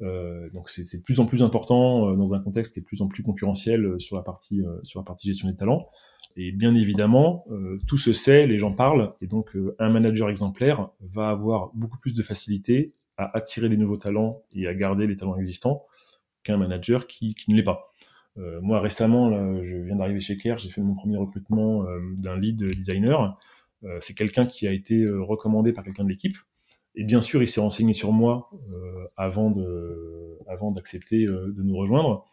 donc 0.00 0.68
c'est 0.68 0.98
de 0.98 1.02
plus 1.02 1.20
en 1.20 1.26
plus 1.26 1.42
important 1.42 2.14
dans 2.14 2.34
un 2.34 2.40
contexte 2.40 2.74
qui 2.74 2.80
est 2.80 2.82
de 2.82 2.86
plus 2.86 3.02
en 3.02 3.08
plus 3.08 3.22
concurrentiel 3.22 4.00
sur 4.00 4.16
la 4.16 4.22
partie 4.22 4.62
sur 4.82 5.00
la 5.00 5.04
partie 5.04 5.28
gestion 5.28 5.48
des 5.48 5.56
talents. 5.56 5.88
Et 6.36 6.52
bien 6.52 6.74
évidemment, 6.74 7.44
euh, 7.50 7.78
tout 7.86 7.96
se 7.96 8.12
sait, 8.12 8.46
les 8.46 8.58
gens 8.58 8.72
parlent, 8.72 9.12
et 9.20 9.26
donc 9.26 9.54
euh, 9.56 9.74
un 9.78 9.90
manager 9.90 10.30
exemplaire 10.30 10.88
va 11.00 11.28
avoir 11.28 11.70
beaucoup 11.74 11.98
plus 11.98 12.14
de 12.14 12.22
facilité 12.22 12.94
à 13.20 13.36
attirer 13.36 13.68
des 13.68 13.76
nouveaux 13.76 13.96
talents 13.96 14.42
et 14.52 14.66
à 14.66 14.74
garder 14.74 15.06
les 15.06 15.16
talents 15.16 15.36
existants 15.36 15.84
qu'un 16.42 16.56
manager 16.56 17.06
qui, 17.06 17.34
qui 17.34 17.50
ne 17.50 17.56
l'est 17.56 17.62
pas. 17.62 17.92
Euh, 18.38 18.60
moi 18.62 18.80
récemment, 18.80 19.62
je 19.62 19.76
viens 19.76 19.96
d'arriver 19.96 20.20
chez 20.20 20.36
Care, 20.36 20.58
j'ai 20.58 20.70
fait 20.70 20.80
mon 20.80 20.94
premier 20.94 21.16
recrutement 21.16 21.84
d'un 22.16 22.38
lead 22.38 22.62
designer. 22.62 23.38
c'est 24.00 24.14
quelqu'un 24.14 24.46
qui 24.46 24.66
a 24.66 24.72
été 24.72 25.06
recommandé 25.08 25.72
par 25.72 25.84
quelqu'un 25.84 26.04
de 26.04 26.08
l'équipe. 26.08 26.36
Et 26.94 27.04
bien 27.04 27.20
sûr, 27.20 27.42
il 27.42 27.48
s'est 27.48 27.60
renseigné 27.60 27.92
sur 27.92 28.12
moi 28.12 28.50
avant 29.16 29.50
de, 29.50 30.38
avant 30.48 30.70
d'accepter 30.70 31.26
de 31.26 31.62
nous 31.62 31.76
rejoindre. 31.76 32.24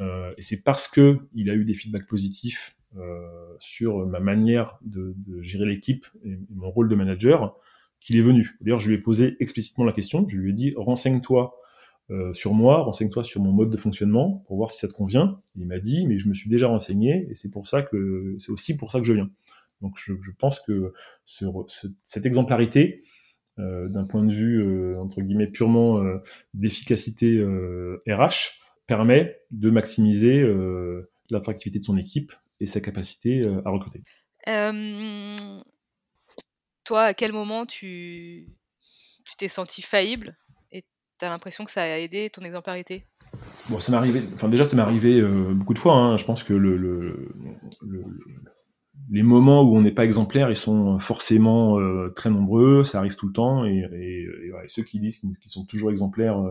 et 0.00 0.42
c'est 0.42 0.62
parce 0.62 0.86
que 0.88 1.18
il 1.34 1.50
a 1.50 1.54
eu 1.54 1.64
des 1.64 1.74
feedbacks 1.74 2.06
positifs 2.06 2.76
euh, 2.96 3.54
sur 3.60 4.04
ma 4.04 4.18
manière 4.18 4.76
de 4.82 5.14
gérer 5.42 5.64
l'équipe 5.64 6.06
et, 6.24 6.36
mon 6.50 6.70
rôle 6.72 6.88
de 6.88 6.96
manager 6.96 7.54
qu'il 8.00 8.16
est 8.16 8.22
venu. 8.22 8.56
D'ailleurs, 8.60 8.78
je 8.78 8.88
lui 8.88 8.96
ai 8.96 8.98
posé 8.98 9.36
explicitement 9.40 9.84
la 9.84 9.92
question. 9.92 10.26
Je 10.28 10.36
lui 10.36 10.50
ai 10.50 10.52
dit 10.52 10.74
renseigne-toi 10.76 11.56
euh, 12.10 12.32
sur 12.32 12.54
moi, 12.54 12.82
renseigne-toi 12.82 13.22
sur 13.22 13.40
mon 13.40 13.52
mode 13.52 13.70
de 13.70 13.76
fonctionnement 13.76 14.42
pour 14.46 14.56
voir 14.56 14.70
si 14.70 14.78
ça 14.78 14.88
te 14.88 14.92
convient. 14.92 15.40
il 15.54 15.66
m'a 15.66 15.78
dit, 15.78 16.06
mais 16.06 16.18
je 16.18 16.28
me 16.28 16.34
suis 16.34 16.50
déjà 16.50 16.66
renseigné 16.66 17.28
et 17.30 17.36
c'est 17.36 17.50
pour 17.50 17.68
ça 17.68 17.82
que 17.82 18.36
c'est 18.38 18.50
aussi 18.50 18.76
pour 18.76 18.90
ça 18.90 18.98
que 18.98 19.06
je 19.06 19.12
viens. 19.12 19.30
Donc, 19.80 19.96
je, 19.96 20.12
pense 20.38 20.60
que 20.60 20.92
ce, 21.24 21.46
cette 22.04 22.26
exemplarité, 22.26 23.02
euh, 23.58 23.88
d'un 23.88 24.04
point 24.04 24.24
de 24.24 24.32
vue 24.32 24.60
euh, 24.60 24.98
entre 24.98 25.22
guillemets 25.22 25.46
purement 25.46 26.02
d'efficacité 26.52 27.42
RH, 28.08 28.58
permet 28.86 29.38
de 29.52 29.70
maximiser 29.70 30.44
l'attractivité 31.30 31.78
de 31.78 31.84
son 31.84 31.96
équipe 31.96 32.32
et 32.58 32.66
sa 32.66 32.80
capacité 32.80 33.46
à 33.64 33.70
recruter. 33.70 34.02
Toi, 36.90 37.02
à 37.04 37.14
quel 37.14 37.32
moment 37.32 37.66
tu 37.66 38.48
t'es 39.38 39.46
senti 39.46 39.80
faillible 39.80 40.34
et 40.72 40.82
tu 41.20 41.24
as 41.24 41.28
l'impression 41.28 41.64
que 41.64 41.70
ça 41.70 41.82
a 41.82 41.98
aidé 41.98 42.30
ton 42.30 42.42
exemplarité? 42.42 43.06
Bon, 43.68 43.78
ça 43.78 43.92
m'est 43.92 43.98
arrivé. 43.98 44.22
Enfin, 44.34 44.48
déjà, 44.48 44.64
ça 44.64 44.74
m'est 44.74 44.82
arrivé 44.82 45.20
euh, 45.20 45.54
beaucoup 45.54 45.72
de 45.72 45.78
fois. 45.78 45.94
Hein. 45.94 46.16
Je 46.16 46.24
pense 46.24 46.42
que 46.42 46.52
le, 46.52 46.76
le, 46.76 47.32
les 49.08 49.22
moments 49.22 49.62
où 49.62 49.76
on 49.76 49.82
n'est 49.82 49.92
pas 49.92 50.04
exemplaire, 50.04 50.50
ils 50.50 50.56
sont 50.56 50.98
forcément 50.98 51.78
euh, 51.78 52.12
très 52.16 52.28
nombreux. 52.28 52.82
Ça 52.82 52.98
arrive 52.98 53.14
tout 53.14 53.28
le 53.28 53.34
temps. 53.34 53.64
Et, 53.64 54.26
ceux 54.66 54.82
qui 54.82 54.98
disent 54.98 55.20
qu'ils 55.20 55.38
sont 55.46 55.66
toujours 55.66 55.92
exemplaires 55.92 56.42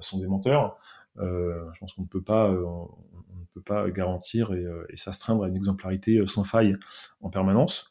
sont 0.00 0.18
des 0.18 0.26
menteurs. 0.26 0.78
je 1.16 1.78
pense 1.78 1.92
qu'on 1.92 2.02
ne 2.02 2.08
peut 2.08 2.22
pas, 2.22 2.52
peut 3.54 3.62
pas 3.62 3.90
garantir 3.90 4.52
et, 4.52 4.64
euh, 4.64 4.84
s'astreindre 4.94 5.44
à 5.44 5.48
une 5.48 5.56
exemplarité 5.56 6.18
euh, 6.18 6.26
sans 6.26 6.44
faille 6.44 6.76
en 7.20 7.30
permanence. 7.30 7.89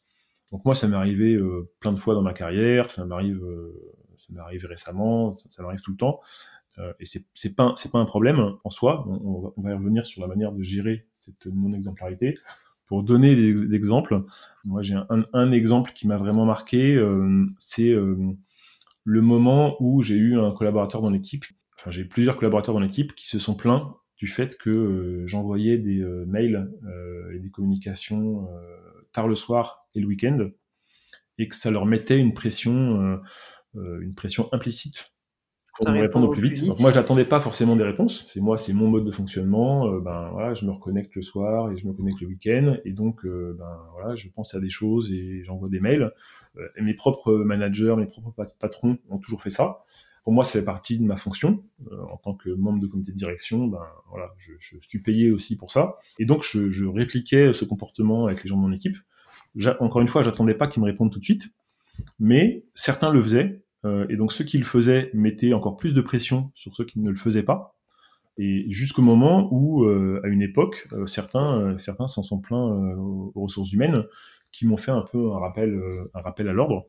Donc 0.52 0.66
moi, 0.66 0.74
ça 0.74 0.88
m'est 0.88 0.96
arrivé 0.96 1.36
euh, 1.36 1.70
plein 1.80 1.94
de 1.94 2.00
fois 2.00 2.16
dans 2.16 2.22
ma 2.22 2.34
carrière, 2.34 2.92
ça 2.92 3.06
m'arrive, 3.06 3.42
ça 4.16 4.34
m'est 4.34 4.40
arrivé 4.40 4.68
récemment, 4.68 5.34
ça, 5.34 5.64
m'arrive 5.64 5.82
tout 5.82 5.92
le 5.92 5.98
temps. 5.98 6.20
et 7.00 7.06
c'est, 7.06 7.26
c'est 7.34 7.56
pas, 7.56 7.74
c'est 7.76 7.92
pas 7.92 8.00
un 8.00 8.06
problème 8.06 8.56
en 8.64 8.70
soi. 8.70 9.06
On, 9.08 9.54
va, 9.62 9.76
revenir 9.76 10.06
sur 10.06 10.22
la 10.22 10.28
manière 10.28 10.52
de 10.52 10.64
gérer 10.64 11.08
cette 11.16 11.46
non-exemplarité. 11.46 12.38
Pour 12.88 13.04
donner 13.04 13.36
des, 13.36 13.76
exemples, 13.76 14.24
moi 14.66 14.82
j'ai 14.82 14.96
un, 14.96 15.24
un, 15.34 15.52
exemple 15.52 15.92
qui 15.94 16.08
m'a 16.08 16.18
vraiment 16.18 16.46
marqué, 16.46 17.00
c'est 17.60 17.94
le 19.04 19.22
moment 19.22 19.76
où 19.80 20.02
j'ai 20.02 20.16
eu 20.16 20.40
un 20.40 20.52
collaborateur 20.52 21.02
dans 21.02 21.10
l'équipe, 21.10 21.46
enfin 21.78 21.92
j'ai 21.92 22.06
plusieurs 22.06 22.36
collaborateurs 22.36 22.74
dans 22.74 22.80
l'équipe 22.80 23.16
qui 23.16 23.28
se 23.28 23.40
sont 23.40 23.56
plaints 23.56 23.96
du 24.18 24.28
fait 24.28 24.58
que 24.58 24.70
euh, 24.70 25.28
j'envoyais 25.28 25.78
des 25.78 26.02
euh, 26.02 26.26
mails 26.28 26.70
euh, 26.86 27.34
et 27.34 27.40
des 27.40 27.50
communications 27.50 28.48
tard 29.12 29.28
le 29.28 29.36
soir 29.36 29.88
et 29.96 30.00
le 30.00 30.08
week-end, 30.08 30.50
et 31.38 31.48
que 31.48 31.56
ça 31.56 31.72
leur 31.72 31.86
mettait 31.86 32.18
une 32.18 32.34
pression, 32.34 33.20
une 33.76 34.14
pression 34.16 34.50
implicite 34.52 35.14
pour 35.76 35.90
me 35.90 36.02
répondre 36.02 36.28
au 36.28 36.32
plus 36.32 36.42
vite. 36.42 36.66
Donc 36.66 36.80
moi, 36.80 36.92
j'attendais 36.92 37.24
pas 37.24 37.40
forcément 37.40 37.76
des 37.76 37.86
réponses. 37.86 38.28
C'est 38.34 38.42
moi, 38.42 38.58
c'est 38.58 38.74
mon 38.74 38.90
mode 38.90 39.06
de 39.06 39.12
fonctionnement. 39.12 39.90
ben 40.00 40.30
voilà, 40.34 40.54
je 40.54 40.66
me 40.66 40.72
reconnecte 40.72 41.16
le 41.16 41.22
soir 41.22 41.72
et 41.72 41.78
je 41.78 41.88
me 41.88 41.94
connecte 41.94 42.20
le 42.22 42.28
week-end, 42.28 42.78
et 42.86 42.92
donc 42.92 43.26
ben 43.26 43.80
voilà, 43.94 44.16
je 44.16 44.28
pense 44.30 44.54
à 44.54 44.60
des 44.60 44.70
choses 44.70 45.12
et 45.12 45.44
j'envoie 45.44 45.70
des 45.70 45.80
mails. 45.80 46.12
et 46.76 46.82
mes 46.82 46.94
propres 46.94 47.34
managers, 47.34 47.96
mes 47.98 48.08
propres 48.08 48.34
patrons 48.60 48.98
ont 49.10 49.18
toujours 49.18 49.42
fait 49.42 49.50
ça 49.50 49.84
pour 50.30 50.36
moi, 50.36 50.44
ça 50.44 50.60
fait 50.60 50.64
partie 50.64 51.00
de 51.00 51.04
ma 51.04 51.16
fonction 51.16 51.64
euh, 51.92 52.04
en 52.04 52.18
tant 52.18 52.36
que 52.36 52.52
membre 52.52 52.80
de 52.80 52.86
comité 52.86 53.12
de 53.12 53.18
direction. 53.18 53.66
Ben 53.66 53.82
voilà, 54.12 54.32
je, 54.38 54.78
suis 54.80 55.02
payé 55.02 55.32
aussi 55.32 55.58
pour 55.58 55.72
ça, 55.72 55.98
et 56.20 56.26
donc 56.26 56.44
je, 56.44 56.86
répliquais 56.86 57.52
ce 57.52 57.66
comportement 57.66 58.28
avec 58.28 58.44
les 58.44 58.48
gens 58.48 58.56
de 58.56 58.62
mon 58.62 58.72
équipe. 58.72 58.96
Encore 59.80 60.04
une 60.04 60.08
fois, 60.08 60.22
j'attendais 60.22 60.54
pas 60.54 60.68
qu'ils 60.68 60.84
me 60.84 60.86
répondent 60.86 61.12
tout 61.12 61.18
de 61.18 61.24
suite, 61.24 61.50
mais 62.20 62.64
certains 62.76 63.10
le 63.10 63.24
faisaient, 63.24 63.64
euh, 63.86 64.06
et 64.10 64.18
donc 64.18 64.32
ceux 64.32 64.44
qui 64.44 64.60
le 64.60 64.66
faisaient 64.66 65.10
mettaient 65.16 65.52
encore 65.54 65.78
plus 65.78 65.96
de 65.96 66.02
pression 66.02 66.52
sur 66.54 66.76
ceux 66.76 66.86
qui 66.86 67.00
ne 67.00 67.10
le 67.10 67.18
faisaient 67.18 67.42
pas. 67.42 67.76
Et 68.38 68.72
jusqu'au 68.72 69.02
moment 69.02 69.52
où, 69.52 69.86
euh, 69.86 70.22
à 70.24 70.28
une 70.28 70.44
époque, 70.44 70.88
certains, 71.08 71.76
certains 71.80 72.08
s'en 72.08 72.22
sont 72.22 72.38
plaints 72.38 72.70
aux, 73.00 73.32
ressources 73.34 73.74
humaines, 73.74 74.04
qui 74.52 74.68
m'ont 74.68 74.78
fait 74.78 74.92
un 74.92 75.02
peu 75.12 75.32
un 75.32 75.40
rappel, 75.40 75.82
un 76.14 76.22
rappel 76.22 76.48
à 76.50 76.54
l'ordre. 76.54 76.86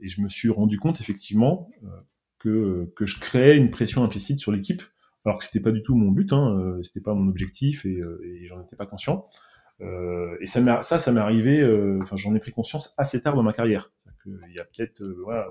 et 0.00 0.08
je 0.08 0.20
me 0.20 0.28
suis 0.28 0.48
rendu 0.48 0.80
compte 0.80 1.00
effectivement 1.00 1.70
que, 2.40 2.92
que 2.96 3.06
je 3.06 3.20
créais 3.20 3.56
une 3.56 3.70
pression 3.70 4.02
implicite 4.02 4.40
sur 4.40 4.50
l'équipe, 4.50 4.82
alors 5.24 5.38
que 5.38 5.44
c'était 5.44 5.60
pas 5.60 5.70
du 5.70 5.82
tout 5.82 5.94
mon 5.94 6.10
but, 6.10 6.32
hein, 6.32 6.56
euh, 6.58 6.82
c'était 6.82 7.00
pas 7.00 7.14
mon 7.14 7.28
objectif 7.28 7.84
et, 7.84 8.00
euh, 8.00 8.20
j'en 8.44 8.60
étais 8.62 8.76
pas 8.76 8.86
conscient. 8.86 9.28
Euh, 9.82 10.36
et 10.40 10.46
ça, 10.46 10.82
ça, 10.82 11.12
m'est 11.12 11.20
arrivé, 11.20 11.60
euh, 11.60 12.00
enfin, 12.02 12.16
j'en 12.16 12.34
ai 12.34 12.40
pris 12.40 12.52
conscience 12.52 12.94
assez 12.98 13.20
tard 13.22 13.34
dans 13.34 13.42
ma 13.42 13.52
carrière. 13.52 13.92
Il 14.26 14.54
y 14.54 14.60
a 14.60 14.64
peut-être 14.64 15.02
voilà, 15.24 15.48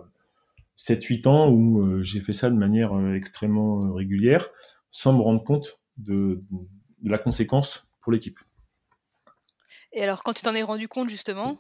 7-8 0.78 1.28
ans 1.28 1.50
où 1.50 2.04
j'ai 2.04 2.22
fait 2.22 2.34
ça 2.34 2.50
de 2.50 2.56
manière 2.56 2.94
extrêmement 3.16 3.94
régulière, 3.94 4.50
sans 4.92 5.14
me 5.14 5.22
rendre 5.22 5.44
compte 5.44 5.82
de 5.98 6.44
la 7.04 7.18
conséquence 7.18 7.90
pour 8.02 8.12
l'équipe. 8.12 8.40
Et 9.92 10.04
alors, 10.04 10.22
quand 10.22 10.34
tu 10.34 10.44
t'en 10.44 10.54
es 10.54 10.62
rendu 10.62 10.88
compte, 10.88 11.10
justement, 11.10 11.60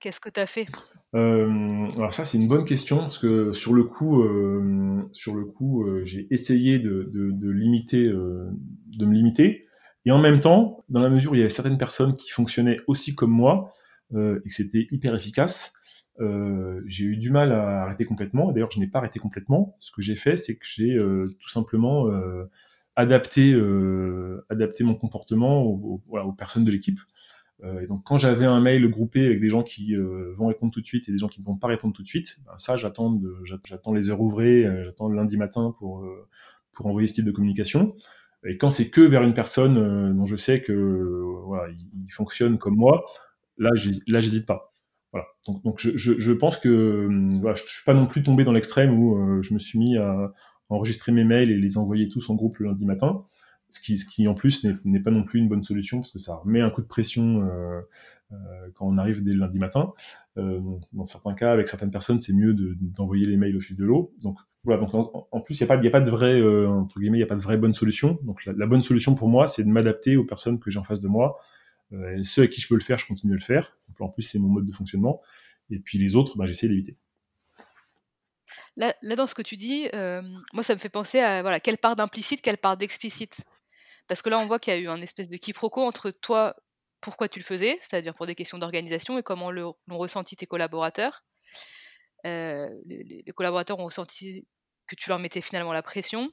qu'est-ce 0.00 0.20
que 0.20 0.30
tu 0.30 0.40
as 0.40 0.46
fait 0.46 0.66
alors 1.14 2.12
ça 2.12 2.26
c'est 2.26 2.36
une 2.36 2.46
bonne 2.46 2.66
question 2.66 2.98
parce 2.98 3.16
que 3.16 3.50
sur 3.52 3.72
le 3.72 3.84
coup, 3.84 4.22
le 4.22 5.44
coup, 5.44 5.86
j'ai 6.02 6.26
essayé 6.30 6.78
de, 6.78 7.10
limiter, 7.50 8.04
de 8.04 9.06
me 9.06 9.14
limiter, 9.14 9.64
et 10.04 10.10
en 10.10 10.18
même 10.18 10.42
temps, 10.42 10.84
dans 10.90 11.00
la 11.00 11.08
mesure 11.08 11.32
où 11.32 11.34
il 11.34 11.38
y 11.38 11.40
avait 11.40 11.48
certaines 11.48 11.78
personnes 11.78 12.12
qui 12.12 12.30
fonctionnaient 12.32 12.80
aussi 12.86 13.14
comme 13.14 13.30
moi 13.30 13.72
et 14.14 14.16
que 14.46 14.54
c'était 14.54 14.88
hyper 14.90 15.14
efficace, 15.14 15.72
euh, 16.20 16.82
j'ai 16.86 17.04
eu 17.04 17.16
du 17.16 17.30
mal 17.30 17.52
à 17.52 17.82
arrêter 17.82 18.04
complètement. 18.04 18.52
D'ailleurs, 18.52 18.70
je 18.70 18.80
n'ai 18.80 18.86
pas 18.86 19.00
arrêté 19.00 19.18
complètement. 19.18 19.76
Ce 19.80 19.90
que 19.90 20.02
j'ai 20.02 20.16
fait, 20.16 20.36
c'est 20.36 20.56
que 20.56 20.66
j'ai 20.66 20.94
euh, 20.94 21.26
tout 21.40 21.48
simplement 21.48 22.08
euh, 22.08 22.44
adapté, 22.96 23.54
adapté 24.48 24.84
mon 24.84 24.94
comportement 24.94 25.62
aux, 25.64 26.32
personnes 26.36 26.64
de 26.64 26.70
l'équipe. 26.70 26.98
Et 27.62 27.86
donc, 27.86 28.04
quand 28.04 28.18
j'avais 28.18 28.44
un 28.44 28.60
mail 28.60 28.86
groupé 28.90 29.24
avec 29.24 29.40
des 29.40 29.48
gens 29.48 29.62
qui 29.62 29.94
vont 29.96 30.48
répondre 30.48 30.72
tout 30.72 30.82
de 30.82 30.86
suite 30.86 31.08
et 31.08 31.12
des 31.12 31.18
gens 31.18 31.28
qui 31.28 31.40
ne 31.40 31.46
vont 31.46 31.56
pas 31.56 31.68
répondre 31.68 31.94
tout 31.94 32.02
de 32.02 32.06
suite, 32.06 32.38
ben 32.44 32.52
ça, 32.58 32.76
j'attends, 32.76 33.18
les 33.94 34.10
heures 34.10 34.20
ouvrées, 34.20 34.66
j'attends 34.84 35.08
le 35.08 35.16
lundi 35.16 35.38
matin 35.38 35.74
pour 35.78 36.04
envoyer 36.80 37.06
ce 37.06 37.14
type 37.14 37.24
de 37.24 37.30
communication. 37.30 37.96
Et 38.44 38.58
quand 38.58 38.70
c'est 38.70 38.90
que 38.90 39.00
vers 39.00 39.22
une 39.22 39.34
personne 39.34 40.14
dont 40.14 40.26
je 40.26 40.36
sais 40.36 40.62
que 40.62 40.72
voilà, 41.46 41.72
il, 41.72 42.12
fonctionne 42.12 42.58
comme 42.58 42.76
moi, 42.76 43.04
là, 43.58 43.70
j'hésite 43.74 44.46
pas. 44.46 44.72
Voilà. 45.12 45.26
Donc, 45.64 45.80
je, 45.80 46.32
pense 46.32 46.58
que 46.58 47.08
je 47.10 47.62
suis 47.64 47.84
pas 47.84 47.94
non 47.94 48.06
plus 48.06 48.22
tombé 48.22 48.44
dans 48.44 48.52
l'extrême 48.52 48.98
où 48.98 49.16
euh, 49.16 49.42
je 49.42 49.54
me 49.54 49.58
suis 49.58 49.78
mis 49.78 49.96
à 49.96 50.32
enregistrer 50.68 51.12
mes 51.12 51.24
mails 51.24 51.50
et 51.50 51.56
les 51.56 51.78
envoyer 51.78 52.08
tous 52.08 52.28
en 52.30 52.34
groupe 52.34 52.58
le 52.58 52.66
lundi 52.66 52.84
matin, 52.86 53.24
ce 53.70 54.04
qui, 54.04 54.28
en 54.28 54.34
plus 54.34 54.64
n'est 54.84 55.00
pas 55.00 55.10
non 55.10 55.24
plus 55.24 55.40
une 55.40 55.48
bonne 55.48 55.62
solution 55.62 55.98
parce 55.98 56.12
que 56.12 56.18
ça 56.18 56.36
remet 56.36 56.60
un 56.60 56.70
coup 56.70 56.82
de 56.82 56.86
pression 56.86 57.42
euh, 57.42 57.80
euh, 58.32 58.36
quand 58.74 58.86
on 58.86 58.96
arrive 58.96 59.22
dès 59.22 59.32
le 59.32 59.40
lundi 59.40 59.58
matin. 59.58 59.92
Euh, 60.38 60.60
dans 60.92 61.04
certains 61.04 61.34
cas, 61.34 61.52
avec 61.52 61.68
certaines 61.68 61.90
personnes, 61.90 62.20
c'est 62.20 62.32
mieux 62.32 62.54
d'envoyer 62.54 63.26
les 63.26 63.36
mails 63.36 63.56
au 63.56 63.60
fil 63.60 63.76
de 63.76 63.84
l'eau. 63.84 64.14
Donc 64.20 64.38
voilà. 64.64 64.80
Donc 64.80 64.94
en, 64.94 65.40
plus, 65.40 65.58
il 65.60 65.64
n'y 65.64 65.86
a 65.86 65.90
pas, 65.90 66.00
de 66.00 66.10
vraie 66.10 66.42
entre 66.66 66.98
guillemets, 66.98 67.24
vraie 67.24 67.56
bonne 67.56 67.74
solution. 67.74 68.18
Donc 68.22 68.44
la, 68.44 68.66
bonne 68.66 68.82
solution 68.82 69.14
pour 69.14 69.28
moi, 69.28 69.46
c'est 69.46 69.64
de 69.64 69.68
m'adapter 69.68 70.16
aux 70.16 70.24
personnes 70.24 70.58
que 70.58 70.70
j'ai 70.70 70.78
en 70.78 70.84
face 70.84 71.00
de 71.00 71.08
moi 71.08 71.38
ceux 72.24 72.42
à 72.42 72.46
qui 72.48 72.60
je 72.60 72.66
peux 72.66 72.74
le 72.74 72.80
faire, 72.80 72.98
je 72.98 73.06
continue 73.06 73.34
à 73.34 73.36
le 73.36 73.42
faire. 73.42 73.76
en 74.00 74.08
plus, 74.08 74.22
c'est 74.22 74.40
mon 74.40 74.48
mode 74.48 74.66
de 74.66 74.72
fonctionnement. 74.72 75.20
Et 75.70 75.78
puis 75.78 75.98
les 75.98 76.16
autres, 76.16 76.36
bah, 76.36 76.44
j'essaie 76.44 76.66
d'éviter. 76.66 76.96
Là, 78.76 78.92
dans 79.16 79.28
ce 79.28 79.36
que 79.36 79.42
tu 79.42 79.56
dis, 79.56 79.88
moi, 80.52 80.62
ça 80.62 80.74
me 80.74 80.80
fait 80.80 80.88
penser 80.88 81.20
à 81.20 81.60
quelle 81.60 81.78
part 81.78 81.94
d'implicite, 81.94 82.42
quelle 82.42 82.58
part 82.58 82.76
d'explicite? 82.76 83.44
Parce 84.08 84.22
que 84.22 84.30
là, 84.30 84.38
on 84.38 84.46
voit 84.46 84.58
qu'il 84.58 84.72
y 84.72 84.76
a 84.76 84.80
eu 84.80 84.88
un 84.88 85.00
espèce 85.00 85.28
de 85.28 85.36
quiproquo 85.36 85.82
entre 85.82 86.10
toi, 86.10 86.54
pourquoi 87.00 87.28
tu 87.28 87.38
le 87.38 87.44
faisais, 87.44 87.78
c'est-à-dire 87.80 88.14
pour 88.14 88.26
des 88.26 88.34
questions 88.34 88.58
d'organisation, 88.58 89.18
et 89.18 89.22
comment 89.22 89.50
l'ont 89.50 89.74
ressenti 89.90 90.36
tes 90.36 90.46
collaborateurs. 90.46 91.24
Euh, 92.26 92.68
les, 92.86 93.24
collaborateurs 93.34 93.78
ont 93.78 93.84
ressenti 93.84 94.46
que 94.86 94.96
tu 94.96 95.08
leur 95.08 95.18
mettais 95.18 95.40
finalement 95.40 95.72
la 95.72 95.82
pression. 95.82 96.30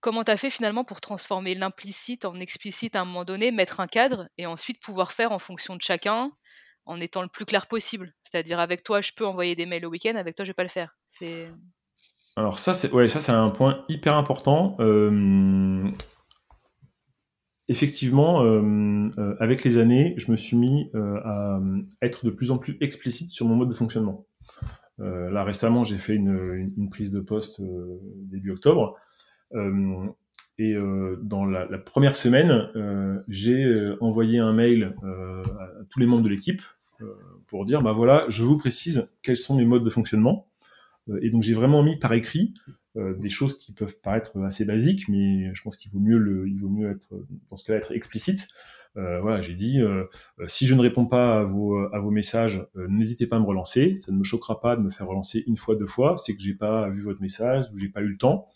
Comment 0.00 0.24
tu 0.24 0.30
as 0.30 0.36
fait 0.36 0.50
finalement 0.50 0.84
pour 0.84 1.00
transformer 1.00 1.54
l'implicite 1.54 2.24
en 2.24 2.38
explicite 2.38 2.96
à 2.96 3.00
un 3.00 3.04
moment 3.04 3.24
donné, 3.24 3.50
mettre 3.50 3.80
un 3.80 3.86
cadre 3.86 4.28
et 4.38 4.46
ensuite 4.46 4.80
pouvoir 4.80 5.12
faire 5.12 5.32
en 5.32 5.38
fonction 5.38 5.76
de 5.76 5.82
chacun 5.82 6.30
en 6.84 7.00
étant 7.00 7.22
le 7.22 7.28
plus 7.28 7.44
clair 7.44 7.66
possible? 7.66 8.14
C'est-à-dire 8.22 8.60
avec 8.60 8.82
toi, 8.82 9.00
je 9.00 9.12
peux 9.16 9.26
envoyer 9.26 9.54
des 9.54 9.66
mails 9.66 9.82
le 9.82 9.88
week-end, 9.88 10.16
avec 10.16 10.36
toi, 10.36 10.44
je 10.44 10.50
vais 10.50 10.54
pas 10.54 10.62
le 10.62 10.68
faire. 10.68 10.98
Alors 12.36 12.58
ça, 12.58 12.74
c'est 12.74 12.92
ouais, 12.92 13.08
un 13.28 13.50
point 13.50 13.84
hyper 13.88 14.14
important. 14.14 14.76
Effectivement, 17.68 18.42
euh, 18.44 19.08
euh, 19.18 19.34
avec 19.40 19.64
les 19.64 19.78
années, 19.78 20.14
je 20.16 20.30
me 20.30 20.36
suis 20.36 20.56
mis 20.56 20.90
à 20.94 21.60
être 22.02 22.24
de 22.24 22.30
plus 22.30 22.50
en 22.50 22.58
plus 22.58 22.76
explicite 22.80 23.30
sur 23.30 23.46
mon 23.46 23.56
mode 23.56 23.68
de 23.68 23.74
fonctionnement. 23.74 24.26
là 24.98 25.44
récemment, 25.44 25.84
j'ai 25.84 25.98
fait 25.98 26.14
une, 26.14 26.88
prise 26.90 27.10
de 27.10 27.20
poste 27.20 27.60
début 28.30 28.52
octobre 28.52 28.96
euh, 29.54 30.06
et 30.58 30.72
euh, 30.72 31.18
dans 31.22 31.44
la, 31.44 31.66
première 31.78 32.16
semaine, 32.16 32.70
euh, 32.76 33.18
j'ai 33.28 33.92
envoyé 34.00 34.38
un 34.38 34.52
mail 34.52 34.94
à 35.02 35.84
tous 35.90 36.00
les 36.00 36.06
membres 36.06 36.22
de 36.22 36.28
l'équipe 36.28 36.62
pour 37.46 37.66
dire, 37.66 37.82
bah 37.82 37.92
voilà, 37.92 38.24
je 38.28 38.42
vous 38.42 38.56
précise 38.56 39.08
quels 39.22 39.36
sont 39.36 39.54
mes 39.54 39.66
modes 39.66 39.84
de 39.84 39.90
fonctionnement. 39.90 40.48
et 41.20 41.28
donc 41.28 41.42
j'ai 41.42 41.52
vraiment 41.52 41.82
mis 41.82 41.96
par 41.98 42.14
écrit 42.14 42.54
des 42.96 43.28
choses 43.28 43.58
qui 43.58 43.72
peuvent 43.72 43.96
paraître 44.02 44.40
assez 44.42 44.64
basiques, 44.64 45.08
mais 45.08 45.54
je 45.54 45.62
pense 45.62 45.76
qu'il 45.76 45.90
vaut 45.90 46.00
mieux 46.00 46.18
le, 46.18 46.48
il 46.48 46.58
vaut 46.58 46.68
mieux 46.68 46.90
être 46.90 47.08
dans 47.50 47.56
ce 47.56 47.64
cas-là 47.64 47.78
être 47.78 47.92
explicite. 47.92 48.48
Euh, 48.96 49.20
voilà, 49.20 49.42
j'ai 49.42 49.52
dit 49.52 49.80
euh, 49.80 50.04
si 50.46 50.66
je 50.66 50.74
ne 50.74 50.80
réponds 50.80 51.04
pas 51.04 51.40
à 51.40 51.42
vos, 51.42 51.76
à 51.92 51.98
vos 51.98 52.10
messages, 52.10 52.66
n'hésitez 52.74 53.26
pas 53.26 53.36
à 53.36 53.40
me 53.40 53.44
relancer. 53.44 53.96
Ça 54.00 54.12
ne 54.12 54.16
me 54.16 54.24
choquera 54.24 54.60
pas 54.60 54.76
de 54.76 54.80
me 54.80 54.90
faire 54.90 55.06
relancer 55.06 55.44
une 55.46 55.56
fois, 55.56 55.76
deux 55.76 55.86
fois. 55.86 56.16
C'est 56.16 56.34
que 56.34 56.40
j'ai 56.40 56.54
pas 56.54 56.88
vu 56.88 57.02
votre 57.02 57.20
message 57.20 57.66
ou 57.72 57.78
j'ai 57.78 57.88
pas 57.88 58.00
eu 58.00 58.08
le 58.08 58.16
temps. 58.16 58.48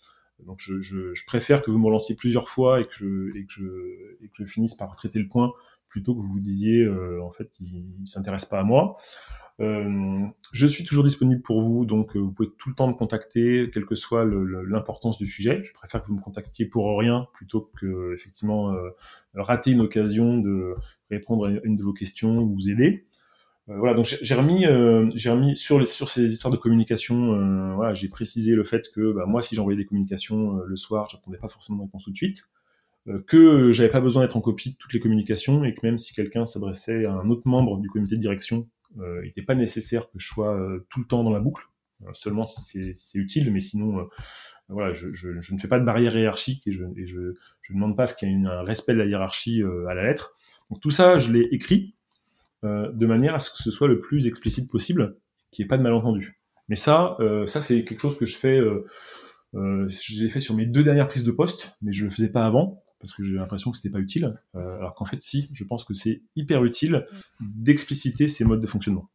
Donc 0.46 0.58
je, 0.60 0.78
je, 0.80 1.14
je, 1.14 1.26
préfère 1.26 1.62
que 1.62 1.70
vous 1.70 1.78
me 1.78 1.86
relanciez 1.86 2.14
plusieurs 2.14 2.48
fois 2.48 2.80
et 2.80 2.86
que, 2.86 2.94
je, 2.94 3.38
et, 3.38 3.44
que 3.44 3.52
je, 3.52 4.24
et 4.24 4.28
que 4.28 4.34
je 4.38 4.44
finisse 4.44 4.74
par 4.74 4.94
traiter 4.96 5.18
le 5.18 5.28
point 5.28 5.52
plutôt 5.88 6.14
que 6.14 6.20
vous 6.20 6.28
vous 6.28 6.40
disiez 6.40 6.82
euh, 6.82 7.22
en 7.22 7.32
fait 7.32 7.50
il, 7.60 8.00
ne 8.00 8.06
s'intéresse 8.06 8.46
pas 8.46 8.60
à 8.60 8.64
moi. 8.64 8.96
Euh, 9.60 10.26
je 10.52 10.66
suis 10.66 10.84
toujours 10.84 11.04
disponible 11.04 11.42
pour 11.42 11.60
vous, 11.60 11.84
donc 11.84 12.16
euh, 12.16 12.20
vous 12.20 12.32
pouvez 12.32 12.48
tout 12.58 12.70
le 12.70 12.74
temps 12.74 12.88
me 12.88 12.94
contacter, 12.94 13.68
quelle 13.72 13.84
que 13.84 13.94
soit 13.94 14.24
l'importance 14.24 15.18
du 15.18 15.26
sujet. 15.26 15.62
Je 15.64 15.72
préfère 15.74 16.02
que 16.02 16.08
vous 16.08 16.16
me 16.16 16.22
contactiez 16.22 16.64
pour 16.64 16.98
rien 16.98 17.26
plutôt 17.34 17.70
que 17.78 18.14
effectivement 18.14 18.72
euh, 18.72 18.90
rater 19.34 19.72
une 19.72 19.82
occasion 19.82 20.38
de 20.38 20.74
répondre 21.10 21.46
à 21.46 21.50
une 21.64 21.76
de 21.76 21.82
vos 21.82 21.92
questions 21.92 22.38
ou 22.38 22.54
vous 22.54 22.70
aider. 22.70 23.06
Voilà, 23.66 23.94
donc 23.94 24.04
j'ai 24.04 24.34
remis, 24.34 24.64
j'ai 25.14 25.30
remis 25.30 25.56
sur, 25.56 25.86
sur 25.86 26.08
ces 26.08 26.32
histoires 26.32 26.50
de 26.50 26.56
communication, 26.56 27.76
voilà, 27.76 27.94
j'ai 27.94 28.08
précisé 28.08 28.56
le 28.56 28.64
fait 28.64 28.90
que 28.92 29.12
bah, 29.12 29.26
moi, 29.26 29.42
si 29.42 29.54
j'envoyais 29.54 29.76
des 29.76 29.84
communications 29.84 30.54
le 30.54 30.74
soir, 30.74 31.08
j'attendais 31.08 31.38
pas 31.38 31.46
forcément 31.46 31.78
de 31.78 31.82
réponse 31.84 32.02
tout 32.02 32.10
de 32.10 32.16
suite, 32.16 32.48
que 33.28 33.70
j'avais 33.70 33.90
pas 33.90 34.00
besoin 34.00 34.22
d'être 34.22 34.36
en 34.36 34.40
copie 34.40 34.70
de 34.70 34.76
toutes 34.76 34.92
les 34.92 34.98
communications 34.98 35.62
et 35.62 35.72
que 35.72 35.80
même 35.84 35.98
si 35.98 36.14
quelqu'un 36.14 36.46
s'adressait 36.46 37.04
à 37.04 37.12
un 37.12 37.30
autre 37.30 37.42
membre 37.44 37.78
du 37.78 37.88
comité 37.88 38.16
de 38.16 38.20
direction, 38.20 38.66
il 38.96 39.22
n'était 39.24 39.42
pas 39.42 39.54
nécessaire 39.54 40.10
que 40.10 40.18
je 40.18 40.26
sois 40.26 40.58
tout 40.90 41.00
le 41.00 41.06
temps 41.06 41.22
dans 41.22 41.32
la 41.32 41.40
boucle, 41.40 41.64
seulement 42.12 42.46
si 42.46 42.94
c'est 42.94 43.18
utile, 43.18 43.52
mais 43.52 43.60
sinon, 43.60 44.08
voilà, 44.68 44.92
je, 44.92 45.08
ne 45.08 45.58
fais 45.58 45.68
pas 45.68 45.78
de 45.78 45.84
barrière 45.84 46.16
hiérarchique 46.16 46.66
et 46.66 46.72
je 46.72 46.84
ne 46.84 47.34
demande 47.70 47.96
pas 47.96 48.06
ce 48.06 48.14
qu'il 48.14 48.28
y 48.28 48.32
ait 48.32 48.46
un 48.46 48.62
respect 48.62 48.94
de 48.94 48.98
la 48.98 49.06
hiérarchie 49.06 49.62
à 49.88 49.94
la 49.94 50.04
lettre. 50.04 50.34
Donc 50.70 50.80
tout 50.80 50.90
ça, 50.90 51.18
je 51.18 51.32
l'ai 51.32 51.48
écrit 51.52 51.94
euh, 52.64 52.90
de 52.92 53.06
manière 53.06 53.34
à 53.34 53.40
ce 53.40 53.50
que 53.50 53.56
ce 53.56 53.70
soit 53.70 53.88
le 53.88 54.00
plus 54.00 54.26
explicite 54.26 54.70
possible, 54.70 55.16
qu'il 55.50 55.62
n'y 55.62 55.66
ait 55.66 55.68
pas 55.68 55.78
de 55.78 55.82
malentendu. 55.82 56.40
Mais 56.68 56.76
ça, 56.76 57.16
euh, 57.18 57.46
ça 57.46 57.62
c'est 57.62 57.84
quelque 57.84 58.00
chose 58.00 58.18
que 58.18 58.26
je 58.26 58.36
fais, 58.36 58.58
euh, 58.58 58.86
euh 59.54 59.88
fait 60.28 60.40
sur 60.40 60.54
mes 60.54 60.66
deux 60.66 60.82
dernières 60.82 61.08
prises 61.08 61.24
de 61.24 61.30
poste, 61.30 61.74
mais 61.80 61.92
je 61.92 62.04
le 62.04 62.10
faisais 62.10 62.28
pas 62.28 62.44
avant 62.44 62.82
parce 63.00 63.14
que 63.14 63.22
j'ai 63.22 63.34
l'impression 63.34 63.70
que 63.70 63.76
c'était 63.76 63.90
pas 63.90 63.98
utile. 63.98 64.34
alors 64.54 64.94
qu'en 64.94 65.04
fait, 65.04 65.22
si, 65.22 65.48
je 65.52 65.64
pense 65.64 65.84
que 65.84 65.94
c'est 65.94 66.22
hyper 66.36 66.64
utile 66.64 67.06
d'expliciter 67.40 68.28
ces 68.28 68.44
modes 68.44 68.60
de 68.60 68.66
fonctionnement. 68.66 69.10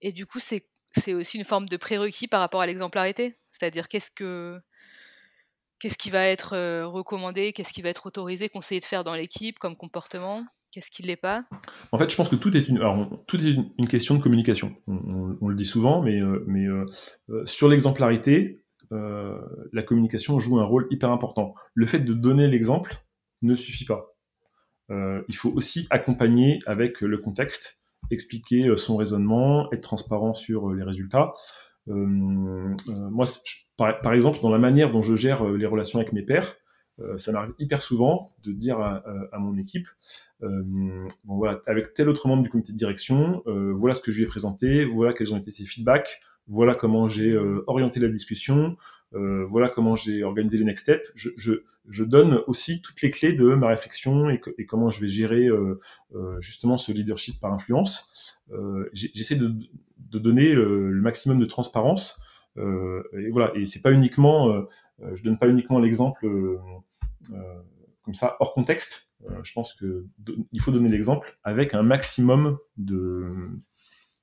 Et 0.00 0.12
du 0.12 0.26
coup, 0.26 0.38
c'est 0.38 0.64
aussi 1.12 1.38
une 1.38 1.44
forme 1.44 1.66
de 1.66 1.76
prérequis 1.76 2.28
par 2.28 2.40
rapport 2.40 2.60
à 2.60 2.66
l'exemplarité, 2.66 3.36
c'est-à-dire 3.50 3.88
qu'est-ce 3.88 4.10
que 4.10 4.60
qu'est-ce 5.80 5.98
qui 5.98 6.10
va 6.10 6.26
être 6.26 6.84
recommandé, 6.84 7.52
qu'est-ce 7.52 7.72
qui 7.72 7.82
va 7.82 7.88
être 7.88 8.06
autorisé, 8.06 8.48
conseillé 8.48 8.80
de 8.80 8.84
faire 8.84 9.04
dans 9.04 9.14
l'équipe 9.14 9.58
comme 9.58 9.76
comportement 9.76 10.44
Qu'est-ce 10.70 10.90
qui 10.90 11.02
ne 11.02 11.06
l'est 11.06 11.16
pas? 11.16 11.44
En 11.92 11.98
fait, 11.98 12.10
je 12.10 12.16
pense 12.16 12.28
que 12.28 12.36
tout 12.36 12.54
est 12.54 12.68
une, 12.68 12.76
alors, 12.76 13.08
tout 13.26 13.38
est 13.38 13.56
une, 13.78 13.88
question 13.88 14.14
de 14.14 14.22
communication. 14.22 14.76
On, 14.86 15.48
le 15.48 15.54
dit 15.54 15.64
souvent, 15.64 16.02
mais, 16.02 16.20
euh, 16.20 16.44
mais 16.46 16.66
euh, 16.66 16.84
euh, 17.30 17.46
sur 17.46 17.68
l'exemplarité, 17.68 18.58
la 18.90 19.82
communication 19.82 20.38
joue 20.38 20.58
un 20.58 20.64
rôle 20.64 20.86
hyper 20.90 21.10
important. 21.10 21.54
Le 21.74 21.86
fait 21.86 22.00
de 22.00 22.12
donner 22.12 22.48
l'exemple 22.48 22.96
ne 23.42 23.54
suffit 23.54 23.84
pas. 23.84 24.14
il 24.90 25.36
faut 25.36 25.50
aussi 25.50 25.86
accompagner 25.90 26.60
avec 26.66 27.00
le 27.00 27.18
contexte, 27.18 27.80
expliquer 28.10 28.76
son 28.76 28.96
raisonnement, 28.96 29.70
être 29.72 29.82
transparent 29.82 30.34
sur 30.34 30.72
les 30.72 30.84
résultats. 30.84 31.34
moi, 31.86 33.24
par, 33.76 34.12
exemple, 34.12 34.40
dans 34.42 34.50
la 34.50 34.58
manière 34.58 34.90
dont 34.90 35.02
je 35.02 35.14
gère 35.16 35.44
les 35.44 35.66
relations 35.66 35.98
avec 35.98 36.12
mes 36.12 36.22
pairs, 36.22 36.56
euh, 37.00 37.16
ça 37.16 37.32
m'arrive 37.32 37.54
hyper 37.58 37.82
souvent 37.82 38.34
de 38.42 38.52
dire 38.52 38.80
à, 38.80 39.38
mon 39.38 39.56
équipe, 39.56 39.86
euh, 40.42 40.62
bon, 41.24 41.36
voilà, 41.36 41.60
avec 41.66 41.94
tel 41.94 42.08
autre 42.08 42.26
membre 42.26 42.42
du 42.42 42.50
comité 42.50 42.72
de 42.72 42.76
direction, 42.76 43.42
euh, 43.46 43.72
voilà 43.74 43.94
ce 43.94 44.00
que 44.00 44.10
je 44.10 44.18
lui 44.18 44.24
ai 44.24 44.26
présenté, 44.26 44.84
voilà 44.84 45.12
quels 45.12 45.32
ont 45.32 45.38
été 45.38 45.50
ses 45.50 45.64
feedbacks, 45.64 46.20
voilà 46.48 46.74
comment 46.74 47.08
j'ai 47.08 47.36
orienté 47.66 48.00
la 48.00 48.08
discussion, 48.08 48.76
voilà 49.12 49.68
comment 49.68 49.96
j'ai 49.96 50.24
organisé 50.24 50.58
les 50.58 50.64
next 50.64 50.82
steps. 50.82 51.12
Je, 51.14 52.04
donne 52.04 52.42
aussi 52.46 52.82
toutes 52.82 53.00
les 53.00 53.10
clés 53.10 53.32
de 53.32 53.54
ma 53.54 53.68
réflexion 53.68 54.28
et, 54.30 54.40
comment 54.66 54.90
je 54.90 55.00
vais 55.00 55.08
gérer 55.08 55.48
justement 56.40 56.76
ce 56.76 56.92
leadership 56.92 57.40
par 57.40 57.52
influence. 57.52 58.36
J'essaie 58.92 59.36
de, 59.36 59.54
donner 59.98 60.52
le, 60.52 60.90
maximum 61.00 61.38
de 61.38 61.46
transparence. 61.46 62.18
et 62.56 63.30
voilà, 63.30 63.52
et 63.54 63.66
c'est 63.66 63.82
pas 63.82 63.92
uniquement, 63.92 64.66
je 65.14 65.22
donne 65.22 65.38
pas 65.38 65.48
uniquement 65.48 65.78
l'exemple 65.78 66.26
euh, 67.32 67.62
comme 68.02 68.14
ça 68.14 68.36
hors 68.40 68.54
contexte. 68.54 69.10
je 69.42 69.52
pense 69.52 69.74
que 69.74 70.06
il 70.52 70.60
faut 70.60 70.72
donner 70.72 70.88
l'exemple 70.88 71.38
avec 71.44 71.74
un 71.74 71.82
maximum 71.82 72.58
de 72.78 73.50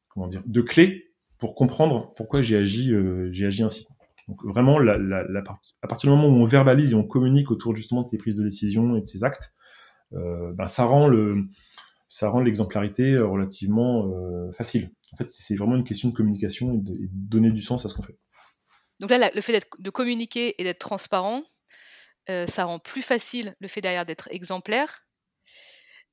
comment 0.10 0.28
dire 0.28 0.42
de 0.46 0.62
clés 0.62 1.05
pour 1.38 1.56
comprendre 1.56 2.14
pourquoi 2.16 2.42
j'ai 2.42 2.58
agi 2.58 2.94
j'ai 3.32 3.46
agi 3.46 3.64
ainsi. 3.64 3.88
Donc 4.28 4.44
vraiment, 4.44 4.80
à 4.80 5.88
partir 5.88 6.10
du 6.10 6.16
moment 6.16 6.28
où 6.28 6.42
on 6.42 6.46
verbalise 6.46 6.94
et 6.94 6.96
on 6.96 7.04
communique 7.04 7.52
autour 7.52 7.76
justement 7.76 8.02
de 8.02 8.08
ces 8.08 8.18
prises 8.18 8.36
de 8.36 8.44
décision 8.44 8.96
et 8.96 9.02
de 9.02 9.06
ces 9.06 9.24
actes, 9.24 9.54
euh, 10.14 10.52
ben, 10.54 10.68
ça 10.68 10.86
rend 10.86 11.08
le 11.08 11.46
ça 12.08 12.30
rend 12.30 12.40
l'exemplarité 12.40 13.18
relativement 13.18 14.08
euh, 14.08 14.52
facile. 14.54 14.92
En 15.12 15.18
fait, 15.18 15.30
c'est 15.30 15.56
vraiment 15.56 15.76
une 15.76 15.84
question 15.84 16.10
de 16.10 16.14
communication 16.14 16.74
et 16.74 16.78
de, 16.78 16.98
donner 17.12 17.52
du 17.52 17.62
sens 17.62 17.86
à 17.86 17.90
ce 17.90 17.96
qu'on 17.96 18.04
fait. 18.04 18.18
Donc 19.00 19.10
là, 19.10 19.30
le 19.34 19.42
fait 19.42 19.68
de 19.80 19.90
communiquer 19.90 20.60
et 20.60 20.64
d'être 20.64 20.80
transparent, 20.80 21.44
euh, 22.30 22.48
ça 22.48 22.66
rend 22.66 22.80
plus 22.80 23.02
facile 23.02 23.56
le 23.60 23.68
fait 23.68 23.82
derrière 23.82 24.06
d'être 24.06 24.30
exemplaire. 24.32 25.02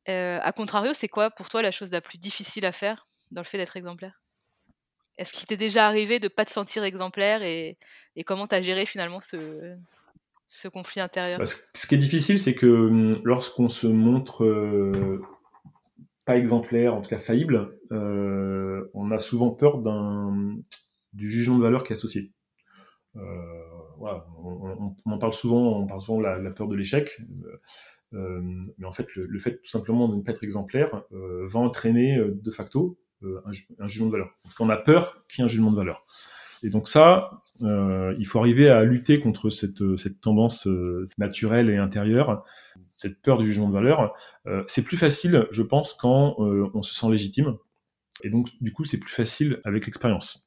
Euh, 0.08 0.40
a 0.42 0.52
contrario, 0.52 0.92
c'est 0.94 1.08
quoi 1.08 1.30
pour 1.30 1.48
toi 1.48 1.62
la 1.62 1.70
chose 1.70 1.92
la 1.92 2.00
plus 2.00 2.18
difficile 2.18 2.66
à 2.66 2.72
faire 2.72 3.04
dans 3.30 3.42
le 3.42 3.46
fait 3.46 3.58
d'être 3.58 3.76
exemplaire? 3.76 4.21
Est-ce 5.18 5.32
qu'il 5.32 5.44
t'est 5.46 5.56
déjà 5.56 5.86
arrivé 5.86 6.18
de 6.20 6.28
pas 6.28 6.44
te 6.44 6.50
sentir 6.50 6.84
exemplaire 6.84 7.42
et, 7.42 7.76
comment 8.24 8.46
tu 8.46 8.54
as 8.54 8.62
géré 8.62 8.86
finalement 8.86 9.20
ce, 9.20 10.68
conflit 10.72 11.00
intérieur? 11.00 11.38
Bah, 11.38 11.46
Ce 11.46 11.86
qui 11.86 11.94
est 11.94 11.98
difficile, 11.98 12.38
c'est 12.38 12.54
que 12.54 12.66
hum, 12.66 13.20
lorsqu'on 13.24 13.68
se 13.68 13.86
montre 13.86 14.44
euh, 14.44 15.22
pas 16.24 16.36
exemplaire, 16.36 16.94
en 16.94 17.02
tout 17.02 17.10
cas 17.10 17.18
faillible, 17.18 17.78
euh, 17.92 18.90
on 18.94 19.10
a 19.10 19.18
souvent 19.18 19.50
peur 19.50 19.82
du 21.12 21.30
jugement 21.30 21.58
de 21.58 21.62
valeur 21.62 21.84
qui 21.84 21.92
est 21.92 21.96
associé. 21.96 22.32
Euh, 23.16 23.20
on, 24.00 24.96
on, 25.04 25.18
parle 25.18 25.34
souvent, 25.34 25.78
on 25.78 25.86
parle 25.86 26.00
souvent 26.00 26.18
de 26.18 26.24
la, 26.24 26.50
peur 26.50 26.68
de 26.68 26.74
l'échec, 26.74 27.20
mais 28.12 28.86
en 28.86 28.92
fait, 28.92 29.06
le, 29.14 29.26
le, 29.26 29.38
fait 29.38 29.58
tout 29.58 29.68
simplement 29.68 30.08
de 30.08 30.16
ne 30.16 30.22
pas 30.22 30.32
être 30.32 30.42
exemplaire 30.42 31.04
va 31.10 31.60
entraîner 31.60 32.18
de 32.18 32.50
facto 32.50 32.98
un, 33.24 33.84
un, 33.84 33.88
jugement 33.88 34.06
de 34.06 34.12
valeur. 34.12 34.28
Donc 34.44 34.54
on 34.60 34.68
a 34.68 34.76
peur 34.76 35.20
qu'il 35.28 35.40
y 35.40 35.42
ait 35.42 35.44
un 35.44 35.48
jugement 35.48 35.70
de 35.70 35.76
valeur. 35.76 36.04
Et 36.62 36.70
donc 36.70 36.88
ça, 36.88 37.42
euh, 37.62 38.14
il 38.18 38.26
faut 38.26 38.38
arriver 38.38 38.68
à 38.68 38.84
lutter 38.84 39.20
contre 39.20 39.50
cette, 39.50 39.96
cette 39.96 40.20
tendance 40.20 40.66
euh, 40.66 41.04
naturelle 41.18 41.70
et 41.70 41.76
intérieure, 41.76 42.44
cette 42.96 43.20
peur 43.20 43.38
du 43.38 43.46
jugement 43.46 43.68
de 43.68 43.74
valeur. 43.74 44.14
Euh, 44.46 44.62
c'est 44.68 44.84
plus 44.84 44.96
facile, 44.96 45.46
je 45.50 45.62
pense, 45.62 45.94
quand 45.94 46.36
on 46.38 46.82
se 46.82 46.94
sent 46.94 47.10
légitime. 47.10 47.56
Et 48.22 48.30
donc, 48.30 48.50
du 48.60 48.72
coup, 48.72 48.84
c'est 48.84 48.98
plus 48.98 49.12
facile 49.12 49.60
avec 49.64 49.86
l'expérience 49.86 50.46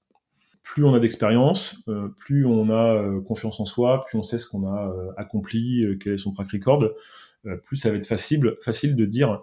plus 0.65 0.83
on 0.83 0.93
a 0.95 0.99
d'expérience, 0.99 1.77
euh, 1.87 2.09
plus 2.17 2.45
on 2.45 2.69
a 2.69 2.95
euh, 2.95 3.21
confiance 3.21 3.59
en 3.59 3.65
soi, 3.65 4.03
plus 4.05 4.17
on 4.17 4.23
sait 4.23 4.39
ce 4.39 4.47
qu'on 4.47 4.67
a 4.67 4.89
euh, 4.89 5.11
accompli, 5.15 5.85
quel 6.01 6.13
est 6.13 6.17
son 6.17 6.31
track 6.31 6.51
record, 6.51 6.89
plus 7.63 7.77
ça 7.77 7.91
va 7.91 7.95
être 7.95 8.07
facile, 8.07 8.55
facile 8.61 8.95
de 8.95 9.05
dire 9.05 9.37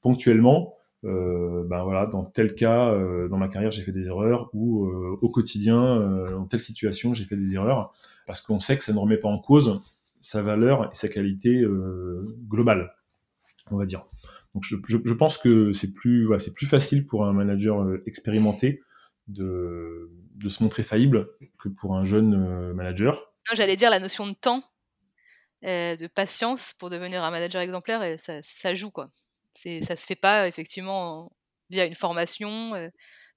ponctuellement, 0.00 0.76
ben 1.02 1.82
voilà, 1.82 2.06
dans 2.06 2.24
tel 2.24 2.54
cas, 2.54 2.94
dans 3.28 3.38
ma 3.38 3.48
carrière, 3.48 3.70
j'ai 3.70 3.82
fait 3.82 3.92
des 3.92 4.08
erreurs, 4.08 4.50
ou 4.52 4.86
au 4.86 5.28
quotidien, 5.28 6.30
dans 6.30 6.46
telle 6.46 6.60
situation, 6.60 7.14
j'ai 7.14 7.24
fait 7.24 7.36
des 7.36 7.54
erreurs, 7.54 7.92
parce 8.26 8.40
qu'on 8.40 8.60
sait 8.60 8.76
que 8.76 8.84
ça 8.84 8.92
ne 8.92 8.98
remet 8.98 9.16
pas 9.16 9.28
en 9.28 9.38
cause 9.38 9.80
sa 10.20 10.42
valeur 10.42 10.84
et 10.84 10.94
sa 10.94 11.08
qualité 11.08 11.64
globale, 12.48 12.94
on 13.70 13.76
va 13.76 13.86
dire. 13.86 14.04
Donc 14.54 14.64
je, 14.64 15.12
pense 15.14 15.38
que 15.38 15.72
c'est 15.72 15.92
plus, 15.92 16.28
plus 16.54 16.66
facile 16.66 17.06
pour 17.06 17.24
un 17.24 17.32
manager 17.32 17.86
expérimenté 18.06 18.82
de, 19.28 20.10
se 20.48 20.62
montrer 20.62 20.82
faillible 20.82 21.28
que 21.58 21.68
pour 21.68 21.96
un 21.96 22.04
jeune 22.04 22.34
euh, 22.34 22.74
manager. 22.74 23.32
J'allais 23.52 23.76
dire 23.76 23.90
la 23.90 23.98
notion 23.98 24.26
de 24.26 24.34
temps, 24.34 24.62
euh, 25.64 25.96
de 25.96 26.06
patience 26.06 26.74
pour 26.78 26.90
devenir 26.90 27.24
un 27.24 27.30
manager 27.30 27.60
exemplaire, 27.62 28.18
ça, 28.18 28.40
ça 28.42 28.74
joue 28.74 28.90
quoi. 28.90 29.10
C'est, 29.54 29.82
ça 29.82 29.96
se 29.96 30.06
fait 30.06 30.16
pas 30.16 30.48
effectivement 30.48 31.30
via 31.70 31.86
une 31.86 31.94
formation, 31.94 32.74
euh, 32.74 32.88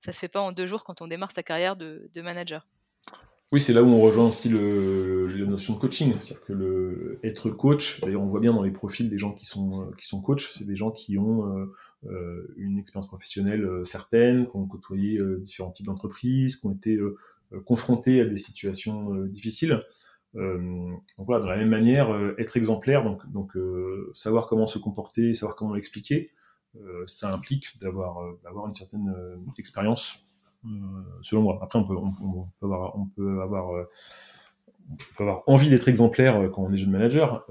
ça 0.01 0.11
se 0.11 0.19
fait 0.19 0.27
pas 0.27 0.41
en 0.41 0.51
deux 0.51 0.65
jours 0.65 0.83
quand 0.83 1.01
on 1.01 1.07
démarre 1.07 1.31
sa 1.31 1.43
carrière 1.43 1.75
de, 1.75 2.09
manager. 2.21 2.67
Oui, 3.51 3.61
c'est 3.61 3.73
là 3.73 3.83
où 3.83 3.87
on 3.87 4.01
rejoint 4.01 4.27
aussi 4.27 4.49
le, 4.49 5.27
la 5.27 5.45
notion 5.45 5.75
de 5.75 5.79
coaching. 5.79 6.13
C'est-à-dire 6.19 6.43
que 6.43 6.53
le, 6.53 7.19
être 7.23 7.51
coach, 7.51 8.01
d'ailleurs, 8.01 8.21
on 8.21 8.25
voit 8.25 8.39
bien 8.39 8.51
dans 8.51 8.63
les 8.63 8.71
profils 8.71 9.07
des 9.09 9.19
gens 9.19 9.31
qui 9.31 9.45
sont, 9.45 9.91
qui 9.99 10.07
sont 10.07 10.21
coachs, 10.21 10.49
c'est 10.51 10.65
des 10.65 10.75
gens 10.75 10.89
qui 10.89 11.17
ont 11.19 11.55
euh, 11.55 11.65
euh 12.05 12.53
une 12.57 12.79
expérience 12.79 13.07
professionnelle 13.07 13.63
euh, 13.63 13.83
certaine, 13.83 14.47
qui 14.47 14.55
ont 14.55 14.65
côtoyé 14.65 15.19
différents 15.39 15.71
types 15.71 15.85
d'entreprises, 15.85 16.55
qui 16.55 16.65
ont 16.65 16.71
été 16.71 16.97
confrontés 17.65 18.21
à 18.21 18.25
des 18.25 18.37
situations 18.37 19.13
difficiles. 19.25 19.79
Donc 20.33 21.25
voilà, 21.27 21.43
de 21.43 21.49
la 21.49 21.57
même 21.57 21.69
manière, 21.69 22.09
être 22.37 22.57
exemplaire, 22.57 23.03
donc, 23.03 23.21
donc 23.31 23.51
savoir 24.13 24.47
comment 24.47 24.65
se 24.65 24.79
comporter, 24.79 25.33
savoir 25.33 25.55
comment 25.55 25.73
l'expliquer, 25.75 26.31
ça 27.05 27.31
implique 27.31 27.79
d'avoir 27.79 28.67
une 28.67 28.73
certaine 28.73 29.13
expérience 29.57 30.23
euh, 30.65 30.69
selon 31.21 31.41
moi. 31.41 31.59
Après, 31.61 31.77
on 31.77 31.85
peut, 31.85 31.95
on, 31.95 32.11
peut 32.59 32.65
avoir, 32.65 32.97
on 32.97 33.05
peut 33.07 33.41
avoir, 33.41 33.75
euh, 33.75 33.83
on 34.89 34.95
peut 34.95 35.23
avoir 35.23 35.43
envie 35.47 35.69
d'être 35.69 35.87
exemplaire 35.87 36.37
euh, 36.37 36.49
quand 36.49 36.63
on 36.63 36.71
est 36.71 36.77
jeune 36.77 36.91
manager, 36.91 37.45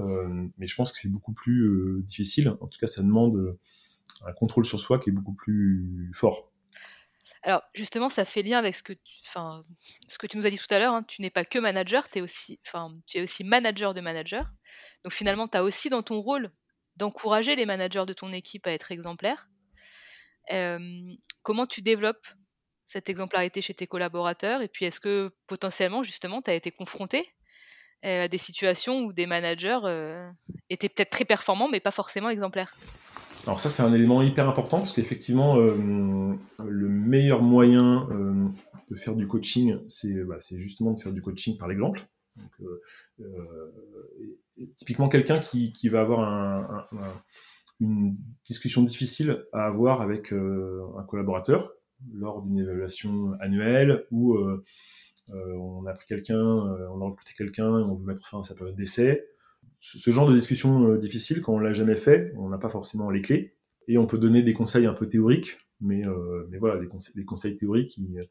mais 0.58 0.66
je 0.66 0.74
pense 0.74 0.90
que 0.90 0.98
c'est 0.98 1.10
beaucoup 1.10 1.32
plus 1.32 2.02
difficile. 2.04 2.56
En 2.60 2.66
tout 2.66 2.78
cas, 2.78 2.86
ça 2.86 3.02
demande 3.02 3.56
un 4.24 4.32
contrôle 4.32 4.64
sur 4.64 4.80
soi 4.80 4.98
qui 4.98 5.10
est 5.10 5.12
beaucoup 5.12 5.34
plus 5.34 6.10
fort. 6.14 6.51
Alors 7.42 7.62
justement, 7.74 8.08
ça 8.08 8.24
fait 8.24 8.42
lien 8.42 8.58
avec 8.58 8.76
ce 8.76 8.82
que 8.82 8.92
tu, 8.92 9.22
ce 9.24 10.18
que 10.18 10.26
tu 10.26 10.36
nous 10.36 10.46
as 10.46 10.50
dit 10.50 10.58
tout 10.58 10.72
à 10.72 10.78
l'heure. 10.78 10.94
Hein. 10.94 11.02
Tu 11.02 11.22
n'es 11.22 11.30
pas 11.30 11.44
que 11.44 11.58
manager, 11.58 12.06
es 12.14 12.20
aussi, 12.20 12.60
tu 13.06 13.18
es 13.18 13.22
aussi 13.22 13.44
manager 13.44 13.94
de 13.94 14.00
manager. 14.00 14.50
Donc 15.04 15.12
finalement, 15.12 15.48
tu 15.48 15.58
as 15.58 15.64
aussi 15.64 15.88
dans 15.88 16.02
ton 16.02 16.20
rôle 16.20 16.52
d'encourager 16.96 17.56
les 17.56 17.66
managers 17.66 18.04
de 18.06 18.12
ton 18.12 18.32
équipe 18.32 18.66
à 18.66 18.72
être 18.72 18.92
exemplaires. 18.92 19.48
Comment 21.42 21.66
tu 21.66 21.82
développes 21.82 22.26
cette 22.84 23.08
exemplarité 23.08 23.60
chez 23.60 23.74
tes 23.74 23.86
collaborateurs? 23.86 24.62
Et 24.62 24.68
puis, 24.68 24.84
est-ce 24.84 25.00
que 25.00 25.34
potentiellement, 25.46 26.02
justement, 26.02 26.42
tu 26.42 26.50
as 26.50 26.54
été 26.54 26.70
confronté 26.70 27.34
euh, 28.04 28.24
à 28.24 28.28
des 28.28 28.38
situations 28.38 29.00
où 29.00 29.12
des 29.12 29.26
managers 29.26 29.80
euh, 29.84 30.30
étaient 30.70 30.88
peut-être 30.88 31.10
très 31.10 31.24
performants, 31.24 31.68
mais 31.68 31.80
pas 31.80 31.90
forcément 31.90 32.30
exemplaires? 32.30 32.76
Alors 33.46 33.58
ça, 33.58 33.70
c'est 33.70 33.82
un 33.82 33.92
élément 33.92 34.22
hyper 34.22 34.48
important 34.48 34.78
parce 34.78 34.92
qu'effectivement, 34.92 35.56
euh, 35.58 36.34
le 36.64 36.88
meilleur 36.88 37.42
moyen 37.42 38.08
euh, 38.10 38.46
de 38.90 38.94
faire 38.94 39.16
du 39.16 39.26
coaching, 39.26 39.78
c'est 39.88 40.14
bah, 40.24 40.38
justement 40.52 40.92
de 40.92 41.00
faire 41.00 41.12
du 41.12 41.22
coaching 41.22 41.58
par 41.58 41.66
l'exemple. 41.68 42.06
Euh, 43.20 43.72
typiquement, 44.76 45.08
quelqu'un 45.08 45.40
qui, 45.40 45.72
qui, 45.72 45.88
va 45.88 46.02
avoir 46.02 46.20
un, 46.20 46.84
un, 46.92 46.98
un, 46.98 47.22
une 47.80 48.16
discussion 48.46 48.82
difficile 48.82 49.44
à 49.52 49.66
avoir 49.66 50.02
avec 50.02 50.32
un 50.32 51.02
collaborateur, 51.08 51.72
lors 52.12 52.42
d'une 52.42 52.58
évaluation 52.58 53.32
annuelle 53.40 54.06
euh, 55.30 55.54
on 55.54 55.86
a 55.86 55.92
pris 55.92 56.06
quelqu'un, 56.06 56.36
on 56.36 57.00
a 57.00 57.04
recruté 57.04 57.32
quelqu'un 57.36 57.78
et 57.78 57.82
on 57.82 57.94
veut 57.94 58.04
mettre 58.04 58.28
fin 58.28 58.40
à 58.40 58.42
sa 58.42 58.54
période 58.54 58.76
d'essai. 58.76 59.24
Ce, 59.80 60.10
genre 60.10 60.28
de 60.28 60.34
discussion 60.34 60.94
difficile, 60.94 61.42
quand 61.42 61.54
on 61.54 61.58
l'a 61.58 61.72
jamais 61.72 61.96
fait, 61.96 62.32
on 62.36 62.48
n'a 62.48 62.58
pas 62.58 62.68
forcément 62.68 63.10
les 63.10 63.20
clés 63.20 63.56
et 63.88 63.98
on 63.98 64.06
peut 64.06 64.18
donner 64.18 64.42
des 64.42 64.54
conseils 64.54 64.86
un 64.86 64.92
peu 64.92 65.08
théoriques, 65.08 65.58
mais, 65.80 66.04
mais 66.50 66.58
voilà, 66.58 66.80
des 66.80 67.24
conseils, 67.24 67.56
théoriques, 67.56 67.96
ils, 67.98 68.28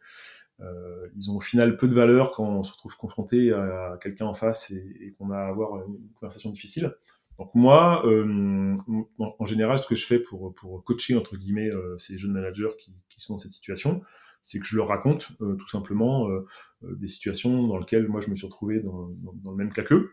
euh, 0.61 1.07
ils 1.15 1.31
ont 1.31 1.37
au 1.37 1.39
final 1.39 1.77
peu 1.77 1.87
de 1.87 1.93
valeur 1.93 2.31
quand 2.31 2.47
on 2.47 2.63
se 2.63 2.71
retrouve 2.71 2.95
confronté 2.95 3.51
à 3.51 3.97
quelqu'un 4.01 4.25
en 4.27 4.33
face 4.33 4.71
et, 4.71 5.13
qu'on 5.17 5.31
a 5.31 5.37
à 5.37 5.47
avoir 5.47 5.85
une 5.85 5.97
conversation 6.15 6.51
difficile. 6.51 6.93
Donc 7.39 7.55
moi, 7.55 8.05
euh, 8.05 8.75
en, 9.17 9.45
général, 9.45 9.79
ce 9.79 9.87
que 9.87 9.95
je 9.95 10.05
fais 10.05 10.19
pour, 10.19 10.53
coacher 10.85 11.15
entre 11.15 11.37
guillemets 11.37 11.69
euh, 11.69 11.97
ces 11.97 12.17
jeunes 12.17 12.33
managers 12.33 12.69
qui, 12.79 12.93
sont 13.17 13.35
dans 13.35 13.39
cette 13.39 13.51
situation, 13.51 14.01
c'est 14.41 14.59
que 14.59 14.65
je 14.65 14.75
leur 14.75 14.87
raconte 14.87 15.29
euh, 15.41 15.55
tout 15.55 15.67
simplement 15.67 16.27
euh, 16.27 16.45
euh, 16.83 16.95
des 16.95 17.07
situations 17.07 17.67
dans 17.67 17.77
lesquelles 17.77 18.07
moi 18.07 18.21
je 18.21 18.29
me 18.29 18.35
suis 18.35 18.45
retrouvé 18.45 18.79
dans, 18.79 19.09
dans, 19.09 19.33
dans 19.33 19.51
le 19.51 19.57
même 19.57 19.71
cas 19.71 19.83
qu'eux. 19.83 20.11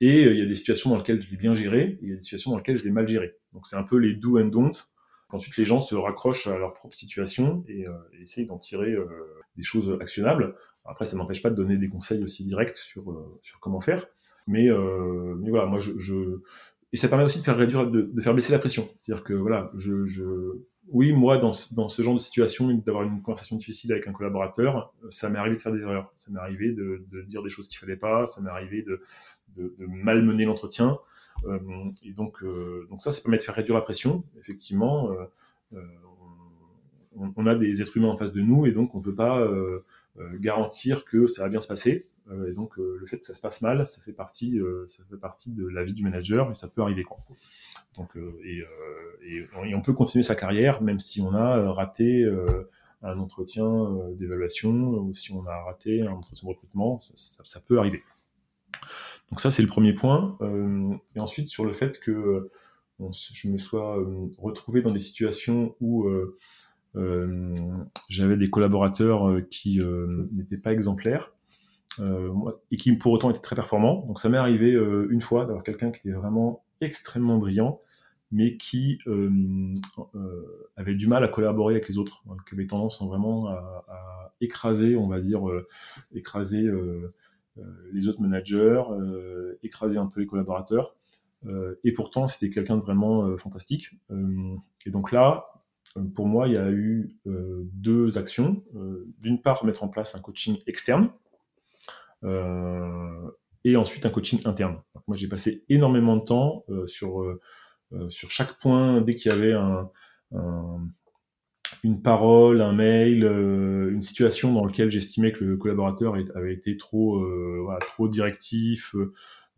Et 0.00 0.22
il 0.22 0.38
y 0.38 0.42
a 0.42 0.46
des 0.46 0.54
situations 0.54 0.90
dans 0.90 0.96
lesquelles 0.96 1.22
je 1.22 1.30
l'ai 1.30 1.36
bien 1.36 1.54
géré, 1.54 1.82
et 1.82 1.98
il 2.02 2.08
y 2.10 2.12
a 2.12 2.16
des 2.16 2.22
situations 2.22 2.50
dans 2.50 2.58
lesquelles 2.58 2.76
je 2.76 2.84
l'ai 2.84 2.90
mal 2.90 3.08
géré. 3.08 3.34
Donc 3.52 3.66
c'est 3.66 3.76
un 3.76 3.82
peu 3.82 3.96
les 3.96 4.14
do 4.14 4.38
and 4.38 4.46
don't. 4.46 4.74
Ensuite, 5.30 5.56
les 5.56 5.64
gens 5.64 5.80
se 5.80 5.94
raccrochent 5.94 6.46
à 6.46 6.56
leur 6.56 6.72
propre 6.74 6.94
situation 6.94 7.64
et, 7.66 7.86
et 8.12 8.22
essayent 8.22 8.46
d'en 8.46 8.58
tirer 8.58 8.94
des 9.56 9.62
choses 9.64 9.96
actionnables. 10.00 10.54
Après, 10.84 11.04
ça 11.04 11.16
n'empêche 11.16 11.42
pas 11.42 11.50
de 11.50 11.56
donner 11.56 11.78
des 11.78 11.88
conseils 11.88 12.22
aussi 12.22 12.44
directs 12.44 12.76
sur, 12.76 13.38
sur 13.42 13.58
comment 13.58 13.80
faire. 13.80 14.06
Mais, 14.46 14.70
euh, 14.70 15.34
voilà, 15.48 15.66
moi, 15.66 15.80
je, 15.80 15.98
je, 15.98 16.40
et 16.92 16.96
ça 16.96 17.08
permet 17.08 17.24
aussi 17.24 17.40
de 17.40 17.44
faire 17.44 17.56
réduire, 17.56 17.90
de 17.90 18.20
faire 18.20 18.34
baisser 18.34 18.52
la 18.52 18.58
pression. 18.60 18.88
C'est-à-dire 18.96 19.24
que 19.24 19.34
voilà, 19.34 19.72
je, 19.76 20.06
je, 20.06 20.24
oui, 20.88 21.12
moi, 21.12 21.38
dans, 21.38 21.52
ce 21.52 22.02
genre 22.02 22.14
de 22.14 22.20
situation, 22.20 22.72
d'avoir 22.72 23.04
une 23.04 23.20
conversation 23.20 23.56
difficile 23.56 23.92
avec 23.92 24.06
un 24.06 24.12
collaborateur, 24.12 24.94
ça 25.10 25.28
m'est 25.28 25.38
arrivé 25.38 25.56
de 25.56 25.60
faire 25.60 25.72
des 25.72 25.82
erreurs. 25.82 26.12
Ça 26.14 26.30
m'est 26.30 26.38
arrivé 26.38 26.72
de, 26.72 27.04
dire 27.26 27.42
des 27.42 27.50
choses 27.50 27.66
qu'il 27.68 27.78
fallait 27.78 27.96
pas. 27.96 28.26
Ça 28.26 28.40
m'est 28.40 28.50
arrivé 28.50 28.82
de, 28.82 29.02
de, 29.56 29.74
malmener 29.86 30.44
l'entretien. 30.44 30.98
Euh, 31.44 31.58
et 32.02 32.12
donc, 32.12 32.42
euh, 32.42 32.86
donc 32.88 33.02
ça, 33.02 33.10
ça 33.10 33.20
permet 33.20 33.36
de 33.36 33.42
faire 33.42 33.54
réduire 33.54 33.76
la 33.76 33.82
pression. 33.82 34.24
Effectivement, 34.38 35.10
euh, 35.10 35.24
euh 35.74 35.82
on, 37.18 37.46
a 37.46 37.54
des 37.54 37.80
êtres 37.80 37.96
humains 37.96 38.10
en 38.10 38.16
face 38.18 38.34
de 38.34 38.42
nous 38.42 38.66
et 38.66 38.72
donc 38.72 38.94
on 38.94 39.00
peut 39.00 39.14
pas 39.14 39.40
euh, 39.40 39.82
euh, 40.18 40.38
garantir 40.38 41.06
que 41.06 41.26
ça 41.26 41.44
va 41.44 41.48
bien 41.48 41.60
se 41.60 41.66
passer. 41.66 42.08
et 42.46 42.52
donc 42.52 42.76
le 42.76 43.06
fait 43.06 43.18
que 43.18 43.24
ça 43.24 43.32
se 43.32 43.40
passe 43.40 43.62
mal, 43.62 43.88
ça 43.88 44.02
fait 44.02 44.12
partie, 44.12 44.60
ça 44.86 45.02
fait 45.08 45.16
partie 45.16 45.50
de 45.50 45.66
la 45.66 45.82
vie 45.82 45.94
du 45.94 46.02
manager 46.02 46.50
et 46.50 46.54
ça 46.54 46.68
peut 46.68 46.82
arriver 46.82 47.04
quoi. 47.04 47.16
Donc 47.96 48.16
et, 48.44 48.62
et, 49.22 49.74
on 49.74 49.80
peut 49.80 49.92
continuer 49.92 50.22
sa 50.22 50.34
carrière 50.34 50.82
même 50.82 51.00
si 51.00 51.20
on 51.20 51.32
a 51.34 51.72
raté 51.72 52.24
un 53.02 53.18
entretien 53.18 53.64
d'évaluation 54.18 54.72
ou 54.72 55.14
si 55.14 55.32
on 55.32 55.46
a 55.46 55.62
raté 55.62 56.02
un 56.02 56.12
entretien 56.12 56.46
de 56.46 56.54
recrutement, 56.54 57.00
ça, 57.00 57.60
peut 57.60 57.78
arriver. 57.78 58.02
Donc 59.30 59.40
ça 59.40 59.50
c'est 59.50 59.62
le 59.62 59.68
premier 59.68 59.92
point. 59.92 60.38
et 61.14 61.20
ensuite 61.20 61.48
sur 61.48 61.64
le 61.64 61.72
fait 61.72 61.98
que 62.00 62.50
je 63.00 63.48
me 63.48 63.58
sois 63.58 63.98
retrouvé 64.38 64.82
dans 64.82 64.92
des 64.92 64.98
situations 64.98 65.74
où 65.80 66.06
euh, 66.96 67.74
j'avais 68.08 68.36
des 68.36 68.48
collaborateurs 68.48 69.28
euh, 69.28 69.46
qui 69.50 69.80
euh, 69.80 70.28
n'étaient 70.32 70.56
pas 70.56 70.72
exemplaires. 70.72 71.32
et 72.70 72.76
qui 72.76 72.92
pour 72.92 73.12
autant 73.12 73.30
étaient 73.30 73.40
très 73.40 73.56
performants. 73.56 74.04
Donc 74.06 74.18
ça 74.18 74.28
m'est 74.28 74.36
arrivé 74.36 74.72
une 75.10 75.22
fois 75.22 75.46
d'avoir 75.46 75.62
quelqu'un 75.62 75.90
qui 75.90 76.00
était 76.00 76.16
vraiment 76.16 76.62
extrêmement 76.82 77.38
brillant, 77.38 77.80
mais 78.32 78.56
qui 78.56 78.98
avait 80.76 80.94
du 80.94 81.06
mal 81.06 81.24
à 81.24 81.28
collaborer 81.28 81.74
avec 81.74 81.88
les 81.88 81.98
autres, 81.98 82.22
qui 82.48 82.54
avait 82.54 82.66
tendance 82.66 83.02
vraiment 83.02 83.48
à, 83.48 84.32
écraser, 84.40 84.96
on 84.96 85.08
va 85.08 85.20
dire, 85.20 85.42
écraser 86.12 86.68
les 87.92 88.08
autres 88.08 88.20
managers, 88.20 88.82
écraser 89.62 89.96
un 89.98 90.06
peu 90.06 90.20
les 90.20 90.26
collaborateurs. 90.26 90.96
et 91.84 91.92
pourtant, 91.92 92.26
c'était 92.26 92.50
quelqu'un 92.50 92.76
de 92.76 92.82
vraiment 92.82 93.36
fantastique. 93.38 93.90
et 94.10 94.90
donc 94.90 95.12
là, 95.12 95.46
euh, 95.96 96.02
pour 96.14 96.26
moi, 96.26 96.48
il 96.48 96.54
y 96.54 96.58
a 96.58 96.70
eu 96.70 97.16
euh, 97.26 97.62
deux 97.72 98.18
actions. 98.18 98.62
Euh, 98.74 99.06
d'une 99.20 99.40
part, 99.40 99.64
mettre 99.64 99.82
en 99.82 99.88
place 99.88 100.14
un 100.14 100.20
coaching 100.20 100.58
externe 100.66 101.10
et 103.64 103.76
ensuite 103.76 104.04
un 104.04 104.10
coaching 104.10 104.40
interne. 104.46 104.80
moi, 105.06 105.16
j'ai 105.16 105.28
passé 105.28 105.64
énormément 105.68 106.16
de 106.16 106.24
temps 106.24 106.64
sur, 106.86 107.22
sur 108.08 108.30
chaque 108.30 108.58
point, 108.58 109.00
dès 109.00 109.14
qu'il 109.14 109.30
y 109.30 109.34
avait 109.34 109.52
un, 109.52 109.90
une 111.82 112.02
parole, 112.02 112.60
un 112.60 112.72
mail, 112.72 113.24
une 113.24 114.02
situation 114.02 114.52
dans 114.52 114.64
laquelle 114.64 114.90
j'estimais 114.90 115.32
que 115.32 115.44
le 115.44 115.56
collaborateur 115.56 116.16
avait 116.34 116.54
été 116.54 116.76
trop, 116.76 117.24
voilà, 117.62 117.78
trop 117.80 118.08
directif, 118.08 118.94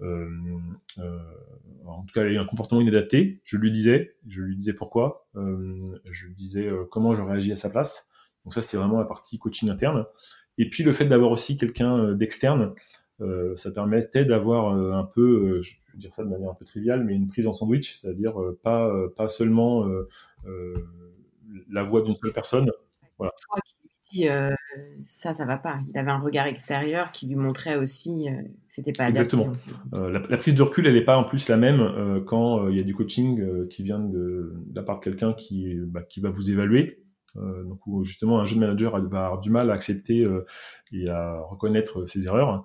euh, 0.01 0.29
euh, 0.99 1.19
en 1.85 2.05
tout 2.05 2.15
cas, 2.15 2.25
il 2.25 2.29
a 2.29 2.33
eu 2.33 2.39
un 2.39 2.45
comportement 2.45 2.81
inadapté. 2.81 3.41
Je 3.45 3.57
lui 3.57 3.71
disais, 3.71 4.17
je 4.29 4.43
lui 4.43 4.57
disais 4.57 4.73
pourquoi, 4.73 5.27
euh, 5.37 5.83
je 6.11 6.27
lui 6.27 6.35
disais 6.35 6.71
comment 6.91 7.15
je 7.15 7.23
réagis 7.23 7.53
à 7.53 7.57
sa 7.57 7.71
place. 7.71 8.09
Donc 8.45 8.55
ça, 8.55 8.63
c'était 8.63 8.77
vraiment 8.77 8.99
la 8.99 9.05
partie 9.05 9.39
coaching 9.39 9.69
interne. 9.71 10.07
Et 10.59 10.69
puis 10.69 10.83
le 10.83 10.93
fait 10.93 11.05
d'avoir 11.05 11.31
aussi 11.31 11.57
quelqu'un 11.57 12.13
d'externe, 12.15 12.75
euh, 13.21 13.57
ça 13.57 13.71
permettait 13.71 14.25
d'avoir 14.25 14.73
un 14.73 15.05
peu, 15.05 15.61
je 15.63 15.75
vais 15.93 15.99
dire 15.99 16.15
ça 16.15 16.25
de 16.25 16.29
manière 16.29 16.51
un 16.51 16.55
peu 16.55 16.65
triviale, 16.65 17.05
mais 17.05 17.15
une 17.15 17.29
prise 17.29 17.47
en 17.47 17.53
sandwich, 17.53 17.95
c'est-à-dire 17.95 18.35
pas, 18.63 18.93
pas 19.17 19.29
seulement 19.29 19.87
la 21.69 21.83
voix 21.83 22.03
d'une 22.03 22.17
seule 22.17 22.33
personne. 22.33 22.71
Voilà 23.19 23.33
dit 24.11 24.29
euh, 24.29 24.55
ça, 25.05 25.35
ça 25.35 25.45
va 25.45 25.57
pas. 25.57 25.81
Il 25.93 25.99
avait 25.99 26.11
un 26.11 26.19
regard 26.19 26.47
extérieur 26.47 27.13
qui 27.13 27.27
lui 27.27 27.37
montrait 27.37 27.77
aussi 27.77 28.29
euh, 28.29 28.43
que 28.43 28.49
c'était 28.69 28.93
pas 28.93 29.05
adapté. 29.05 29.37
Exactement. 29.37 29.53
Euh, 29.95 30.11
la, 30.11 30.37
prise 30.37 30.55
de 30.55 30.63
recul, 30.63 30.87
elle 30.87 30.95
n'est 30.95 31.05
pas 31.05 31.17
en 31.17 31.25
plus 31.25 31.49
la 31.49 31.57
même 31.57 32.25
quand 32.27 32.69
il 32.69 32.77
y 32.77 32.81
a 32.81 32.85
du 32.85 32.95
coaching 32.95 33.69
qui 33.69 33.83
vient 33.83 34.01
de, 34.01 34.55
la 34.75 34.83
part 34.83 35.01
de 35.01 35.05
quelqu'un 35.05 35.33
qui, 35.33 35.75
bah, 35.77 36.03
qui 36.03 36.21
va 36.21 36.31
vous 36.31 36.51
évaluer. 36.51 37.03
Donc 37.35 37.81
justement 38.05 38.41
un 38.41 38.45
jeune 38.45 38.61
manager 38.61 38.93
va 39.09 39.27
avoir 39.27 39.41
du 39.41 39.51
mal 39.51 39.71
à 39.71 39.75
accepter 39.75 40.27
et 40.93 41.09
à 41.09 41.41
reconnaître 41.41 42.07
ses 42.07 42.27
erreurs. 42.27 42.65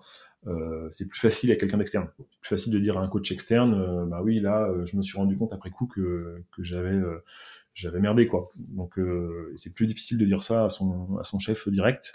c'est 0.89 1.07
plus 1.07 1.20
facile 1.20 1.51
à 1.51 1.55
quelqu'un 1.55 1.78
d'externe. 1.78 2.07
Plus 2.41 2.49
facile 2.49 2.74
de 2.74 2.80
dire 2.80 2.97
à 2.97 3.01
un 3.01 3.07
coach 3.07 3.32
externe, 3.32 4.07
bah 4.09 4.22
oui, 4.24 4.39
là, 4.39 4.70
je 4.86 4.97
me 4.97 5.01
suis 5.01 5.18
rendu 5.18 5.38
compte 5.38 5.53
après 5.53 5.70
coup 5.70 5.86
que, 5.86 6.41
que 6.55 6.64
j'avais 6.64 6.99
j'avais 7.74 7.99
merdé 7.99 8.28
quoi. 8.28 8.49
Donc 8.55 8.97
euh, 8.99 9.51
c'est 9.55 9.74
plus 9.74 9.86
difficile 9.86 10.18
de 10.18 10.26
dire 10.26 10.43
ça 10.43 10.66
à 10.66 10.70
son, 10.70 11.18
à 11.18 11.24
son 11.24 11.39
chef 11.39 11.68
direct. 11.70 12.14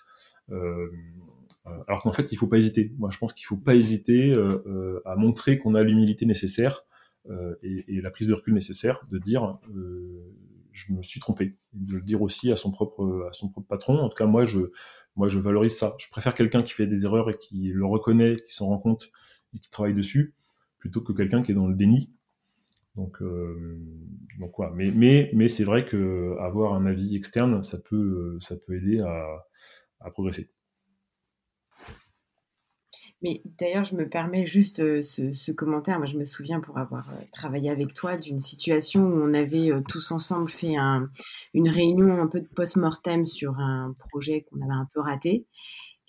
Euh, 0.51 0.88
euh, 1.66 1.70
alors 1.86 2.03
qu'en 2.03 2.12
fait, 2.12 2.32
il 2.32 2.36
faut 2.36 2.46
pas 2.46 2.57
hésiter. 2.57 2.92
Moi, 2.99 3.11
je 3.11 3.18
pense 3.18 3.32
qu'il 3.32 3.46
faut 3.46 3.57
pas 3.57 3.74
hésiter 3.74 4.34
à 5.05 5.16
montrer 5.16 5.59
qu'on 5.59 5.74
a 5.74 5.82
l'humilité 5.82 6.26
nécessaire 6.26 6.84
et, 7.62 7.84
et, 7.88 8.01
la 8.01 8.11
prise 8.11 8.26
de 8.26 8.32
recul 8.32 8.55
nécessaire 8.55 9.07
de 9.11 9.18
dire 9.18 9.59
je 10.79 10.93
me 10.93 11.03
suis 11.03 11.20
trompé. 11.20 11.57
De 11.72 11.97
le 11.97 12.03
dire 12.03 12.22
aussi 12.22 12.53
à 12.53 12.57
son 12.57 12.70
propre 12.70 13.29
à 13.31 13.33
son 13.33 13.49
propre 13.49 13.68
patron. 13.68 13.99
En 13.99 14.09
tout 14.09 14.16
cas, 14.16 14.26
moi, 14.26 14.45
je 14.45 14.61
moi, 15.16 15.29
je 15.29 15.39
valorise 15.39 15.76
ça. 15.76 15.95
Je 15.99 16.09
préfère 16.11 16.35
quelqu'un 16.35 16.62
qui 16.62 16.72
fait 16.74 16.87
des 16.87 17.05
erreurs 17.05 17.31
et 17.31 17.39
qui 17.39 17.70
le 17.74 17.87
reconnaît, 17.87 18.37
qui 18.37 18.55
s'en 18.55 18.66
rend 18.66 18.79
compte 18.79 19.11
et 19.55 19.59
qui 19.59 19.70
travaille 19.70 19.95
dessus, 19.95 20.35
plutôt 20.79 21.01
que 21.01 21.12
quelqu'un 21.12 21.43
qui 21.43 21.53
est 21.53 21.55
dans 21.55 21.66
le 21.66 21.74
déni 21.74 22.12
donc, 22.99 23.22
euh, 23.22 23.79
donc 24.41 24.51
quoi. 24.51 24.72
Mais, 24.74 24.91
mais, 24.91 25.31
mais 25.33 25.47
c'est 25.47 25.62
vrai 25.62 25.87
que 25.87 26.37
avoir 26.41 26.74
un 26.74 26.85
avis 26.85 27.14
externe, 27.14 27.62
ça 27.62 27.79
peut, 27.79 28.39
ça 28.41 28.57
peut 28.57 28.76
aider 28.76 29.01
à, 29.01 30.11
progresser. 30.11 30.51
Mais 33.22 33.42
d'ailleurs, 33.58 33.84
je 33.84 33.96
me 33.96 34.08
permets 34.08 34.46
juste 34.46 34.80
euh, 34.80 35.02
ce, 35.02 35.50
commentaire. 35.50 35.98
Moi, 35.98 36.06
je 36.06 36.16
me 36.16 36.24
souviens 36.24 36.60
pour 36.60 36.78
avoir 36.78 37.10
euh, 37.10 37.22
travaillé 37.32 37.70
avec 37.70 37.94
toi 37.94 38.16
d'une 38.16 38.38
situation 38.38 39.02
où 39.02 39.22
on 39.22 39.34
avait 39.34 39.70
tous 39.88 40.12
ensemble 40.12 40.48
fait 40.48 40.76
une 41.54 41.68
réunion 41.68 42.20
un 42.20 42.26
peu 42.26 42.40
de 42.40 42.46
post-mortem 42.46 43.26
sur 43.26 43.58
un 43.58 43.94
projet 43.98 44.42
qu'on 44.42 44.60
avait 44.62 44.72
un 44.72 44.88
peu 44.92 45.00
raté 45.00 45.46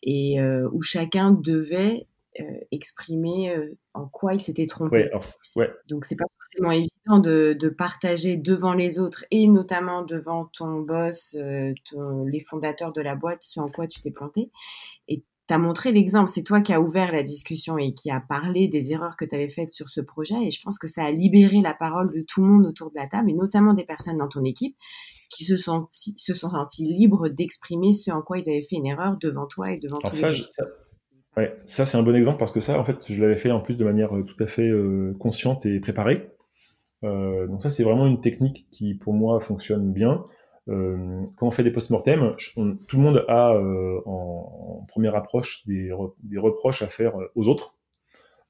et 0.03 0.37
où 0.71 0.81
chacun 0.81 1.31
devait 1.31 2.07
euh, 2.39 2.43
exprimer 2.71 3.49
euh, 3.49 3.75
en 3.93 4.07
quoi 4.07 4.33
il 4.33 4.41
s'était 4.41 4.67
trompé. 4.67 5.09
Ouais, 5.55 5.69
Donc 5.89 6.05
c'est 6.05 6.15
pas 6.15 6.27
forcément 6.37 6.71
évident 6.71 7.19
de, 7.19 7.69
partager 7.69 8.37
devant 8.37 8.73
les 8.73 8.99
autres 8.99 9.25
et 9.31 9.47
notamment 9.47 10.03
devant 10.03 10.45
ton 10.45 10.79
boss, 10.79 11.35
euh, 11.37 11.73
les 12.27 12.39
fondateurs 12.39 12.93
de 12.93 13.01
la 13.01 13.15
boîte, 13.15 13.41
ce 13.41 13.59
en 13.59 13.69
quoi 13.69 13.87
tu 13.87 13.99
t'es 13.99 14.11
planté. 14.11 14.51
Et 15.07 15.23
tu 15.49 15.55
as 15.55 15.57
montré 15.57 15.91
l'exemple, 15.91 16.29
c'est 16.29 16.43
toi 16.43 16.61
qui 16.61 16.73
as 16.73 16.79
ouvert 16.79 17.11
la 17.11 17.23
discussion 17.23 17.79
et 17.79 17.95
qui 17.95 18.11
a 18.11 18.19
parlé 18.19 18.67
des 18.67 18.91
erreurs 18.91 19.17
que 19.17 19.25
tu 19.25 19.33
avais 19.33 19.49
faites 19.49 19.73
sur 19.73 19.89
ce 19.89 19.99
projet 19.99 20.35
et 20.43 20.51
je 20.51 20.61
pense 20.61 20.77
que 20.77 20.87
ça 20.87 21.03
a 21.03 21.09
libéré 21.09 21.59
la 21.59 21.73
parole 21.73 22.13
de 22.13 22.21
tout 22.21 22.43
le 22.43 22.47
monde 22.47 22.67
autour 22.67 22.91
de 22.91 22.95
la 22.95 23.07
table 23.07 23.31
et 23.31 23.33
notamment 23.33 23.73
des 23.73 23.83
personnes 23.83 24.17
dans 24.17 24.27
ton 24.27 24.43
équipe 24.43 24.75
qui 25.31 25.43
se, 25.43 25.57
sont, 25.57 25.87
se 25.89 26.33
sont 26.35 26.51
sentis 26.51 26.85
libres 26.85 27.29
d'exprimer 27.29 27.93
ce 27.93 28.11
en 28.11 28.21
quoi 28.21 28.37
ils 28.37 28.47
avaient 28.47 28.61
fait 28.61 28.75
une 28.75 28.85
erreur 28.85 29.17
devant 29.19 29.47
toi 29.47 29.71
et 29.71 29.79
devant 29.79 29.97
tous 29.97 30.21
les 30.21 30.39
autres. 30.39 30.49
Ouais, 31.35 31.57
ça 31.65 31.87
c'est 31.87 31.97
un 31.97 32.03
bon 32.03 32.15
exemple 32.15 32.37
parce 32.37 32.51
que 32.51 32.61
ça, 32.61 32.79
en 32.79 32.85
fait, 32.85 33.11
je 33.11 33.19
l'avais 33.19 33.37
fait 33.37 33.49
en 33.49 33.59
plus 33.59 33.75
de 33.75 33.83
manière 33.83 34.15
euh, 34.15 34.23
tout 34.23 34.43
à 34.43 34.47
fait 34.47 34.69
euh, 34.69 35.15
consciente 35.19 35.65
et 35.65 35.79
préparée. 35.79 36.29
Euh, 37.03 37.47
donc 37.47 37.63
ça, 37.63 37.71
c'est 37.71 37.83
vraiment 37.83 38.05
une 38.05 38.21
technique 38.21 38.67
qui, 38.71 38.93
pour 38.93 39.13
moi, 39.13 39.39
fonctionne 39.39 39.93
bien. 39.93 40.25
Quand 41.35 41.47
on 41.47 41.51
fait 41.51 41.63
des 41.63 41.71
post-mortem, 41.71 42.35
tout 42.55 42.97
le 42.97 43.03
monde 43.03 43.25
a 43.27 43.53
en, 44.05 44.85
première 44.87 45.15
approche 45.15 45.65
des, 45.65 45.91
reproches 45.91 46.81
à 46.81 46.87
faire 46.87 47.15
aux 47.35 47.47
autres. 47.47 47.75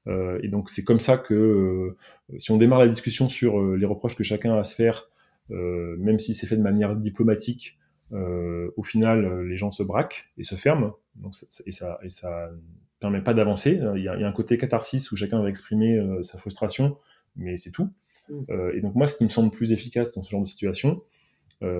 et 0.06 0.48
donc 0.48 0.68
c'est 0.68 0.84
comme 0.84 1.00
ça 1.00 1.16
que 1.16 1.96
si 2.36 2.50
on 2.50 2.58
démarre 2.58 2.80
la 2.80 2.88
discussion 2.88 3.28
sur 3.28 3.60
les 3.74 3.86
reproches 3.86 4.16
que 4.16 4.24
chacun 4.24 4.54
a 4.54 4.58
à 4.58 4.64
se 4.64 4.74
faire, 4.74 5.08
même 5.48 6.18
si 6.18 6.34
c'est 6.34 6.46
fait 6.46 6.56
de 6.56 6.62
manière 6.62 6.94
diplomatique, 6.94 7.78
euh, 8.12 8.70
au 8.76 8.82
final, 8.82 9.24
euh, 9.24 9.44
les 9.44 9.56
gens 9.56 9.70
se 9.70 9.82
braquent 9.82 10.28
et 10.36 10.42
se 10.42 10.56
ferment, 10.56 10.94
donc 11.14 11.34
et 11.66 11.72
ça 11.72 11.98
et 12.02 12.10
ça 12.10 12.50
permet 12.98 13.22
pas 13.22 13.34
d'avancer. 13.34 13.80
Il 13.96 14.02
y, 14.02 14.08
a, 14.08 14.14
un 14.14 14.32
côté 14.32 14.56
catharsis 14.58 15.10
où 15.12 15.16
chacun 15.16 15.40
va 15.40 15.48
exprimer 15.48 15.96
euh, 15.96 16.22
sa 16.22 16.38
frustration, 16.38 16.96
mais 17.36 17.56
c'est 17.56 17.70
tout. 17.70 17.88
Mm. 18.28 18.44
et 18.74 18.80
donc 18.80 18.94
moi, 18.94 19.06
ce 19.06 19.16
qui 19.16 19.24
me 19.24 19.28
semble 19.28 19.50
plus 19.50 19.72
efficace 19.72 20.12
dans 20.14 20.22
ce 20.22 20.30
genre 20.30 20.42
de 20.42 20.48
situation, 20.48 21.02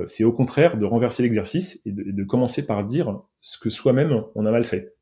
c'est 0.07 0.25
au 0.25 0.33
contraire 0.33 0.77
de 0.77 0.85
renverser 0.85 1.23
l'exercice 1.23 1.81
et, 1.87 1.93
de, 1.93 2.25
commencer 2.25 2.67
par 2.67 2.85
dire 2.85 3.23
ce 3.41 3.59
que 3.59 3.71
soi-même 3.71 4.25
on 4.35 4.45
a 4.45 4.51
mal 4.51 4.65
fait. 4.65 4.95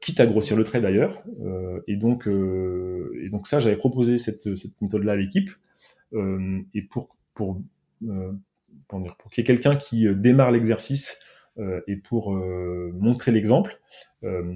quitte 0.00 0.18
à 0.18 0.26
grossir 0.26 0.56
le 0.56 0.64
trait 0.64 0.80
d'ailleurs. 0.80 1.22
et, 1.86 1.96
donc, 1.96 2.26
et 2.26 3.28
donc 3.28 3.46
ça, 3.46 3.60
j'avais 3.60 3.76
proposé 3.76 4.18
cette, 4.18 4.48
méthode-là 4.80 5.12
à 5.12 5.16
l'équipe. 5.16 5.50
et 6.12 6.82
pour, 6.82 7.08
pour 7.34 7.60
pour, 8.88 9.02
pour 9.16 9.30
qu'il 9.30 9.42
y 9.42 9.44
ait 9.44 9.46
quelqu'un 9.46 9.76
qui 9.76 10.06
euh, 10.06 10.14
démarre 10.14 10.50
l'exercice 10.50 11.20
euh, 11.58 11.80
et 11.86 11.96
pour 11.96 12.34
euh, 12.34 12.92
montrer 12.94 13.32
l'exemple, 13.32 13.80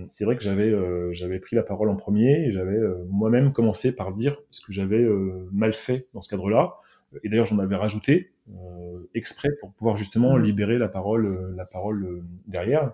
c'est 0.08 0.24
vrai 0.24 0.36
que 0.36 0.42
j'avais 0.42 0.74
j'avais 1.12 1.38
pris 1.38 1.54
la 1.54 1.62
parole 1.62 1.88
en 1.88 1.94
premier 1.94 2.46
et 2.46 2.50
j'avais 2.50 2.80
moi-même 3.08 3.52
commencé 3.52 3.94
par 3.94 4.12
dire 4.12 4.36
ce 4.50 4.60
que 4.60 4.72
j'avais 4.72 5.06
mal 5.52 5.72
fait 5.72 6.08
dans 6.14 6.20
ce 6.20 6.28
cadre-là. 6.28 6.78
Et 7.22 7.28
d'ailleurs, 7.28 7.46
j'en 7.46 7.58
avais 7.58 7.76
rajouté 7.76 8.32
exprès 9.14 9.50
pour 9.60 9.72
pouvoir 9.72 9.96
justement 9.96 10.36
mmh. 10.36 10.42
libérer 10.42 10.78
la 10.78 10.88
parole 10.88 11.54
la 11.54 11.64
parole 11.64 12.24
derrière. 12.46 12.92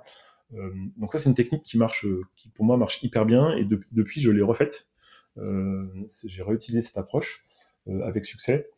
donc 0.96 1.12
ça, 1.12 1.18
c'est 1.18 1.28
une 1.28 1.34
technique 1.34 1.62
qui 1.62 1.78
marche, 1.78 2.06
qui 2.36 2.48
pour 2.50 2.64
moi 2.64 2.76
marche 2.76 3.02
hyper 3.02 3.24
bien 3.24 3.52
et 3.52 3.64
depuis 3.92 4.20
je 4.20 4.30
l'ai 4.30 4.42
refaite. 4.42 4.88
J'ai 5.36 6.42
réutilisé 6.42 6.80
cette 6.80 6.98
approche 6.98 7.46
avec 7.86 8.24
succès. 8.24 8.68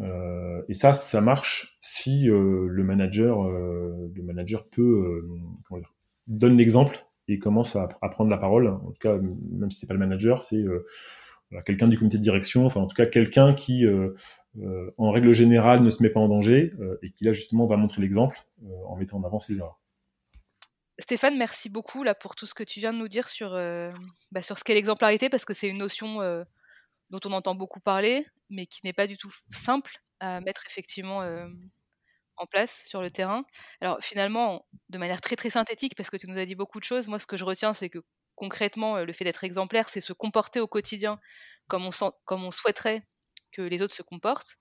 Euh, 0.00 0.62
et 0.68 0.74
ça, 0.74 0.94
ça 0.94 1.20
marche 1.20 1.78
si 1.80 2.28
euh, 2.28 2.66
le 2.68 2.84
manager, 2.84 3.46
euh, 3.46 4.10
le 4.14 4.22
manager 4.22 4.66
peut 4.66 5.26
comment 5.66 5.80
dire, 5.80 5.94
donne 6.26 6.56
l'exemple 6.56 7.04
et 7.28 7.38
commence 7.38 7.76
à, 7.76 7.86
prendre 7.86 8.30
la 8.30 8.38
parole. 8.38 8.68
En 8.68 8.90
tout 8.92 9.00
cas, 9.00 9.18
même 9.18 9.70
si 9.70 9.80
c'est 9.80 9.86
pas 9.86 9.94
le 9.94 10.00
manager, 10.00 10.42
c'est 10.42 10.64
quelqu'un 11.64 11.88
du 11.88 11.98
comité 11.98 12.16
de 12.16 12.22
direction, 12.22 12.66
enfin 12.66 12.80
en 12.80 12.86
tout 12.86 12.96
cas 12.96 13.06
quelqu'un 13.06 13.54
qui, 13.54 13.84
en 14.98 15.10
règle 15.10 15.32
générale, 15.32 15.82
ne 15.82 15.90
se 15.90 16.02
met 16.02 16.10
pas 16.10 16.20
en 16.20 16.28
danger 16.28 16.72
et 17.02 17.10
qui 17.10 17.24
là 17.24 17.32
justement 17.32 17.66
va 17.66 17.76
montrer 17.76 18.02
l'exemple 18.02 18.38
en 18.86 18.96
mettant 18.96 19.18
en 19.18 19.24
avant 19.24 19.38
ses 19.38 19.56
erreurs. 19.56 19.80
Stéphane, 20.98 21.38
merci 21.38 21.70
beaucoup 21.70 22.02
là 22.02 22.14
pour 22.14 22.34
tout 22.36 22.46
ce 22.46 22.52
que 22.52 22.62
tu 22.62 22.78
viens 22.78 22.92
de 22.92 22.98
nous 22.98 23.08
dire 23.08 23.28
sur, 23.28 23.52
bah, 24.32 24.42
sur 24.42 24.58
ce 24.58 24.64
qu'est 24.64 24.74
l'exemplarité, 24.74 25.28
parce 25.28 25.44
que 25.44 25.54
c'est 25.54 25.68
une 25.68 25.78
notion 25.78 26.18
dont 27.10 27.20
on 27.24 27.32
entend 27.32 27.54
beaucoup 27.54 27.80
parler, 27.80 28.26
mais 28.50 28.66
qui 28.66 28.80
n'est 28.84 28.92
pas 28.92 29.06
du 29.06 29.16
tout 29.16 29.30
simple 29.50 29.92
à 30.20 30.40
mettre 30.40 30.64
effectivement 30.66 31.22
en 32.36 32.46
place 32.46 32.84
sur 32.86 33.02
le 33.02 33.10
terrain. 33.10 33.44
Alors 33.80 33.98
finalement, 34.00 34.66
de 34.88 34.98
manière 34.98 35.20
très 35.20 35.36
très 35.36 35.50
synthétique, 35.50 35.94
parce 35.96 36.10
que 36.10 36.16
tu 36.16 36.28
nous 36.28 36.38
as 36.38 36.46
dit 36.46 36.54
beaucoup 36.54 36.78
de 36.78 36.84
choses, 36.84 37.08
moi 37.08 37.18
ce 37.18 37.26
que 37.26 37.36
je 37.36 37.44
retiens, 37.44 37.74
c'est 37.74 37.88
que 37.88 37.98
concrètement, 38.40 38.96
le 39.04 39.12
fait 39.12 39.24
d'être 39.24 39.44
exemplaire, 39.44 39.90
c'est 39.90 40.00
se 40.00 40.14
comporter 40.14 40.60
au 40.60 40.66
quotidien 40.66 41.20
comme 41.68 41.84
on, 41.84 42.50
souhaiterait 42.50 43.06
que 43.52 43.60
les 43.60 43.82
autres 43.82 43.94
se 43.94 44.02
comportent. 44.02 44.56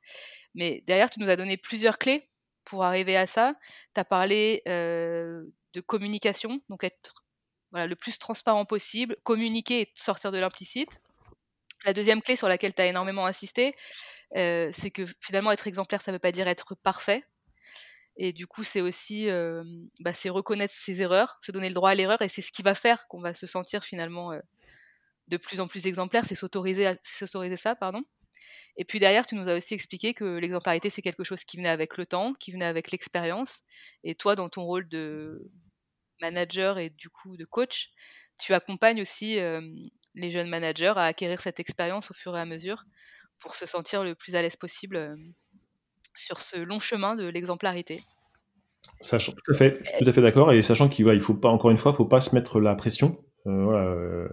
Mais 0.54 0.84
derrière, 0.86 1.10
tu 1.10 1.22
nous 1.22 1.30
as 1.30 1.38
donné 1.38 1.56
plusieurs 1.56 1.98
clés 1.98 2.30
pour 2.66 2.84
arriver 2.84 3.16
à 3.16 3.26
ça. 3.26 3.54
Tu 3.96 4.02
as 4.02 4.04
parlé 4.04 4.62
de 4.66 5.82
communication, 5.86 6.60
donc 6.68 6.84
être 6.84 7.24
le 7.72 7.96
plus 7.96 8.20
transparent 8.20 8.66
possible, 8.66 9.16
communiquer 9.24 9.82
et 9.82 9.92
sortir 9.96 10.34
de 10.34 10.40
l'implicite. 10.40 11.00
La 11.86 11.94
deuxième 11.94 12.22
clé 12.22 12.36
sur 12.36 12.50
laquelle 12.50 12.74
tu 12.74 12.82
as 12.82 12.88
énormément 12.88 13.26
insisté, 13.26 13.76
c'est 14.36 14.92
que 14.94 15.06
finalement 15.22 15.54
être 15.54 15.68
exemplaire, 15.68 16.02
ça 16.02 16.12
ne 16.12 16.16
veut 16.16 16.20
pas 16.20 16.34
dire 16.34 16.50
être 16.50 16.76
parfait. 16.76 17.24
Et 18.20 18.34
du 18.34 18.46
coup, 18.46 18.64
c'est 18.64 18.82
aussi 18.82 19.28
bah, 20.00 20.14
c'est 20.14 20.30
reconnaître 20.30 20.74
ses 20.74 21.02
erreurs, 21.02 21.40
se 21.42 21.52
donner 21.52 21.70
le 21.70 21.74
droit 21.74 21.90
à 21.90 21.96
l'erreur, 21.96 22.22
et 22.22 22.30
c'est 22.30 22.42
ce 22.42 22.52
qui 22.52 22.62
va 22.62 22.76
faire 22.76 23.08
qu'on 23.08 23.22
va 23.22 23.34
se 23.34 23.48
sentir 23.48 23.84
finalement 23.84 24.34
de 25.30 25.38
plus 25.38 25.60
en 25.60 25.68
plus 25.68 25.88
exemplaire, 25.88 26.26
c'est 26.26 26.36
s'autoriser, 26.36 26.92
s'autoriser 27.04 27.56
ça, 27.56 27.76
pardon. 27.76 28.04
Et 28.78 28.86
puis 28.86 29.00
derrière, 29.00 29.26
tu 29.26 29.36
nous 29.36 29.48
as 29.48 29.56
aussi 29.56 29.74
expliqué 29.74 30.14
que 30.14 30.38
l'exemplarité, 30.38 30.90
c'est 30.90 31.02
quelque 31.02 31.24
chose 31.24 31.44
qui 31.44 31.58
venait 31.58 31.70
avec 31.70 31.98
le 31.98 32.06
temps, 32.06 32.34
qui 32.34 32.52
venait 32.52 32.66
avec 32.66 32.92
l'expérience. 32.92 33.64
Et 34.04 34.16
toi, 34.16 34.36
dans 34.36 34.50
ton 34.50 34.64
rôle 34.64 34.88
de 34.90 35.50
manager 36.22 36.78
et 36.78 36.90
du 36.90 37.10
coup 37.10 37.38
de 37.38 37.46
coach, 37.46 37.92
tu 38.40 38.54
accompagnes 38.54 39.02
aussi 39.02 39.38
les 40.16 40.32
jeunes 40.32 40.50
managers 40.50 40.94
à 40.96 41.06
acquérir 41.06 41.40
cette 41.40 41.60
expérience 41.60 42.12
au 42.12 42.14
fur 42.14 42.36
et 42.36 42.40
à 42.42 42.46
mesure 42.46 42.84
pour 43.40 43.56
se 43.56 43.66
sentir 43.66 44.04
le 44.04 44.16
plus 44.16 44.36
à 44.36 44.42
l'aise 44.42 44.58
possible 44.58 45.18
sur 46.20 46.42
ce 46.42 46.58
long 46.58 46.80
chemin 46.80 47.16
de 47.16 47.26
l'exemplarité. 47.26 48.02
Sachant, 49.02 49.32
tout 49.32 49.52
à 49.52 49.56
fait, 49.56 49.80
je 49.84 49.90
suis 49.90 50.04
tout 50.04 50.10
à 50.10 50.14
fait 50.14 50.22
d'accord, 50.22 50.52
et 50.52 50.62
sachant 50.62 50.90
qu'il 50.90 51.06
ne 51.06 51.20
faut 51.20 51.34
pas, 51.34 51.50
encore 51.50 51.72
une 51.72 51.78
fois, 51.78 51.94
faut 51.94 52.06
pas 52.06 52.20
se 52.20 52.36
mettre 52.36 52.60
la 52.60 52.76
pression. 52.76 53.18
Euh, 53.48 53.72
euh, 53.72 54.28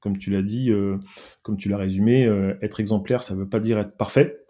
comme 0.00 0.18
tu 0.18 0.30
l'as 0.30 0.42
dit, 0.42 0.70
euh, 0.70 0.98
comme 1.42 1.56
tu 1.56 1.70
l'as 1.70 1.78
résumé, 1.78 2.24
être 2.60 2.80
exemplaire, 2.80 3.22
ça 3.22 3.34
ne 3.34 3.40
veut 3.40 3.48
pas 3.48 3.60
dire 3.60 3.78
être 3.78 3.96
parfait. 3.96 4.40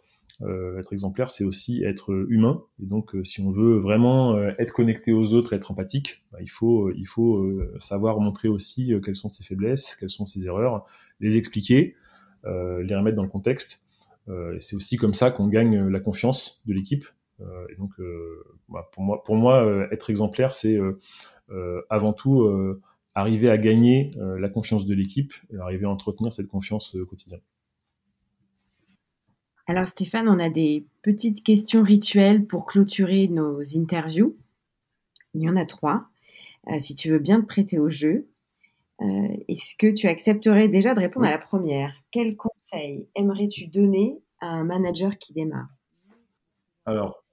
être 0.43 0.93
exemplaire, 0.93 1.30
c'est 1.30 1.45
aussi 1.45 1.85
être 1.85 2.12
humain. 2.28 2.64
Et 2.82 2.87
donc, 2.87 3.14
si 3.22 3.41
on 3.41 3.53
veut 3.53 3.78
vraiment 3.78 4.37
être 4.59 4.72
connecté 4.72 5.12
aux 5.12 5.32
autres, 5.32 5.53
être 5.53 5.70
empathique, 5.70 6.24
bah, 6.32 6.39
il 6.41 6.49
faut 6.49 6.91
savoir 7.78 8.18
montrer 8.18 8.49
aussi 8.49 8.93
quelles 9.05 9.16
sont 9.16 9.28
ses 9.28 9.45
faiblesses, 9.45 9.95
quelles 9.95 10.11
sont 10.11 10.26
ses 10.26 10.45
erreurs, 10.45 10.85
les 11.20 11.37
expliquer, 11.37 11.95
les 12.45 12.97
remettre 12.97 13.16
dans 13.16 13.22
le 13.22 13.28
contexte. 13.28 13.84
C'est 14.61 14.77
aussi 14.77 14.97
comme 14.97 15.14
ça 15.14 15.31
qu'on 15.31 15.49
gagne 15.49 15.89
la 15.89 16.01
confiance 16.01 16.62
de 16.66 16.72
l'équipe. 16.72 17.05
et 17.41 17.75
donc, 17.77 17.91
bah, 18.68 18.91
pour 18.93 19.37
moi, 19.37 19.89
être 19.91 20.11
exemplaire, 20.11 20.55
c'est 20.55 20.79
avant 21.91 22.12
tout 22.12 22.81
arriver 23.14 23.49
à 23.49 23.59
gagner 23.59 24.12
euh, 24.16 24.39
la 24.39 24.49
confiance 24.49 24.87
de 24.87 24.95
l'équipe 24.95 25.33
et 25.53 25.57
arriver 25.59 25.87
à 25.87 25.91
entretenir 25.91 26.33
cette 26.33 26.49
confiance 26.49 26.95
euh, 26.97 27.05
quotidienne. 27.05 27.41
Alors 29.66 29.87
Stéphane, 29.87 30.29
on 30.29 30.39
a 30.39 30.51
des 30.51 30.87
petites 31.03 31.43
questions 31.43 31.83
rituelles 31.83 32.45
pour 32.47 32.66
clôturer 32.66 33.29
nos 33.29 33.61
interviews. 33.77 34.37
Il 35.33 35.43
y 35.43 35.49
en 35.49 35.57
a 35.57 35.64
trois. 35.64 36.09
Euh, 36.68 36.81
si 36.81 36.95
tu 36.95 37.11
veux 37.11 37.18
bien 37.18 37.41
te 37.41 37.47
prêter 37.47 37.79
au 37.79 37.89
jeu, 37.89 38.27
est-ce 39.01 39.74
que 39.76 39.92
tu 39.92 40.07
accepterais 40.07 40.68
déjà 40.68 40.95
de 40.95 41.01
répondre 41.01 41.26
à 41.26 41.30
la 41.30 41.38
première? 41.38 41.92
Quel 42.11 42.36
conseil 42.36 43.09
aimerais-tu 43.16 43.66
donner 43.66 44.18
à 44.40 44.47
un 44.47 44.64
manager 44.64 45.18
qui 45.18 45.32
démarre? 45.32 45.68
Alors, 46.86 47.24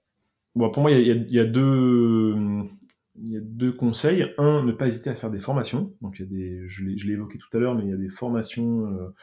bon, 0.54 0.70
pour 0.70 0.82
moi, 0.82 0.90
il 0.90 1.06
y, 1.30 1.38
a 1.38 1.44
deux, 1.44 2.34
il 3.16 3.28
y 3.28 3.36
a 3.36 3.40
deux 3.40 3.72
conseils. 3.72 4.32
Un, 4.38 4.64
ne 4.64 4.72
pas 4.72 4.86
hésiter 4.86 5.10
à 5.10 5.14
faire 5.14 5.30
des 5.30 5.38
formations. 5.38 5.94
Donc, 6.00 6.18
il 6.18 6.22
y 6.22 6.24
a 6.24 6.28
des, 6.28 6.68
je 6.68 6.84
l'ai 6.84 7.12
évoqué 7.12 7.38
tout 7.38 7.54
à 7.56 7.60
l'heure, 7.60 7.74
mais 7.74 7.84
il 7.84 7.90
y 7.90 7.94
a 7.94 7.98
des 7.98 8.08
formations 8.08 8.86
euh, 8.86 9.14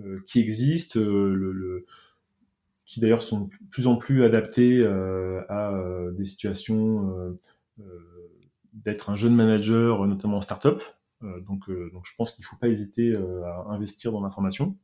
euh, 0.00 0.20
qui 0.26 0.40
existent, 0.40 0.98
euh, 0.98 1.32
le, 1.34 1.86
qui 2.86 3.00
d'ailleurs 3.00 3.22
sont 3.22 3.42
de 3.42 3.50
plus 3.70 3.86
en 3.86 3.96
plus 3.96 4.24
adaptées 4.24 4.84
à 5.48 5.72
des 6.12 6.24
situations 6.24 7.36
d'être 8.72 9.10
un 9.10 9.16
jeune 9.16 9.34
manager, 9.34 10.06
notamment 10.06 10.38
en 10.38 10.40
start-up. 10.40 10.82
Donc, 11.20 11.70
donc, 11.70 12.04
je 12.04 12.14
pense 12.16 12.32
qu'il 12.32 12.42
ne 12.42 12.46
faut 12.46 12.56
pas 12.56 12.68
hésiter 12.68 13.14
à 13.16 13.66
investir 13.70 14.12
dans 14.12 14.22
la 14.22 14.30
formation. 14.30 14.76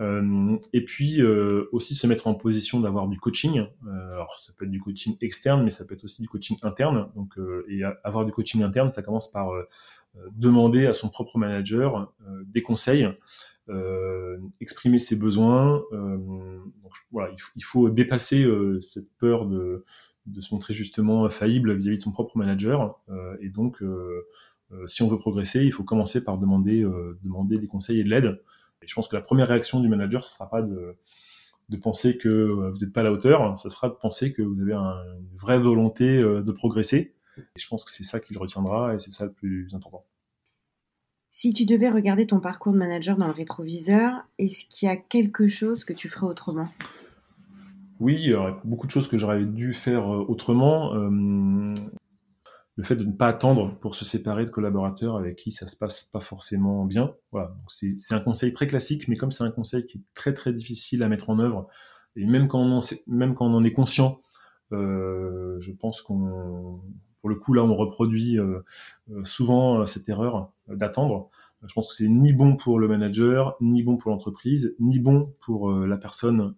Euh, 0.00 0.56
et 0.72 0.84
puis 0.84 1.20
euh, 1.20 1.68
aussi 1.72 1.96
se 1.96 2.06
mettre 2.06 2.28
en 2.28 2.34
position 2.34 2.80
d'avoir 2.80 3.08
du 3.08 3.18
coaching. 3.18 3.66
Euh, 3.86 4.12
alors 4.12 4.38
ça 4.38 4.52
peut 4.56 4.64
être 4.64 4.70
du 4.70 4.80
coaching 4.80 5.16
externe, 5.20 5.64
mais 5.64 5.70
ça 5.70 5.84
peut 5.84 5.94
être 5.94 6.04
aussi 6.04 6.22
du 6.22 6.28
coaching 6.28 6.56
interne. 6.62 7.08
Donc, 7.16 7.36
et 7.68 7.82
avoir 8.04 8.24
du 8.24 8.32
coaching 8.32 8.62
interne, 8.62 8.90
ça 8.90 9.02
commence 9.02 9.30
par 9.30 9.50
demander 10.32 10.86
à 10.86 10.92
son 10.92 11.08
propre 11.08 11.38
manager 11.38 12.12
des 12.46 12.62
conseils, 12.62 13.08
exprimer 14.60 14.98
ses 14.98 15.16
besoins. 15.16 15.82
voilà, 17.10 17.34
il, 17.56 17.64
faut 17.64 17.90
dépasser 17.90 18.46
cette 18.80 19.10
peur 19.18 19.46
de, 19.46 19.84
de, 20.26 20.40
se 20.40 20.54
montrer 20.54 20.74
justement 20.74 21.28
faillible 21.28 21.74
vis-à-vis 21.74 21.96
-vis 21.96 21.98
de 21.98 22.02
son 22.02 22.12
propre 22.12 22.36
manager. 22.36 23.00
et 23.40 23.48
donc, 23.48 23.82
si 24.86 25.02
on 25.02 25.08
veut 25.08 25.18
progresser, 25.18 25.62
il 25.62 25.72
faut 25.72 25.84
commencer 25.84 26.22
par 26.22 26.38
demander, 26.38 26.84
demander 27.22 27.56
des 27.56 27.66
conseils 27.66 28.00
et 28.00 28.04
de 28.04 28.10
l'aide. 28.10 28.40
Et 28.82 28.86
je 28.86 28.94
pense 28.94 29.08
que 29.08 29.16
la 29.16 29.22
première 29.22 29.48
réaction 29.48 29.80
du 29.80 29.88
manager, 29.88 30.22
ce 30.22 30.30
ne 30.30 30.34
sera 30.34 30.50
pas 30.50 30.62
de, 30.62 30.96
de 31.68 31.76
penser 31.76 32.16
que 32.16 32.28
euh, 32.28 32.70
vous 32.70 32.84
n'êtes 32.84 32.92
pas 32.92 33.00
à 33.00 33.04
la 33.04 33.12
hauteur, 33.12 33.58
ce 33.58 33.68
sera 33.68 33.88
de 33.88 33.94
penser 33.94 34.32
que 34.32 34.42
vous 34.42 34.60
avez 34.60 34.72
une 34.72 35.36
vraie 35.36 35.58
volonté 35.58 36.16
euh, 36.16 36.42
de 36.42 36.52
progresser. 36.52 37.14
Et 37.36 37.60
je 37.60 37.68
pense 37.68 37.84
que 37.84 37.90
c'est 37.90 38.04
ça 38.04 38.20
qu'il 38.20 38.38
retiendra 38.38 38.94
et 38.94 38.98
c'est 38.98 39.10
ça 39.10 39.26
le 39.26 39.32
plus 39.32 39.72
important. 39.74 40.04
Si 41.30 41.52
tu 41.52 41.66
devais 41.66 41.90
regarder 41.90 42.26
ton 42.26 42.40
parcours 42.40 42.72
de 42.72 42.78
manager 42.78 43.16
dans 43.16 43.26
le 43.26 43.32
rétroviseur, 43.32 44.26
est-ce 44.38 44.64
qu'il 44.68 44.88
y 44.88 44.90
a 44.90 44.96
quelque 44.96 45.46
chose 45.46 45.84
que 45.84 45.92
tu 45.92 46.08
ferais 46.08 46.26
autrement? 46.26 46.68
Oui, 48.00 48.16
il 48.18 48.30
y 48.30 48.34
aurait 48.34 48.56
beaucoup 48.64 48.86
de 48.86 48.90
choses 48.90 49.06
que 49.06 49.18
j'aurais 49.18 49.44
dû 49.44 49.74
faire 49.74 50.12
euh, 50.12 50.24
autrement 50.26 50.94
le 52.78 52.84
fait 52.84 52.94
de 52.94 53.04
ne 53.04 53.12
pas 53.12 53.26
attendre 53.26 53.76
pour 53.80 53.96
se 53.96 54.04
séparer 54.04 54.44
de 54.44 54.50
collaborateurs 54.50 55.16
avec 55.16 55.34
qui 55.34 55.50
ça 55.50 55.66
se 55.66 55.74
passe 55.74 56.04
pas 56.04 56.20
forcément 56.20 56.84
bien. 56.84 57.12
Voilà, 57.32 57.52
c'est 57.66 58.14
un 58.14 58.20
conseil 58.20 58.52
très 58.52 58.68
classique, 58.68 59.08
mais 59.08 59.16
comme 59.16 59.32
c'est 59.32 59.42
un 59.42 59.50
conseil 59.50 59.84
qui 59.84 59.98
est 59.98 60.02
très 60.14 60.32
très 60.32 60.52
difficile 60.52 61.02
à 61.02 61.08
mettre 61.08 61.28
en 61.28 61.40
œuvre, 61.40 61.66
et 62.14 62.24
même 62.24 62.46
quand 62.46 62.60
on 62.60 62.78
en, 62.78 62.80
même 63.08 63.34
quand 63.34 63.46
on 63.46 63.54
en 63.54 63.64
est 63.64 63.72
conscient, 63.72 64.20
euh, 64.72 65.58
je 65.58 65.72
pense 65.72 66.02
qu'on, 66.02 66.80
pour 67.20 67.28
le 67.28 67.34
coup 67.34 67.52
là, 67.52 67.64
on 67.64 67.74
reproduit 67.74 68.38
euh, 68.38 68.60
euh, 69.10 69.24
souvent 69.24 69.84
cette 69.86 70.08
erreur 70.08 70.52
d'attendre. 70.68 71.30
Je 71.66 71.74
pense 71.74 71.88
que 71.88 71.94
c'est 71.94 72.06
ni 72.06 72.32
bon 72.32 72.54
pour 72.54 72.78
le 72.78 72.86
manager, 72.86 73.56
ni 73.60 73.82
bon 73.82 73.96
pour 73.96 74.12
l'entreprise, 74.12 74.76
ni 74.78 75.00
bon 75.00 75.34
pour 75.40 75.72
la 75.72 75.96
personne 75.96 76.54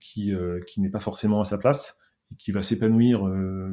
qui, 0.00 0.32
qui 0.66 0.80
n'est 0.80 0.88
pas 0.88 0.98
forcément 0.98 1.40
à 1.40 1.44
sa 1.44 1.56
place 1.56 1.96
et 2.32 2.34
qui 2.34 2.50
va 2.50 2.64
s'épanouir 2.64 3.24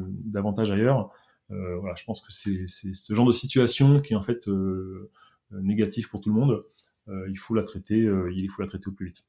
davantage 0.05 0.71
ailleurs. 0.71 1.11
Euh, 1.53 1.77
voilà, 1.77 1.95
je 1.95 2.03
pense 2.03 2.21
que 2.21 2.31
c'est 2.31 2.67
ce 2.67 3.13
genre 3.13 3.27
de 3.27 3.31
situation 3.31 3.99
qui 4.01 4.13
est 4.13 4.15
en 4.15 4.23
fait 4.23 4.47
euh, 4.47 5.09
négatif 5.51 6.09
pour 6.09 6.21
tout 6.21 6.29
le 6.29 6.35
monde. 6.35 6.61
Euh, 7.07 7.27
il 7.29 7.37
faut 7.37 7.53
la 7.53 7.63
traiter, 7.63 7.97
il 7.97 8.49
faut 8.49 8.61
la 8.61 8.67
traiter 8.67 8.87
au 8.87 8.91
plus 8.91 9.07
vite. 9.07 9.23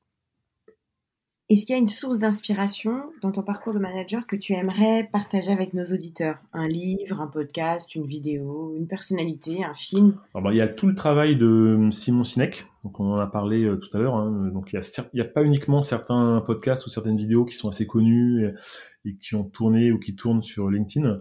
Est-ce 1.51 1.67
qu'il 1.67 1.75
y 1.75 1.79
a 1.79 1.81
une 1.81 1.89
source 1.89 2.21
d'inspiration 2.21 3.03
dans 3.21 3.31
ton 3.31 3.43
parcours 3.43 3.75
de 3.75 3.79
manager 3.79 4.27
que 4.27 4.35
tu 4.35 4.55
aimerais 4.55 5.11
partager 5.13 5.53
avec 5.53 5.75
nos 5.75 5.85
auditeurs? 5.85 6.39
Un 6.55 6.67
livre, 6.67 7.21
un 7.21 7.27
podcast, 7.27 7.95
une 7.95 8.07
vidéo, 8.07 8.75
une 8.79 8.87
personnalité, 8.87 9.63
un 9.63 9.75
film? 9.75 10.19
Alors, 10.35 10.53
Il 10.53 10.57
y 10.57 10.63
a 10.63 10.69
tout 10.69 10.87
le 10.87 10.95
travail 10.95 11.37
de 11.37 11.91
Simon 11.91 12.25
Sinek, 12.25 12.65
donc 12.83 12.99
on 12.99 13.13
en 13.13 13.19
a 13.19 13.27
parlé 13.27 13.71
tout 13.83 13.95
à 13.95 14.01
l'heure. 14.01 14.15
Hein. 14.15 14.51
Donc 14.55 14.73
il 14.73 14.81
n'y 15.13 15.21
a, 15.21 15.25
a, 15.25 15.29
pas 15.29 15.43
uniquement 15.43 15.83
certains 15.83 16.43
podcasts 16.47 16.87
ou 16.87 16.89
certaines 16.89 17.19
vidéos 17.19 17.45
qui 17.45 17.57
sont 17.57 17.69
assez 17.69 17.87
connus 17.87 18.47
et, 18.47 19.11
et 19.11 19.17
qui 19.17 19.35
ont 19.35 19.45
tourné 19.45 19.93
ou 19.93 19.99
qui 19.99 20.17
tournent 20.17 20.43
sur 20.43 20.71
LinkedIn. 20.71 21.21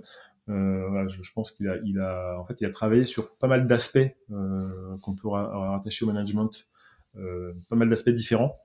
Euh, 0.50 1.08
je, 1.08 1.34
pense 1.34 1.52
qu'il 1.52 1.68
a, 1.68 2.40
en 2.40 2.46
fait, 2.46 2.60
il 2.60 2.66
a 2.66 2.70
travaillé 2.70 3.06
sur 3.06 3.36
pas 3.38 3.48
mal 3.48 3.66
d'aspects 3.66 3.98
euh, 4.32 4.98
qu'on 5.02 5.16
peut 5.16 5.30
rattacher 5.30 6.04
au 6.04 6.08
management, 6.08 6.68
euh, 7.16 7.54
pas 7.70 7.76
mal 7.76 7.90
d'aspects 7.90 8.10
différents. 8.10 8.58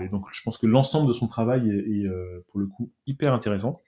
et 0.00 0.08
donc, 0.08 0.26
je 0.32 0.42
pense 0.42 0.56
que 0.56 0.66
l'ensemble 0.66 1.08
de 1.08 1.12
son 1.12 1.26
travail 1.26 1.70
est, 1.70 2.08
pour 2.48 2.60
le 2.60 2.66
coup 2.66 2.90
hyper 3.06 3.34
intéressant. 3.34 3.82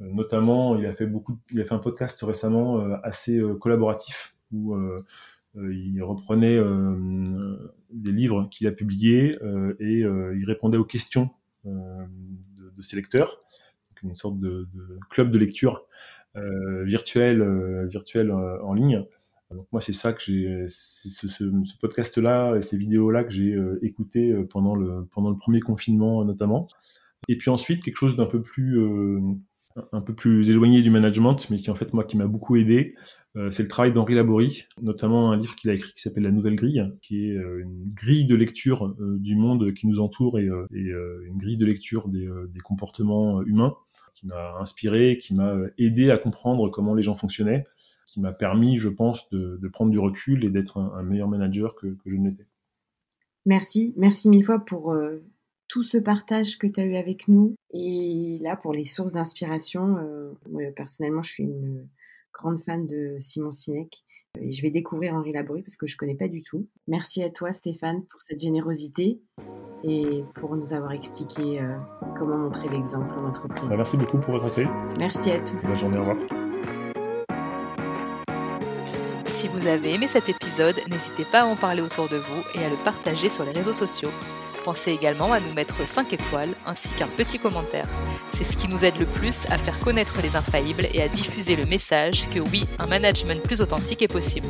notamment, 0.00 0.76
il 0.76 0.86
a 0.86 0.94
fait 0.94 1.06
beaucoup, 1.06 1.38
il 1.50 1.60
a 1.60 1.64
fait 1.64 1.74
un 1.74 1.78
podcast 1.78 2.20
récemment 2.22 2.80
assez 3.02 3.40
collaboratif 3.60 4.36
où 4.52 4.76
il 5.56 6.02
reprenait 6.02 6.60
des 7.90 8.12
livres 8.12 8.48
qu'il 8.50 8.66
a 8.66 8.72
publiés 8.72 9.38
et 9.80 10.00
il 10.00 10.44
répondait 10.46 10.78
aux 10.78 10.84
questions 10.84 11.30
de, 11.64 12.82
ses 12.82 12.96
lecteurs, 12.96 13.40
donc 13.90 14.02
une 14.02 14.14
sorte 14.14 14.38
de 14.38 14.68
club 15.08 15.30
de 15.30 15.38
lecture 15.38 15.87
virtuel, 16.34 17.86
virtuel 17.88 18.30
en 18.30 18.74
ligne. 18.74 19.04
Donc 19.50 19.66
moi, 19.72 19.80
c'est 19.80 19.94
ça 19.94 20.12
que 20.12 20.20
j'ai, 20.22 20.66
ce, 20.68 21.44
podcast-là 21.80 22.56
et 22.56 22.62
ces 22.62 22.76
vidéos-là 22.76 23.24
que 23.24 23.30
j'ai 23.30 23.54
euh, 23.54 23.78
écouté 23.82 24.30
euh, 24.30 24.46
pendant 24.46 24.74
le 24.74 25.06
pendant 25.10 25.30
le 25.30 25.36
premier 25.36 25.60
confinement 25.60 26.24
notamment. 26.24 26.68
Et 27.28 27.36
puis 27.36 27.50
ensuite 27.50 27.82
quelque 27.82 27.96
chose 27.96 28.16
d'un 28.16 28.26
peu 28.26 28.42
plus 28.42 28.78
euh, 28.78 29.20
un 29.92 30.00
peu 30.00 30.14
plus 30.14 30.50
éloigné 30.50 30.82
du 30.82 30.90
management, 30.90 31.48
mais 31.50 31.58
qui 31.58 31.70
en 31.70 31.74
fait 31.74 31.94
moi 31.94 32.04
qui 32.04 32.16
m'a 32.16 32.26
beaucoup 32.26 32.56
aidé, 32.56 32.94
euh, 33.36 33.50
c'est 33.50 33.62
le 33.62 33.68
travail 33.68 33.92
d'Henri 33.92 34.14
Laborie, 34.14 34.64
notamment 34.82 35.30
un 35.30 35.36
livre 35.36 35.54
qu'il 35.56 35.70
a 35.70 35.74
écrit 35.74 35.92
qui 35.92 36.02
s'appelle 36.02 36.24
La 36.24 36.30
Nouvelle 36.30 36.56
Grille, 36.56 36.92
qui 37.00 37.28
est 37.30 37.36
euh, 37.36 37.62
une 37.62 37.90
grille 37.94 38.26
de 38.26 38.34
lecture 38.34 38.94
du 38.98 39.36
monde 39.36 39.72
qui 39.74 39.86
nous 39.86 40.00
entoure 40.00 40.38
et, 40.38 40.48
une 40.72 41.38
grille 41.38 41.56
de 41.56 41.66
lecture 41.66 42.08
des 42.08 42.60
comportements 42.60 43.42
humains, 43.42 43.74
qui 44.18 44.26
m'a 44.26 44.56
inspiré, 44.58 45.18
qui 45.18 45.34
m'a 45.34 45.54
aidé 45.78 46.10
à 46.10 46.18
comprendre 46.18 46.68
comment 46.70 46.94
les 46.94 47.02
gens 47.02 47.14
fonctionnaient 47.14 47.64
qui 48.08 48.20
m'a 48.20 48.32
permis, 48.32 48.78
je 48.78 48.88
pense, 48.88 49.28
de, 49.30 49.68
prendre 49.68 49.92
du 49.92 49.98
recul 49.98 50.44
et 50.44 50.48
d'être 50.48 50.78
un, 50.78 51.02
meilleur 51.02 51.28
manager 51.28 51.74
que, 51.76 51.94
je 52.06 52.16
ne 52.16 52.30
l'étais. 52.30 52.46
Merci, 53.44 53.94
merci 53.96 54.28
mille 54.28 54.44
fois 54.44 54.58
pour 54.58 54.92
euh, 54.92 55.22
tout 55.68 55.82
ce 55.82 55.98
partage 55.98 56.58
que 56.58 56.66
tu 56.66 56.80
as 56.80 56.84
eu 56.84 56.96
avec 56.96 57.28
nous 57.28 57.54
et 57.72 58.38
là 58.40 58.56
pour 58.56 58.72
les 58.72 58.84
sources 58.84 59.12
d'inspiration. 59.12 59.98
Euh, 59.98 60.70
personnellement, 60.74 61.22
je 61.22 61.32
suis 61.32 61.44
une 61.44 61.86
grande 62.32 62.58
fan 62.60 62.86
de 62.86 63.16
Simon 63.20 63.52
Sinek 63.52 64.04
et 64.40 64.52
je 64.52 64.62
vais 64.62 64.70
découvrir 64.70 65.14
Henri 65.14 65.32
Laborie 65.32 65.62
parce 65.62 65.76
que 65.76 65.86
je 65.86 65.94
ne 65.94 65.98
connais 65.98 66.14
pas 66.14 66.28
du 66.28 66.42
tout. 66.42 66.66
Merci 66.86 67.22
à 67.22 67.30
toi 67.30 67.52
Stéphane 67.52 68.04
pour 68.04 68.20
cette 68.22 68.40
générosité 68.40 69.20
et 69.84 70.24
pour 70.34 70.56
nous 70.56 70.72
avoir 70.72 70.92
expliqué 70.92 71.60
euh, 71.60 71.76
comment 72.18 72.36
montrer 72.36 72.68
l'exemple 72.68 73.12
en 73.16 73.28
entreprise. 73.28 73.68
Bah, 73.68 73.76
merci 73.76 73.96
beaucoup 73.96 74.18
pour 74.18 74.32
votre 74.32 74.46
accueil. 74.46 74.68
Merci 74.98 75.30
à 75.30 75.40
tous. 75.40 75.62
Bonne 75.64 75.78
journée, 75.78 75.98
au 75.98 76.00
revoir. 76.00 76.16
Si 79.26 79.46
vous 79.46 79.68
avez 79.68 79.94
aimé 79.94 80.08
cet 80.08 80.28
épisode, 80.28 80.80
n'hésitez 80.88 81.24
pas 81.24 81.42
à 81.42 81.46
en 81.46 81.54
parler 81.54 81.80
autour 81.80 82.08
de 82.08 82.16
vous 82.16 82.42
et 82.54 82.64
à 82.64 82.70
le 82.70 82.76
partager 82.84 83.28
sur 83.28 83.44
les 83.44 83.52
réseaux 83.52 83.72
sociaux. 83.72 84.10
Pensez 84.68 84.92
également 84.92 85.32
à 85.32 85.40
nous 85.40 85.54
mettre 85.54 85.88
5 85.88 86.12
étoiles 86.12 86.54
ainsi 86.66 86.92
qu'un 86.92 87.06
petit 87.06 87.38
commentaire. 87.38 87.88
C'est 88.28 88.44
ce 88.44 88.54
qui 88.54 88.68
nous 88.68 88.84
aide 88.84 88.98
le 88.98 89.06
plus 89.06 89.46
à 89.48 89.56
faire 89.56 89.80
connaître 89.80 90.20
les 90.20 90.36
infaillibles 90.36 90.86
et 90.92 91.00
à 91.00 91.08
diffuser 91.08 91.56
le 91.56 91.64
message 91.64 92.28
que 92.28 92.38
oui, 92.38 92.68
un 92.78 92.86
management 92.86 93.42
plus 93.42 93.62
authentique 93.62 94.02
est 94.02 94.08
possible. 94.08 94.48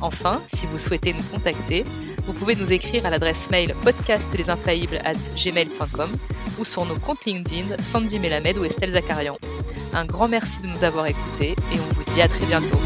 Enfin, 0.00 0.42
si 0.52 0.66
vous 0.66 0.78
souhaitez 0.78 1.12
nous 1.12 1.22
contacter, 1.22 1.84
vous 2.26 2.32
pouvez 2.32 2.56
nous 2.56 2.72
écrire 2.72 3.06
à 3.06 3.10
l'adresse 3.10 3.48
mail 3.48 3.76
podcastlesinfaillibles@gmail.com 3.82 6.10
ou 6.58 6.64
sur 6.64 6.84
nos 6.84 6.98
comptes 6.98 7.24
LinkedIn 7.24 7.80
Sandy 7.80 8.18
Melamed 8.18 8.58
ou 8.58 8.64
Estelle 8.64 8.94
Zakarian. 8.94 9.38
Un 9.94 10.06
grand 10.06 10.26
merci 10.26 10.60
de 10.60 10.66
nous 10.66 10.82
avoir 10.82 11.06
écoutés 11.06 11.54
et 11.72 11.78
on 11.78 11.86
vous 11.94 12.02
dit 12.12 12.20
à 12.20 12.26
très 12.26 12.46
bientôt. 12.46 12.80